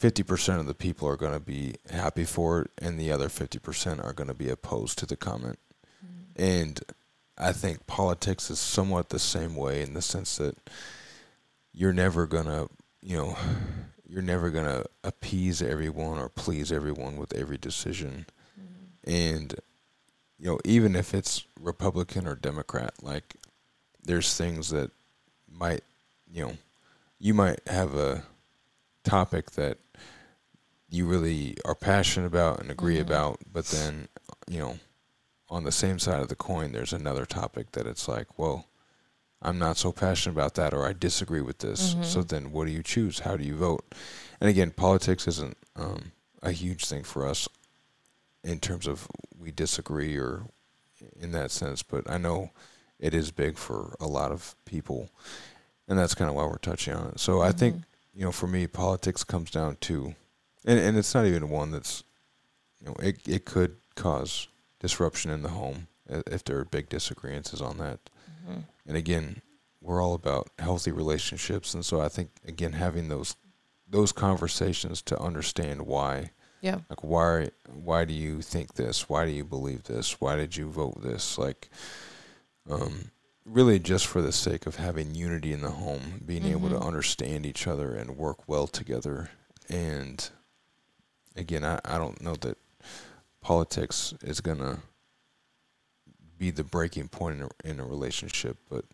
50% 0.01 0.59
of 0.59 0.65
the 0.65 0.73
people 0.73 1.07
are 1.07 1.19
going 1.19 1.35
to 1.35 1.41
be 1.41 1.75
happy 1.91 2.25
for 2.25 2.63
it, 2.63 2.71
and 2.79 2.99
the 2.99 3.13
other 3.13 3.29
50% 3.29 4.03
are 4.03 4.15
going 4.15 4.29
to 4.29 4.35
be 4.35 4.49
opposed 4.49 4.99
to 5.01 5.05
the 5.05 5.15
comment. 5.15 5.59
Mm-hmm. 6.03 6.43
And 6.43 6.81
I 7.43 7.53
think 7.53 7.87
politics 7.87 8.51
is 8.51 8.59
somewhat 8.59 9.09
the 9.09 9.19
same 9.19 9.57
way 9.57 9.83
in 9.83 9.95
the 9.95 10.03
sense 10.03 10.37
that 10.37 10.57
you're 11.73 11.93
never 11.93 12.27
going 12.27 12.45
to, 12.47 12.69
you 13.03 13.17
know, 13.17 13.37
you're 14.07 14.23
never 14.23 14.51
to 14.67 14.85
appease 15.03 15.63
everyone 15.63 16.19
or 16.19 16.29
please 16.29 16.71
everyone 16.71 17.17
with 17.17 17.35
every 17.35 17.59
decision. 17.59 18.27
Mm-hmm. 18.61 19.11
And, 19.11 19.55
you 20.39 20.47
know, 20.47 20.59
even 20.65 20.95
if 20.95 21.15
it's 21.15 21.45
Republican 21.61 22.27
or 22.27 22.35
Democrat, 22.35 22.95
like, 23.03 23.37
there's 24.05 24.37
things 24.37 24.71
that 24.71 24.91
might, 25.51 25.83
you 26.31 26.45
know, 26.45 26.57
you 27.19 27.35
might 27.35 27.61
have 27.67 27.95
a 27.95 28.23
topic 29.05 29.53
that 29.53 29.79
you 30.91 31.07
really 31.07 31.57
are 31.65 31.75
passionate 31.75 32.27
about 32.27 32.61
and 32.61 32.71
agree 32.71 32.99
Mhm. 32.99 33.03
about, 33.03 33.41
but 33.51 33.65
then, 33.67 34.09
you 34.47 34.59
know, 34.59 34.79
on 35.53 35.65
the 35.65 35.71
same 35.73 35.99
side 35.99 36.21
of 36.21 36.29
the 36.29 36.35
coin, 36.35 36.73
there's 36.73 36.95
another 36.95 37.27
topic 37.27 37.73
that 37.73 37.87
it's 37.87 38.09
like, 38.09 38.39
well, 38.39 38.67
I'm 39.43 39.59
not 39.59 39.77
so 39.77 39.93
passionate 39.93 40.33
about 40.33 40.55
that, 40.55 40.73
or 40.73 40.87
I 40.87 40.95
disagree 40.95 41.43
with 41.43 41.59
this. 41.59 41.97
So 42.01 42.21
Mhm. 42.23 42.29
then, 42.29 42.53
what 42.53 42.67
do 42.67 42.73
you 42.73 42.83
choose? 42.83 43.19
How 43.21 43.37
do 43.37 43.45
you 43.45 43.55
vote? 43.57 43.85
And 44.41 44.49
again, 44.49 44.71
politics 44.71 45.29
isn't 45.29 45.57
um, 45.77 46.13
a 46.43 46.53
huge 46.53 46.87
thing 46.87 47.03
for 47.05 47.27
us 47.27 47.49
in 48.43 48.61
terms 48.61 48.87
of 48.87 49.07
we 49.39 49.51
disagree 49.53 50.17
or 50.17 50.47
in 51.21 51.33
that 51.33 51.51
sense, 51.51 51.83
but 51.83 52.09
I 52.11 52.17
know 52.17 52.51
it 52.99 53.13
is 53.15 53.31
big 53.31 53.59
for 53.59 53.95
a 54.01 54.07
lot 54.07 54.33
of 54.33 54.55
people, 54.65 55.11
and 55.87 55.99
that's 55.99 56.15
kind 56.15 56.31
of 56.31 56.37
why 56.37 56.47
we're 56.47 56.59
touching 56.59 56.95
on 56.95 57.09
it. 57.09 57.21
So 57.21 57.43
I 57.43 57.53
think 57.53 57.77
Mhm. 57.77 57.85
you 58.15 58.25
know, 58.25 58.33
for 58.33 58.47
me, 58.47 58.67
politics 58.67 59.25
comes 59.25 59.51
down 59.51 59.77
to, 59.77 60.15
and 60.65 60.79
and 60.79 60.97
it's 60.99 61.15
not 61.15 61.27
even 61.27 61.49
one 61.49 61.71
that's, 61.73 62.05
you 62.81 62.87
know, 62.87 62.95
it 63.01 63.27
it 63.27 63.45
could 63.45 63.77
cause 63.97 64.49
disruption 64.83 65.31
in 65.31 65.43
the 65.43 65.51
home 65.51 65.87
if 66.09 66.45
there 66.45 66.59
are 66.59 66.65
big 66.65 66.89
disagreements 66.89 67.59
on 67.61 67.79
that. 67.79 68.01
Mhm. 68.47 68.65
And 68.87 68.97
again, 68.97 69.41
we're 69.81 70.03
all 70.03 70.15
about 70.15 70.51
healthy 70.59 70.91
relationships, 70.93 71.73
and 71.75 71.85
so 71.87 72.01
I 72.01 72.09
think 72.09 72.31
again 72.45 72.73
having 72.75 73.09
those 73.09 73.37
those 73.89 74.11
conversations 74.13 75.03
to 75.03 75.19
understand 75.21 75.83
why, 75.83 76.31
Yeah. 76.63 76.81
like 76.91 77.05
why 77.05 77.51
why 77.69 78.05
do 78.05 78.13
you 78.15 78.43
think 78.43 78.75
this? 78.75 79.09
Why 79.09 79.25
do 79.27 79.31
you 79.33 79.45
believe 79.45 79.85
this? 79.85 80.21
Why 80.21 80.37
did 80.37 80.57
you 80.57 80.69
vote 80.71 81.03
this? 81.03 81.37
Like, 81.39 81.69
um, 82.69 83.11
really 83.45 83.79
just 83.79 84.07
for 84.07 84.23
the 84.23 84.33
sake 84.33 84.67
of 84.67 84.77
having 84.77 85.15
unity 85.15 85.53
in 85.53 85.61
the 85.63 85.71
home, 85.73 86.23
being 86.25 86.45
able 86.47 86.69
to 86.71 86.77
Mhm. 86.77 86.87
understand 86.87 87.45
each 87.47 87.67
other 87.67 87.95
and 87.95 88.17
work 88.17 88.49
well 88.49 88.67
together. 88.67 89.31
And 89.69 90.29
again, 91.37 91.65
I, 91.65 91.81
I 91.85 91.99
don't 91.99 92.21
know 92.23 92.35
that 92.37 92.57
politics 93.43 94.15
is 94.23 94.41
gonna 94.41 94.79
be 96.39 96.51
the 96.51 96.65
breaking 96.65 97.09
point 97.09 97.41
in 97.41 97.43
a, 97.43 97.69
in 97.71 97.81
a 97.81 97.85
relationship, 97.85 98.57
but 98.71 98.85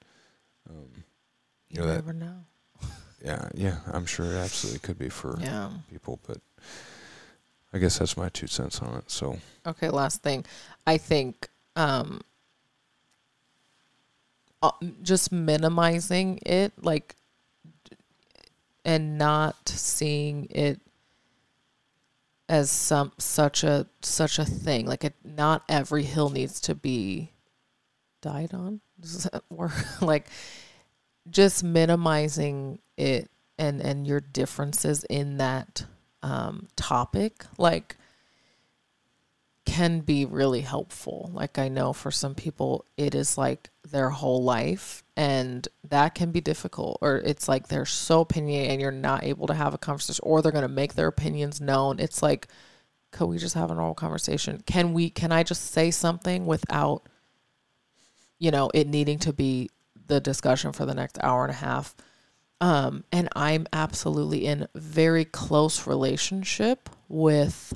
um, 0.68 1.04
You 1.70 1.80
know 1.80 1.86
that- 1.86 1.94
never 1.96 2.12
know. 2.12 2.44
yeah, 3.24 3.48
yeah, 3.54 3.78
I'm 3.92 4.06
sure 4.06 4.26
it 4.26 4.36
absolutely 4.36 4.80
could 4.80 4.98
be 4.98 5.08
for 5.08 5.38
Yeah. 5.40 5.70
people, 5.90 6.18
but 6.26 6.38
I 7.72 7.78
guess 7.78 7.98
that's 7.98 8.16
my 8.16 8.28
two 8.30 8.46
cents 8.46 8.80
on 8.80 8.96
it. 8.98 9.10
So 9.10 9.38
Okay, 9.66 9.88
last 9.90 10.22
thing. 10.22 10.44
I 10.86 10.96
think 10.98 11.48
um 11.76 12.20
uh, 14.62 14.70
just 15.02 15.30
minimizing 15.30 16.38
it 16.44 16.72
like 16.82 17.14
and 18.84 19.16
not 19.18 19.68
seeing 19.68 20.46
it 20.50 20.80
as 22.48 22.70
some 22.70 23.12
such 23.18 23.62
a 23.64 23.86
such 24.02 24.38
a 24.38 24.44
thing. 24.44 24.86
Like 24.86 25.04
it 25.04 25.14
not 25.24 25.62
every 25.68 26.04
hill 26.04 26.30
needs 26.30 26.60
to 26.62 26.74
be 26.74 27.32
died 28.22 28.54
on. 28.54 28.80
Does 29.00 29.24
that 29.24 29.44
work? 29.50 29.72
like 30.00 30.28
just 31.30 31.62
minimizing 31.62 32.78
it 32.96 33.30
and 33.58 33.80
and 33.80 34.06
your 34.06 34.20
differences 34.20 35.04
in 35.04 35.36
that 35.38 35.84
um 36.22 36.68
topic 36.74 37.44
like 37.58 37.96
can 39.68 40.00
be 40.00 40.24
really 40.24 40.62
helpful. 40.62 41.30
Like 41.34 41.58
I 41.58 41.68
know 41.68 41.92
for 41.92 42.10
some 42.10 42.34
people 42.34 42.86
it 42.96 43.14
is 43.14 43.36
like 43.36 43.68
their 43.86 44.08
whole 44.08 44.42
life 44.42 45.04
and 45.14 45.68
that 45.84 46.14
can 46.14 46.30
be 46.30 46.40
difficult 46.40 46.96
or 47.02 47.16
it's 47.18 47.48
like 47.48 47.68
they're 47.68 47.84
so 47.84 48.22
opinionated 48.22 48.72
and 48.72 48.80
you're 48.80 48.90
not 48.90 49.24
able 49.24 49.46
to 49.46 49.52
have 49.52 49.74
a 49.74 49.78
conversation 49.78 50.22
or 50.24 50.40
they're 50.40 50.52
going 50.52 50.62
to 50.62 50.68
make 50.68 50.94
their 50.94 51.08
opinions 51.08 51.60
known. 51.60 52.00
It's 52.00 52.22
like 52.22 52.48
could 53.10 53.26
we 53.26 53.36
just 53.36 53.54
have 53.56 53.70
a 53.70 53.74
normal 53.74 53.94
conversation? 53.94 54.62
Can 54.64 54.94
we 54.94 55.10
can 55.10 55.32
I 55.32 55.42
just 55.42 55.70
say 55.70 55.90
something 55.90 56.46
without 56.46 57.02
you 58.38 58.50
know 58.50 58.70
it 58.72 58.88
needing 58.88 59.18
to 59.18 59.34
be 59.34 59.68
the 60.06 60.18
discussion 60.18 60.72
for 60.72 60.86
the 60.86 60.94
next 60.94 61.18
hour 61.22 61.44
and 61.44 61.52
a 61.52 61.56
half? 61.56 61.94
Um 62.62 63.04
and 63.12 63.28
I'm 63.36 63.66
absolutely 63.74 64.46
in 64.46 64.66
very 64.74 65.26
close 65.26 65.86
relationship 65.86 66.88
with 67.06 67.74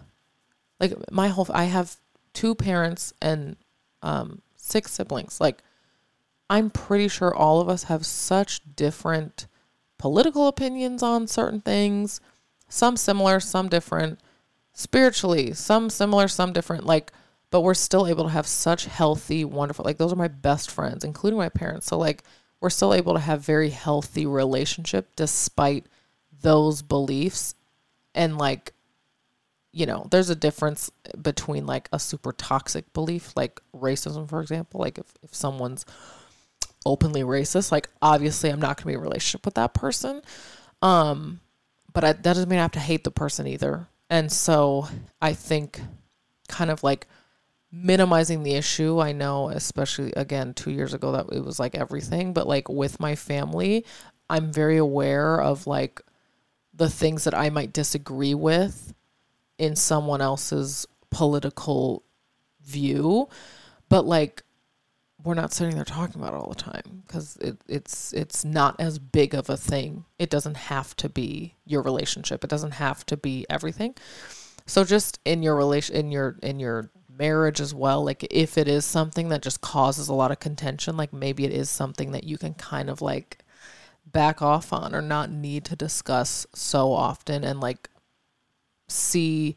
like 0.83 1.11
my 1.11 1.29
whole 1.29 1.47
I 1.55 1.65
have 1.65 1.97
two 2.35 2.55
parents 2.55 3.15
and 3.23 3.57
um 4.03 4.43
six 4.57 4.91
siblings. 4.91 5.41
Like 5.41 5.63
I'm 6.51 6.69
pretty 6.69 7.09
sure 7.09 7.35
all 7.35 7.61
of 7.61 7.69
us 7.69 7.85
have 7.85 8.05
such 8.05 8.61
different 8.77 9.47
political 9.97 10.49
opinions 10.49 11.03
on 11.03 11.29
certain 11.29 11.61
things, 11.61 12.21
some 12.69 12.97
similar, 12.97 13.41
some 13.41 13.69
different. 13.69 14.21
Spiritually, 14.75 15.53
some 15.53 15.89
similar, 15.89 16.29
some 16.29 16.53
different. 16.53 16.85
Like 16.85 17.13
but 17.51 17.61
we're 17.61 17.75
still 17.75 18.07
able 18.07 18.25
to 18.25 18.31
have 18.31 18.47
such 18.47 18.87
healthy, 18.87 19.45
wonderful 19.45 19.85
like 19.85 19.99
those 19.99 20.13
are 20.13 20.17
my 20.17 20.29
best 20.29 20.71
friends, 20.71 21.05
including 21.05 21.39
my 21.39 21.49
parents. 21.49 21.87
So 21.87 21.97
like 21.97 22.25
we're 22.61 22.71
still 22.71 22.93
able 22.93 23.15
to 23.15 23.21
have 23.21 23.41
very 23.41 23.71
healthy 23.71 24.27
relationship 24.27 25.15
despite 25.15 25.87
those 26.41 26.83
beliefs 26.83 27.55
and 28.15 28.37
like 28.37 28.73
you 29.73 29.87
know, 29.87 30.07
there's 30.11 30.31
a 30.31 30.37
difference 30.37 30.91
between 31.21 31.67
like 31.67 31.89
a 31.93 31.99
super 31.99 32.33
toxic 32.33 32.93
belief, 32.93 33.33
like 33.35 33.61
racism, 33.75 34.29
for 34.29 34.41
example. 34.41 34.81
Like 34.81 34.99
if, 34.99 35.07
if 35.23 35.35
someone's 35.35 35.87
openly 36.85 37.23
racist, 37.23 37.73
like 37.73 37.89
obviously 38.03 38.51
I'm 38.51 38.61
not 38.61 38.77
gonna 38.77 38.89
be 38.89 38.93
in 38.93 38.99
a 38.99 39.03
relationship 39.03 39.47
with 39.47 39.55
that 39.55 39.73
person. 39.73 40.21
Um, 40.83 41.41
but 41.93 42.05
I, 42.05 42.13
that 42.13 42.23
doesn't 42.23 42.49
mean 42.49 42.59
I 42.59 42.63
have 42.63 42.73
to 42.73 42.81
hate 42.81 43.05
the 43.05 43.11
person 43.11 43.47
either. 43.47 43.89
And 44.11 44.31
so 44.31 44.89
I 45.23 45.33
think 45.33 45.81
kind 46.49 46.71
of 46.71 46.83
like 46.83 47.07
minimizing 47.71 48.43
the 48.43 48.55
issue. 48.55 49.01
I 49.01 49.13
know, 49.13 49.49
especially 49.49 50.13
again, 50.13 50.53
two 50.53 50.71
years 50.71 50.93
ago 50.93 51.13
that 51.13 51.27
it 51.33 51.43
was 51.43 51.59
like 51.59 51.75
everything, 51.75 52.35
but 52.35 52.47
like 52.47 52.69
with 52.69 53.01
my 53.01 53.15
family, 53.15 53.87
I'm 54.29 54.53
very 54.53 54.77
aware 54.77 55.41
of 55.41 55.67
like 55.67 56.03
the 56.75 56.91
things 56.91 57.25
that 57.25 57.35
I 57.35 57.49
might 57.49 57.73
disagree 57.73 58.35
with 58.35 58.93
in 59.63 59.77
someone 59.77 60.21
else's 60.21 60.89
political 61.11 62.03
view, 62.65 63.29
but 63.89 64.05
like 64.05 64.43
we're 65.23 65.35
not 65.35 65.53
sitting 65.53 65.77
there 65.77 65.85
talking 65.85 66.21
about 66.21 66.35
it 66.35 66.37
all 66.39 66.49
the 66.49 66.57
time 66.57 67.05
because 67.07 67.37
it, 67.37 67.57
it's 67.69 68.13
it's 68.13 68.45
not 68.45 68.75
as 68.81 68.99
big 68.99 69.35
of 69.35 69.49
a 69.49 69.57
thing. 69.57 70.05
It 70.19 70.31
doesn't 70.31 70.57
have 70.57 70.97
to 70.97 71.09
be 71.09 71.55
your 71.65 71.83
relationship. 71.83 72.43
It 72.43 72.51
doesn't 72.51 72.73
have 72.73 73.07
to 73.07 73.17
be 73.17 73.47
everything. 73.49 73.95
So 74.67 74.83
just 74.83 75.21
in 75.25 75.45
your 75.45 75.55
relation 75.55 75.95
in 75.95 76.11
your 76.11 76.37
in 76.43 76.59
your 76.59 76.91
marriage 77.17 77.61
as 77.61 77.73
well. 77.73 78.05
Like 78.05 78.27
if 78.33 78.59
it 78.59 78.67
is 78.67 78.85
something 78.85 79.29
that 79.29 79.43
just 79.43 79.61
causes 79.61 80.09
a 80.09 80.15
lot 80.15 80.33
of 80.33 80.41
contention, 80.41 80.97
like 80.97 81.13
maybe 81.13 81.45
it 81.45 81.53
is 81.53 81.71
something 81.71 82.11
that 82.13 82.25
you 82.25 82.37
can 82.37 82.55
kind 82.55 82.91
of 82.91 83.01
like 83.01 83.45
back 84.05 84.43
off 84.43 84.73
on 84.73 84.93
or 84.93 85.03
not 85.03 85.31
need 85.31 85.65
to 85.67 85.77
discuss 85.77 86.49
so 86.53 86.93
often 86.93 87.45
and 87.45 87.61
like 87.61 87.89
see 88.93 89.57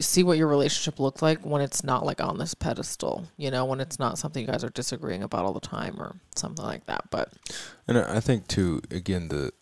see 0.00 0.22
what 0.22 0.36
your 0.36 0.48
relationship 0.48 0.98
looked 0.98 1.22
like 1.22 1.44
when 1.46 1.62
it's 1.62 1.82
not 1.84 2.04
like 2.04 2.20
on 2.20 2.36
this 2.38 2.52
pedestal, 2.54 3.28
you 3.36 3.50
know, 3.50 3.64
when 3.64 3.80
it's 3.80 3.98
not 3.98 4.18
something 4.18 4.42
you 4.44 4.46
guys 4.50 4.64
are 4.64 4.70
disagreeing 4.70 5.22
about 5.22 5.44
all 5.44 5.52
the 5.52 5.60
time 5.60 5.96
or 6.00 6.16
something 6.36 6.64
like 6.64 6.84
that. 6.86 7.08
But 7.10 7.32
And 7.86 7.96
I 7.98 8.20
think 8.20 8.48
too, 8.48 8.82
again, 8.90 9.28
the 9.28 9.52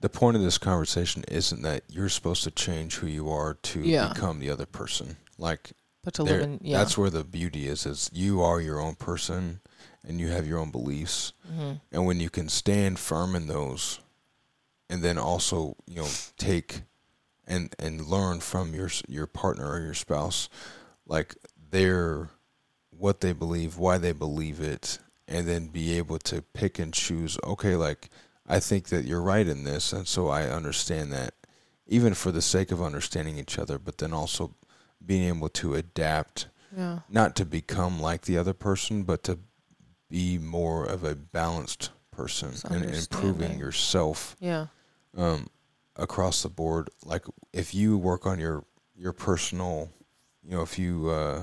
the 0.00 0.08
point 0.08 0.36
of 0.36 0.42
this 0.42 0.58
conversation 0.58 1.22
isn't 1.28 1.62
that 1.62 1.84
you're 1.88 2.08
supposed 2.08 2.42
to 2.44 2.50
change 2.50 2.96
who 2.96 3.06
you 3.06 3.30
are 3.30 3.54
to 3.54 3.80
Yeah. 3.80 4.08
become 4.12 4.40
the 4.40 4.50
other 4.50 4.66
person. 4.66 5.16
Like 5.38 5.72
but 6.02 6.14
to 6.14 6.24
live 6.24 6.40
in 6.40 6.58
yeah. 6.62 6.78
that's 6.78 6.98
where 6.98 7.10
the 7.10 7.22
beauty 7.22 7.68
is 7.68 7.86
is 7.86 8.10
you 8.12 8.42
are 8.42 8.60
your 8.60 8.80
own 8.80 8.96
person 8.96 9.60
and 10.04 10.18
you 10.18 10.28
have 10.28 10.46
your 10.46 10.58
own 10.58 10.70
beliefs. 10.72 11.32
hmm 11.46 11.74
And 11.92 12.06
when 12.06 12.18
you 12.20 12.30
can 12.30 12.48
stand 12.48 12.98
firm 12.98 13.36
in 13.36 13.46
those 13.46 14.00
and 14.90 15.02
then 15.04 15.18
also, 15.18 15.76
you 15.86 15.96
know, 15.96 16.08
take 16.36 16.82
and 17.46 17.74
and 17.78 18.06
learn 18.06 18.40
from 18.40 18.74
your 18.74 18.90
your 19.08 19.26
partner 19.26 19.68
or 19.70 19.80
your 19.80 19.94
spouse 19.94 20.48
like 21.06 21.34
their 21.70 22.28
what 22.90 23.20
they 23.20 23.32
believe, 23.32 23.78
why 23.78 23.98
they 23.98 24.12
believe 24.12 24.60
it, 24.60 24.98
and 25.26 25.48
then 25.48 25.66
be 25.66 25.96
able 25.98 26.18
to 26.18 26.42
pick 26.42 26.78
and 26.78 26.92
choose, 26.94 27.36
okay, 27.44 27.74
like 27.74 28.10
I 28.46 28.60
think 28.60 28.88
that 28.88 29.04
you're 29.06 29.22
right 29.22 29.46
in 29.46 29.64
this 29.64 29.92
and 29.92 30.06
so 30.06 30.28
I 30.28 30.44
understand 30.44 31.12
that 31.12 31.34
even 31.86 32.14
for 32.14 32.30
the 32.30 32.42
sake 32.42 32.70
of 32.70 32.80
understanding 32.82 33.38
each 33.38 33.58
other, 33.58 33.78
but 33.78 33.98
then 33.98 34.12
also 34.12 34.54
being 35.04 35.24
able 35.36 35.48
to 35.48 35.74
adapt 35.74 36.46
Yeah. 36.76 37.00
not 37.08 37.34
to 37.36 37.44
become 37.44 38.00
like 38.00 38.22
the 38.22 38.38
other 38.38 38.54
person, 38.54 39.02
but 39.02 39.22
to 39.24 39.38
be 40.08 40.38
more 40.38 40.84
of 40.84 41.02
a 41.04 41.14
balanced 41.16 41.90
person 42.12 42.54
and 42.70 42.84
improving 42.84 43.58
yourself 43.58 44.36
Yeah. 44.38 44.66
um, 45.16 45.48
across 45.96 46.42
the 46.42 46.48
board. 46.48 46.90
Like 47.04 47.24
if 47.52 47.74
you 47.74 47.98
work 47.98 48.26
on 48.26 48.38
your 48.38 48.64
your 48.94 49.12
personal, 49.12 49.90
you 50.42 50.50
know, 50.56 50.62
if 50.62 50.78
you 50.78 51.08
uh, 51.10 51.42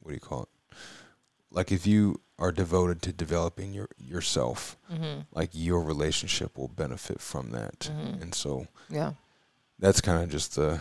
what 0.00 0.10
do 0.10 0.14
you 0.14 0.20
call 0.20 0.42
it? 0.44 0.76
Like 1.50 1.70
if 1.72 1.86
you 1.86 2.20
are 2.38 2.50
devoted 2.52 3.00
to 3.02 3.12
developing 3.12 3.72
your 3.72 3.88
yourself, 3.98 4.76
hmm 4.88 5.20
like 5.32 5.50
your 5.52 5.82
relationship 5.82 6.56
will 6.56 6.68
benefit 6.68 7.20
from 7.20 7.50
that. 7.50 7.90
Mhm. 7.92 8.22
And 8.22 8.34
so 8.34 8.66
Yeah. 8.88 9.14
that's 9.78 10.00
kind 10.00 10.22
of 10.22 10.30
just 10.30 10.54
the 10.54 10.80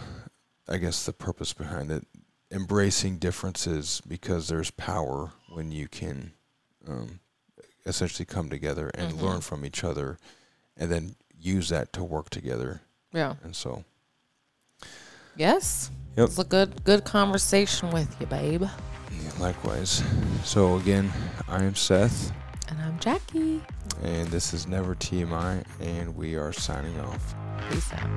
i 0.68 0.78
guess 0.78 1.06
the 1.06 1.12
purpose 1.14 1.52
behind 1.54 1.92
it 1.92 2.08
embracing 2.52 3.18
differences 3.18 4.02
because 4.08 4.48
there's 4.48 4.72
power 4.72 5.32
when 5.50 5.72
you 5.72 5.88
can 5.90 6.32
um, 6.88 7.20
essentially 7.86 8.26
come 8.26 8.50
together 8.50 8.90
and 8.94 9.12
Mhm. 9.14 9.22
learn 9.22 9.42
from 9.42 9.66
each 9.66 9.84
other 9.84 10.18
and 10.78 10.90
then 10.92 11.16
use 11.44 11.70
that 11.70 11.92
to 11.94 12.04
work 12.04 12.30
together 12.30 12.82
Yeah. 13.14 13.36
and 13.44 13.56
so 13.56 13.84
Yes. 15.36 15.90
Yep. 16.18 16.28
It's 16.30 16.38
a 16.40 16.44
good 16.44 16.84
good 16.84 17.04
conversation 17.06 17.90
with 17.92 18.16
you, 18.20 18.28
babe. 18.28 18.62
yeah, 18.64 19.32
likewise 19.40 20.04
so 20.44 20.78
again 20.78 21.12
i 21.48 21.64
am 21.64 21.76
seth 21.76 22.32
And 22.70 22.80
I'm 22.82 23.00
Jackie. 23.00 23.62
and 24.04 24.28
this 24.30 24.54
is 24.54 24.68
never 24.68 24.96
tmi 24.96 25.64
and 25.82 26.16
we 26.16 26.36
are 26.36 26.54
signing 26.54 27.00
off 27.00 27.36
Peace 27.70 27.92
out. 27.94 28.10